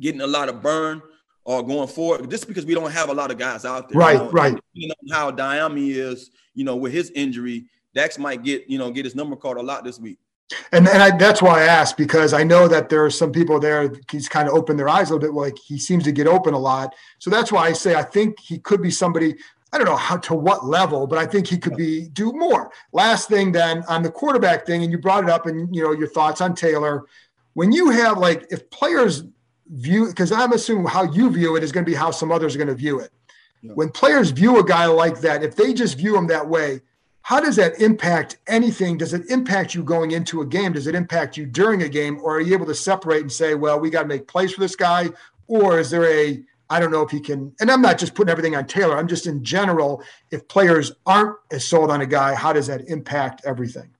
getting 0.00 0.22
a 0.22 0.26
lot 0.26 0.48
of 0.48 0.62
burn 0.62 1.02
or 1.44 1.62
going 1.62 1.88
forward, 1.88 2.30
just 2.30 2.48
because 2.48 2.64
we 2.64 2.74
don't 2.74 2.90
have 2.90 3.10
a 3.10 3.14
lot 3.14 3.30
of 3.30 3.36
guys 3.36 3.66
out 3.66 3.90
there. 3.90 4.00
Right, 4.00 4.14
you 4.14 4.18
know, 4.18 4.30
right. 4.30 4.58
You 4.72 4.88
know 4.88 5.14
how 5.14 5.30
Dyami 5.30 5.90
is, 5.90 6.30
you 6.54 6.64
know, 6.64 6.74
with 6.74 6.92
his 6.92 7.10
injury, 7.10 7.66
Dax 7.94 8.18
might 8.18 8.42
get, 8.42 8.68
you 8.68 8.78
know, 8.78 8.90
get 8.90 9.04
his 9.04 9.14
number 9.14 9.36
called 9.36 9.58
a 9.58 9.62
lot 9.62 9.84
this 9.84 10.00
week. 10.00 10.18
And, 10.70 10.86
and 10.86 11.02
I, 11.02 11.16
that's 11.16 11.42
why 11.42 11.62
I 11.62 11.64
asked 11.64 11.96
because 11.96 12.32
I 12.32 12.44
know 12.44 12.68
that 12.68 12.88
there 12.88 13.04
are 13.04 13.10
some 13.10 13.32
people 13.32 13.58
there. 13.58 13.92
He's 14.10 14.28
kind 14.28 14.48
of 14.48 14.54
opened 14.54 14.78
their 14.78 14.88
eyes 14.88 15.10
a 15.10 15.14
little 15.14 15.28
bit. 15.28 15.34
Like 15.34 15.58
he 15.58 15.78
seems 15.78 16.04
to 16.04 16.12
get 16.12 16.28
open 16.28 16.54
a 16.54 16.58
lot, 16.58 16.94
so 17.18 17.30
that's 17.30 17.50
why 17.50 17.66
I 17.66 17.72
say 17.72 17.96
I 17.96 18.02
think 18.02 18.38
he 18.38 18.58
could 18.58 18.80
be 18.80 18.90
somebody. 18.90 19.34
I 19.72 19.78
don't 19.78 19.86
know 19.86 19.96
how 19.96 20.16
to 20.18 20.34
what 20.34 20.64
level, 20.64 21.08
but 21.08 21.18
I 21.18 21.26
think 21.26 21.48
he 21.48 21.58
could 21.58 21.76
be 21.76 22.08
do 22.10 22.32
more. 22.32 22.70
Last 22.92 23.28
thing 23.28 23.50
then 23.50 23.82
on 23.88 24.02
the 24.02 24.10
quarterback 24.10 24.64
thing, 24.66 24.84
and 24.84 24.92
you 24.92 24.98
brought 24.98 25.24
it 25.24 25.30
up, 25.30 25.46
and 25.46 25.74
you 25.74 25.82
know 25.82 25.92
your 25.92 26.08
thoughts 26.08 26.40
on 26.40 26.54
Taylor. 26.54 27.06
When 27.54 27.72
you 27.72 27.90
have 27.90 28.18
like 28.18 28.46
if 28.50 28.70
players 28.70 29.24
view 29.68 30.06
because 30.06 30.30
I'm 30.32 30.52
assuming 30.52 30.86
how 30.86 31.10
you 31.12 31.30
view 31.30 31.56
it 31.56 31.64
is 31.64 31.72
going 31.72 31.84
to 31.84 31.90
be 31.90 31.96
how 31.96 32.10
some 32.10 32.30
others 32.30 32.54
are 32.54 32.58
going 32.58 32.68
to 32.68 32.74
view 32.74 33.00
it. 33.00 33.10
Yeah. 33.62 33.72
When 33.72 33.90
players 33.90 34.30
view 34.30 34.58
a 34.58 34.64
guy 34.64 34.86
like 34.86 35.20
that, 35.20 35.42
if 35.42 35.56
they 35.56 35.74
just 35.74 35.98
view 35.98 36.16
him 36.16 36.26
that 36.28 36.48
way, 36.48 36.80
how 37.26 37.40
does 37.40 37.56
that 37.56 37.80
impact 37.80 38.36
anything? 38.46 38.96
Does 38.96 39.12
it 39.12 39.28
impact 39.30 39.74
you 39.74 39.82
going 39.82 40.12
into 40.12 40.42
a 40.42 40.46
game? 40.46 40.74
Does 40.74 40.86
it 40.86 40.94
impact 40.94 41.36
you 41.36 41.44
during 41.44 41.82
a 41.82 41.88
game? 41.88 42.20
Or 42.22 42.36
are 42.36 42.40
you 42.40 42.54
able 42.54 42.66
to 42.66 42.74
separate 42.74 43.22
and 43.22 43.32
say, 43.32 43.56
well, 43.56 43.80
we 43.80 43.90
got 43.90 44.02
to 44.02 44.06
make 44.06 44.28
plays 44.28 44.52
for 44.52 44.60
this 44.60 44.76
guy? 44.76 45.08
Or 45.48 45.80
is 45.80 45.90
there 45.90 46.04
a, 46.04 46.40
I 46.70 46.78
don't 46.78 46.92
know 46.92 47.02
if 47.02 47.10
he 47.10 47.18
can, 47.18 47.52
and 47.58 47.68
I'm 47.68 47.82
not 47.82 47.98
just 47.98 48.14
putting 48.14 48.30
everything 48.30 48.54
on 48.54 48.64
Taylor, 48.68 48.96
I'm 48.96 49.08
just 49.08 49.26
in 49.26 49.42
general, 49.42 50.04
if 50.30 50.46
players 50.46 50.92
aren't 51.04 51.34
as 51.50 51.66
sold 51.66 51.90
on 51.90 52.00
a 52.00 52.06
guy, 52.06 52.32
how 52.32 52.52
does 52.52 52.68
that 52.68 52.88
impact 52.88 53.42
everything? 53.44 53.90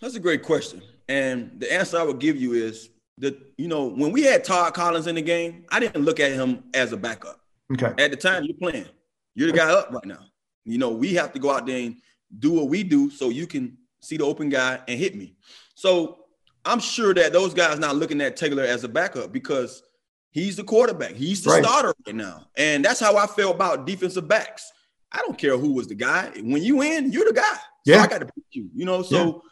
That's 0.00 0.14
a 0.14 0.20
great 0.20 0.44
question. 0.44 0.80
And 1.08 1.58
the 1.58 1.72
answer 1.72 1.98
I 1.98 2.04
would 2.04 2.20
give 2.20 2.40
you 2.40 2.52
is 2.52 2.90
that, 3.18 3.36
you 3.58 3.66
know 3.66 3.88
when 3.88 4.12
we 4.12 4.22
had 4.22 4.44
Todd 4.44 4.74
Collins 4.74 5.08
in 5.08 5.16
the 5.16 5.22
game, 5.22 5.64
I 5.72 5.80
didn't 5.80 6.04
look 6.04 6.20
at 6.20 6.30
him 6.30 6.62
as 6.74 6.92
a 6.92 6.96
backup. 6.96 7.40
Okay. 7.72 8.00
At 8.00 8.12
the 8.12 8.16
time, 8.16 8.44
you're 8.44 8.56
playing. 8.56 8.86
You're 9.34 9.50
the 9.50 9.58
guy 9.58 9.72
up 9.72 9.90
right 9.90 10.06
now. 10.06 10.20
You 10.64 10.78
know 10.78 10.90
we 10.90 11.14
have 11.14 11.32
to 11.32 11.40
go 11.40 11.50
out 11.50 11.66
there 11.66 11.76
and 11.76 11.96
do 12.38 12.52
what 12.52 12.68
we 12.68 12.82
do 12.82 13.10
so 13.10 13.28
you 13.28 13.46
can 13.46 13.76
see 14.00 14.16
the 14.16 14.24
open 14.24 14.48
guy 14.48 14.80
and 14.88 14.98
hit 14.98 15.14
me. 15.14 15.34
So 15.74 16.24
I'm 16.64 16.80
sure 16.80 17.14
that 17.14 17.32
those 17.32 17.54
guys 17.54 17.78
not 17.78 17.96
looking 17.96 18.20
at 18.20 18.36
Taylor 18.36 18.62
as 18.62 18.84
a 18.84 18.88
backup 18.88 19.32
because 19.32 19.82
he's 20.30 20.56
the 20.56 20.64
quarterback. 20.64 21.12
He's 21.12 21.42
the 21.42 21.50
right. 21.50 21.64
starter 21.64 21.94
right 22.06 22.14
now, 22.14 22.46
and 22.56 22.84
that's 22.84 23.00
how 23.00 23.16
I 23.16 23.26
feel 23.26 23.50
about 23.50 23.86
defensive 23.86 24.28
backs. 24.28 24.70
I 25.12 25.18
don't 25.18 25.36
care 25.36 25.56
who 25.56 25.72
was 25.72 25.88
the 25.88 25.94
guy. 25.94 26.30
When 26.40 26.62
you 26.62 26.82
in, 26.82 27.12
you're 27.12 27.24
the 27.24 27.32
guy. 27.32 27.56
So 27.86 27.94
yeah. 27.94 28.02
I 28.02 28.06
got 28.06 28.20
to 28.20 28.26
beat 28.26 28.44
you. 28.52 28.70
You 28.74 28.84
know, 28.84 29.02
so 29.02 29.42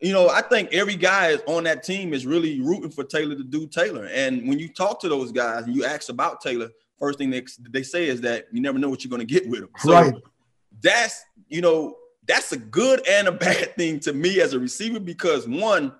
you 0.00 0.12
know, 0.12 0.28
I 0.28 0.42
think 0.42 0.72
every 0.72 0.94
guy 0.94 1.36
on 1.46 1.64
that 1.64 1.82
team 1.82 2.12
is 2.14 2.24
really 2.26 2.60
rooting 2.60 2.90
for 2.90 3.04
Taylor 3.04 3.34
to 3.34 3.42
do 3.42 3.66
Taylor. 3.66 4.08
And 4.12 4.48
when 4.48 4.58
you 4.58 4.68
talk 4.68 5.00
to 5.00 5.08
those 5.08 5.32
guys 5.32 5.64
and 5.64 5.74
you 5.74 5.84
ask 5.84 6.08
about 6.08 6.40
Taylor, 6.40 6.68
first 6.98 7.18
thing 7.18 7.30
they, 7.30 7.44
they 7.70 7.82
say 7.82 8.06
is 8.06 8.20
that 8.20 8.46
you 8.52 8.60
never 8.60 8.78
know 8.78 8.88
what 8.88 9.02
you're 9.02 9.10
going 9.10 9.26
to 9.26 9.26
get 9.26 9.48
with 9.48 9.60
him. 9.60 9.70
So 9.78 9.92
right. 9.92 10.14
that's, 10.80 11.24
you 11.48 11.62
know, 11.62 11.96
that's 12.28 12.52
a 12.52 12.56
good 12.56 13.06
and 13.08 13.26
a 13.26 13.32
bad 13.32 13.74
thing 13.76 13.98
to 14.00 14.12
me 14.12 14.40
as 14.40 14.52
a 14.52 14.58
receiver 14.58 15.00
because 15.00 15.48
one, 15.48 15.92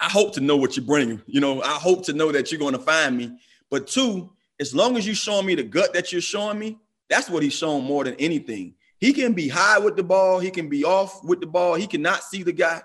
I 0.00 0.08
hope 0.08 0.34
to 0.34 0.40
know 0.40 0.56
what 0.56 0.76
you're 0.76 0.86
bringing. 0.86 1.20
You 1.26 1.40
know, 1.40 1.62
I 1.62 1.74
hope 1.74 2.04
to 2.06 2.12
know 2.12 2.32
that 2.32 2.50
you're 2.50 2.58
going 2.58 2.74
to 2.74 2.78
find 2.78 3.16
me. 3.16 3.36
But 3.70 3.86
two, 3.86 4.30
as 4.60 4.74
long 4.74 4.96
as 4.96 5.06
you're 5.06 5.14
showing 5.14 5.46
me 5.46 5.54
the 5.54 5.62
gut 5.62 5.92
that 5.94 6.12
you're 6.12 6.20
showing 6.20 6.58
me, 6.58 6.78
that's 7.10 7.28
what 7.28 7.42
he's 7.42 7.54
showing 7.54 7.84
more 7.84 8.04
than 8.04 8.14
anything. 8.14 8.74
He 8.98 9.12
can 9.12 9.34
be 9.34 9.48
high 9.48 9.78
with 9.78 9.96
the 9.96 10.02
ball. 10.02 10.38
He 10.38 10.50
can 10.50 10.68
be 10.68 10.84
off 10.84 11.22
with 11.24 11.40
the 11.40 11.46
ball. 11.46 11.74
He 11.74 11.86
cannot 11.86 12.22
see 12.22 12.42
the 12.42 12.52
guy 12.52 12.80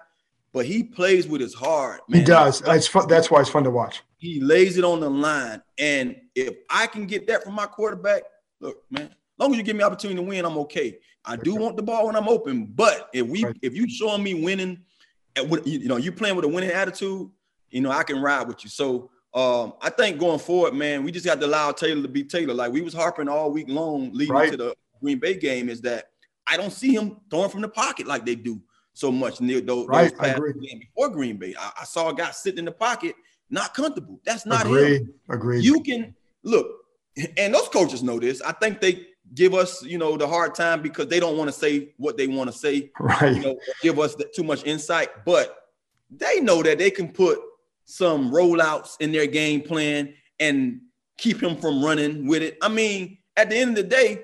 but 0.51 0.65
he 0.65 0.83
plays 0.83 1.27
with 1.27 1.41
his 1.41 1.53
heart. 1.53 2.01
Man. 2.09 2.21
He 2.21 2.25
does. 2.25 2.61
It's 2.65 2.87
fun. 2.87 3.07
That's 3.07 3.29
why 3.29 3.41
it's 3.41 3.49
fun 3.49 3.63
to 3.63 3.71
watch. 3.71 4.01
He 4.17 4.39
lays 4.39 4.77
it 4.77 4.83
on 4.83 4.99
the 4.99 5.09
line, 5.09 5.61
and 5.77 6.15
if 6.35 6.55
I 6.69 6.87
can 6.87 7.05
get 7.05 7.27
that 7.27 7.43
from 7.43 7.53
my 7.53 7.65
quarterback, 7.65 8.23
look, 8.59 8.83
man. 8.89 9.03
As 9.03 9.41
long 9.41 9.51
as 9.51 9.57
you 9.57 9.63
give 9.63 9.77
me 9.77 9.83
opportunity 9.83 10.19
to 10.19 10.21
win, 10.21 10.43
I'm 10.43 10.57
okay. 10.57 10.97
I 11.25 11.35
do 11.35 11.55
want 11.55 11.75
the 11.75 11.83
ball 11.83 12.07
when 12.07 12.15
I'm 12.15 12.27
open, 12.27 12.65
but 12.65 13.09
if 13.13 13.27
we, 13.27 13.45
if 13.61 13.75
you 13.75 13.89
showing 13.89 14.23
me 14.23 14.33
winning, 14.33 14.79
and 15.35 15.61
you 15.65 15.87
know, 15.87 15.97
you 15.97 16.11
playing 16.11 16.35
with 16.35 16.45
a 16.45 16.47
winning 16.47 16.71
attitude, 16.71 17.29
you 17.69 17.81
know, 17.81 17.91
I 17.91 18.03
can 18.03 18.21
ride 18.21 18.47
with 18.47 18.63
you. 18.63 18.69
So 18.69 19.11
um, 19.33 19.73
I 19.81 19.89
think 19.89 20.19
going 20.19 20.39
forward, 20.39 20.73
man, 20.73 21.03
we 21.03 21.11
just 21.11 21.25
got 21.25 21.39
to 21.39 21.45
allow 21.45 21.71
Taylor 21.71 22.01
to 22.01 22.07
be 22.07 22.23
Taylor. 22.23 22.53
Like 22.53 22.71
we 22.71 22.81
was 22.81 22.93
harping 22.93 23.27
all 23.27 23.51
week 23.51 23.67
long 23.69 24.11
leading 24.13 24.33
right. 24.33 24.51
to 24.51 24.57
the 24.57 24.75
Green 25.01 25.19
Bay 25.19 25.35
game, 25.35 25.69
is 25.69 25.81
that 25.81 26.05
I 26.47 26.57
don't 26.57 26.71
see 26.71 26.95
him 26.95 27.17
throwing 27.29 27.49
from 27.49 27.61
the 27.61 27.69
pocket 27.69 28.07
like 28.07 28.25
they 28.25 28.35
do 28.35 28.59
so 28.93 29.11
much 29.11 29.39
near 29.39 29.61
those, 29.61 29.87
right, 29.87 30.09
those 30.09 30.19
past 30.19 30.41
before 30.79 31.09
Green 31.09 31.37
Bay. 31.37 31.53
I, 31.57 31.71
I, 31.81 31.83
saw 31.85 32.09
a 32.09 32.13
guy 32.13 32.31
sitting 32.31 32.59
in 32.59 32.65
the 32.65 32.71
pocket, 32.71 33.15
not 33.49 33.73
comfortable. 33.73 34.19
That's 34.25 34.45
not 34.45 34.65
Agreed. 34.65 35.01
him. 35.01 35.13
Agreed. 35.29 35.63
You 35.63 35.81
can 35.81 36.15
look, 36.43 36.67
and 37.37 37.53
those 37.53 37.69
coaches 37.69 38.01
know 38.01 38.19
this. 38.19 38.41
I 38.41 38.51
think 38.53 38.81
they 38.81 39.05
give 39.33 39.53
us, 39.53 39.83
you 39.83 39.97
know, 39.97 40.17
the 40.17 40.27
hard 40.27 40.55
time 40.55 40.81
because 40.81 41.07
they 41.07 41.19
don't 41.19 41.37
want 41.37 41.49
to 41.49 41.57
say 41.57 41.93
what 41.97 42.17
they 42.17 42.27
want 42.27 42.51
to 42.51 42.57
say, 42.57 42.91
right? 42.99 43.35
You 43.35 43.41
know, 43.41 43.59
give 43.81 43.99
us 43.99 44.15
the, 44.15 44.25
too 44.25 44.43
much 44.43 44.65
insight, 44.65 45.09
but 45.25 45.55
they 46.09 46.39
know 46.39 46.63
that 46.63 46.77
they 46.77 46.91
can 46.91 47.09
put 47.09 47.39
some 47.85 48.31
rollouts 48.31 48.95
in 48.99 49.11
their 49.11 49.27
game 49.27 49.61
plan 49.61 50.13
and 50.39 50.81
keep 51.17 51.41
him 51.41 51.57
from 51.57 51.83
running 51.83 52.27
with 52.27 52.41
it. 52.41 52.57
I 52.61 52.69
mean, 52.69 53.17
at 53.35 53.49
the 53.49 53.57
end 53.57 53.71
of 53.71 53.75
the 53.77 53.83
day, 53.83 54.23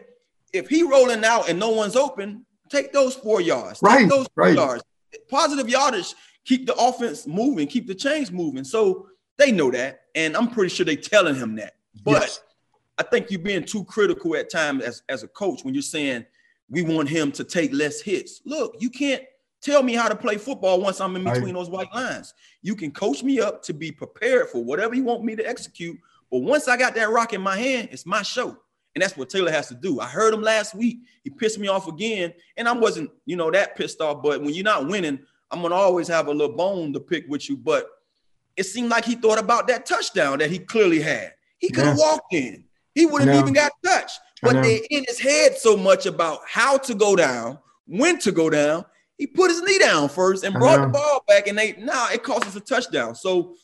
if 0.53 0.69
he 0.69 0.83
rolling 0.83 1.23
out 1.25 1.49
and 1.49 1.59
no 1.59 1.69
one's 1.69 1.95
open, 1.95 2.45
take 2.69 2.93
those 2.93 3.15
four 3.15 3.41
yards. 3.41 3.81
Right. 3.81 3.99
Take 3.99 4.09
those 4.09 4.27
right. 4.35 4.55
yards. 4.55 4.83
Positive 5.29 5.69
yardage, 5.69 6.13
keep 6.45 6.65
the 6.65 6.75
offense 6.75 7.27
moving, 7.27 7.67
keep 7.67 7.87
the 7.87 7.95
chains 7.95 8.31
moving. 8.31 8.63
So 8.63 9.07
they 9.37 9.51
know 9.51 9.71
that, 9.71 10.01
and 10.13 10.35
I'm 10.35 10.49
pretty 10.49 10.73
sure 10.73 10.85
they 10.85 10.95
telling 10.95 11.35
him 11.35 11.55
that. 11.55 11.73
But 12.03 12.21
yes. 12.21 12.39
I 12.97 13.03
think 13.03 13.29
you're 13.29 13.39
being 13.39 13.63
too 13.63 13.83
critical 13.85 14.35
at 14.35 14.49
times 14.49 14.83
as, 14.83 15.03
as 15.09 15.23
a 15.23 15.27
coach 15.27 15.63
when 15.63 15.73
you're 15.73 15.83
saying 15.83 16.25
we 16.69 16.81
want 16.81 17.09
him 17.09 17.31
to 17.33 17.43
take 17.43 17.73
less 17.73 18.01
hits. 18.01 18.41
Look, 18.45 18.75
you 18.79 18.89
can't 18.89 19.23
tell 19.61 19.83
me 19.83 19.93
how 19.93 20.07
to 20.07 20.15
play 20.15 20.37
football 20.37 20.79
once 20.79 21.01
I'm 21.01 21.15
in 21.15 21.23
between 21.23 21.55
those 21.55 21.69
white 21.69 21.93
lines. 21.93 22.33
You 22.61 22.75
can 22.75 22.91
coach 22.91 23.23
me 23.23 23.39
up 23.39 23.61
to 23.63 23.73
be 23.73 23.91
prepared 23.91 24.49
for 24.49 24.63
whatever 24.63 24.95
you 24.95 25.03
want 25.03 25.23
me 25.23 25.35
to 25.35 25.47
execute. 25.47 25.97
But 26.31 26.39
once 26.39 26.67
I 26.67 26.77
got 26.77 26.95
that 26.95 27.09
rock 27.09 27.33
in 27.33 27.41
my 27.41 27.57
hand, 27.57 27.89
it's 27.91 28.05
my 28.05 28.21
show. 28.21 28.57
And 28.93 29.01
that's 29.01 29.17
what 29.17 29.29
Taylor 29.29 29.51
has 29.51 29.67
to 29.67 29.75
do. 29.75 29.99
I 29.99 30.07
heard 30.07 30.33
him 30.33 30.41
last 30.41 30.73
week. 30.73 30.99
He 31.23 31.29
pissed 31.29 31.59
me 31.59 31.67
off 31.67 31.87
again. 31.87 32.33
And 32.55 32.67
I 32.67 32.71
wasn't, 32.71 33.11
you 33.25 33.35
know, 33.35 33.51
that 33.51 33.75
pissed 33.75 33.99
off. 33.99 34.23
But 34.23 34.41
when 34.41 34.53
you're 34.53 34.63
not 34.63 34.87
winning, 34.87 35.19
I'm 35.51 35.61
gonna 35.61 35.75
always 35.75 36.07
have 36.07 36.27
a 36.27 36.31
little 36.31 36.55
bone 36.55 36.93
to 36.93 36.99
pick 36.99 37.25
with 37.27 37.49
you. 37.49 37.57
But 37.57 37.87
it 38.55 38.63
seemed 38.63 38.89
like 38.89 39.03
he 39.03 39.15
thought 39.15 39.37
about 39.37 39.67
that 39.67 39.85
touchdown 39.85 40.39
that 40.39 40.49
he 40.49 40.59
clearly 40.59 41.01
had. 41.01 41.33
He 41.57 41.69
could 41.69 41.85
have 41.85 41.97
walked 41.97 42.33
in. 42.33 42.64
He 42.95 43.05
wouldn't 43.05 43.35
even 43.35 43.53
got 43.53 43.73
touched. 43.83 44.19
But 44.41 44.63
they're 44.63 44.79
in 44.89 45.05
his 45.07 45.19
head 45.19 45.57
so 45.57 45.75
much 45.77 46.05
about 46.05 46.39
how 46.47 46.77
to 46.77 46.95
go 46.95 47.15
down, 47.15 47.59
when 47.85 48.17
to 48.19 48.31
go 48.31 48.49
down. 48.49 48.85
He 49.17 49.27
put 49.27 49.49
his 49.49 49.61
knee 49.61 49.79
down 49.79 50.09
first 50.09 50.43
and 50.43 50.53
brought 50.53 50.81
the 50.81 50.87
ball 50.87 51.23
back, 51.27 51.47
and 51.47 51.57
they 51.57 51.73
now 51.73 51.85
nah, 51.85 52.09
it 52.11 52.23
cost 52.23 52.47
us 52.47 52.55
a 52.55 52.59
touchdown. 52.59 53.15
So 53.15 53.55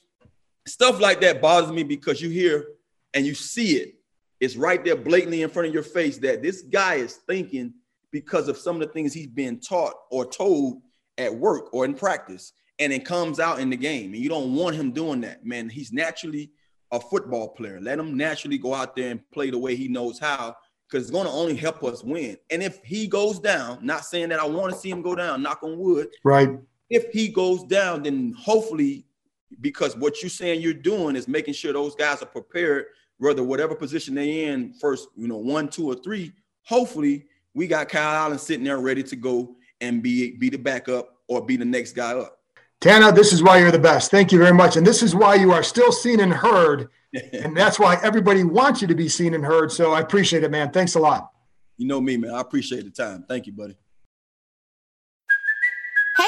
stuff 0.67 0.99
like 0.99 1.21
that 1.21 1.41
bothers 1.41 1.71
me 1.71 1.83
because 1.83 2.21
you 2.21 2.29
hear 2.29 2.65
and 3.13 3.25
you 3.25 3.33
see 3.33 3.77
it. 3.77 3.95
It's 4.39 4.55
right 4.55 4.83
there 4.83 4.95
blatantly 4.95 5.43
in 5.43 5.49
front 5.49 5.67
of 5.67 5.73
your 5.73 5.83
face 5.83 6.17
that 6.19 6.41
this 6.41 6.61
guy 6.61 6.95
is 6.95 7.15
thinking 7.27 7.73
because 8.11 8.47
of 8.47 8.57
some 8.57 8.81
of 8.81 8.87
the 8.87 8.93
things 8.93 9.13
he's 9.13 9.27
been 9.27 9.59
taught 9.59 9.93
or 10.09 10.25
told 10.25 10.81
at 11.17 11.33
work 11.33 11.73
or 11.73 11.85
in 11.85 11.93
practice, 11.93 12.53
and 12.79 12.91
it 12.91 13.05
comes 13.05 13.39
out 13.39 13.59
in 13.59 13.69
the 13.69 13.77
game. 13.77 14.13
And 14.13 14.23
you 14.23 14.29
don't 14.29 14.55
want 14.55 14.75
him 14.75 14.91
doing 14.91 15.21
that, 15.21 15.45
man. 15.45 15.69
He's 15.69 15.93
naturally 15.93 16.51
a 16.91 16.99
football 16.99 17.49
player. 17.49 17.79
Let 17.81 17.99
him 17.99 18.17
naturally 18.17 18.57
go 18.57 18.73
out 18.73 18.95
there 18.95 19.11
and 19.11 19.31
play 19.31 19.49
the 19.49 19.57
way 19.57 19.75
he 19.75 19.87
knows 19.87 20.19
how, 20.19 20.55
because 20.89 21.03
it's 21.03 21.11
going 21.11 21.25
to 21.25 21.31
only 21.31 21.55
help 21.55 21.83
us 21.83 22.03
win. 22.03 22.37
And 22.49 22.61
if 22.61 22.83
he 22.83 23.07
goes 23.07 23.39
down, 23.39 23.79
not 23.85 24.05
saying 24.05 24.29
that 24.29 24.39
I 24.39 24.45
want 24.45 24.73
to 24.73 24.79
see 24.79 24.89
him 24.89 25.01
go 25.01 25.15
down, 25.15 25.41
knock 25.41 25.63
on 25.63 25.77
wood. 25.77 26.09
Right. 26.23 26.49
If 26.89 27.11
he 27.11 27.29
goes 27.29 27.63
down, 27.63 28.03
then 28.03 28.35
hopefully, 28.37 29.05
because 29.61 29.95
what 29.95 30.21
you're 30.21 30.29
saying 30.29 30.61
you're 30.61 30.73
doing 30.73 31.15
is 31.15 31.27
making 31.27 31.53
sure 31.53 31.71
those 31.71 31.95
guys 31.95 32.21
are 32.21 32.25
prepared, 32.27 32.85
whether 33.17 33.43
whatever 33.43 33.75
position 33.75 34.15
they 34.15 34.45
in, 34.45 34.73
first, 34.73 35.07
you 35.15 35.27
know, 35.27 35.37
one, 35.37 35.69
two, 35.69 35.89
or 35.89 35.95
three. 35.95 36.33
Hopefully, 36.63 37.25
we 37.53 37.67
got 37.67 37.87
Kyle 37.89 38.25
Allen 38.25 38.39
sitting 38.39 38.63
there 38.63 38.79
ready 38.79 39.03
to 39.03 39.15
go 39.15 39.55
and 39.79 40.03
be 40.03 40.31
be 40.37 40.49
the 40.49 40.57
backup 40.57 41.17
or 41.27 41.45
be 41.45 41.55
the 41.55 41.65
next 41.65 41.93
guy 41.93 42.13
up. 42.13 42.40
Tana, 42.81 43.11
this 43.11 43.31
is 43.31 43.43
why 43.43 43.59
you're 43.59 43.71
the 43.71 43.79
best. 43.79 44.09
Thank 44.09 44.31
you 44.31 44.39
very 44.39 44.53
much. 44.53 44.75
And 44.75 44.85
this 44.85 45.03
is 45.03 45.15
why 45.15 45.35
you 45.35 45.51
are 45.51 45.61
still 45.61 45.91
seen 45.91 46.19
and 46.19 46.33
heard. 46.33 46.89
and 47.33 47.55
that's 47.55 47.79
why 47.79 47.99
everybody 48.01 48.43
wants 48.43 48.81
you 48.81 48.87
to 48.87 48.95
be 48.95 49.07
seen 49.07 49.35
and 49.35 49.45
heard. 49.45 49.71
So 49.71 49.93
I 49.93 49.99
appreciate 49.99 50.43
it, 50.43 50.49
man. 50.49 50.71
Thanks 50.71 50.95
a 50.95 50.99
lot. 50.99 51.31
You 51.77 51.87
know 51.87 52.01
me, 52.01 52.17
man. 52.17 52.33
I 52.33 52.41
appreciate 52.41 52.83
the 52.83 52.89
time. 52.89 53.23
Thank 53.27 53.45
you, 53.45 53.53
buddy. 53.53 53.75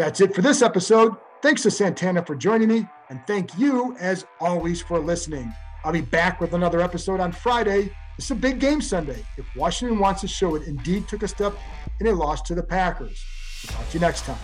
That's 0.00 0.22
it 0.22 0.34
for 0.34 0.40
this 0.40 0.62
episode. 0.62 1.14
Thanks 1.42 1.62
to 1.64 1.70
Santana 1.70 2.24
for 2.24 2.34
joining 2.34 2.68
me, 2.68 2.88
and 3.10 3.20
thank 3.26 3.58
you, 3.58 3.94
as 4.00 4.24
always, 4.40 4.80
for 4.80 4.98
listening. 4.98 5.52
I'll 5.84 5.92
be 5.92 6.00
back 6.00 6.40
with 6.40 6.54
another 6.54 6.80
episode 6.80 7.20
on 7.20 7.32
Friday. 7.32 7.94
It's 8.16 8.30
a 8.30 8.34
big 8.34 8.60
game 8.60 8.80
Sunday. 8.80 9.22
If 9.36 9.44
Washington 9.54 9.98
wants 9.98 10.22
to 10.22 10.26
show 10.26 10.54
it 10.54 10.62
indeed 10.62 11.06
took 11.06 11.22
a 11.22 11.28
step 11.28 11.52
in 12.00 12.06
a 12.06 12.12
loss 12.12 12.40
to 12.48 12.54
the 12.54 12.62
Packers. 12.62 13.22
Talk 13.66 13.86
to 13.90 13.98
you 13.98 14.00
next 14.00 14.24
time. 14.24 14.38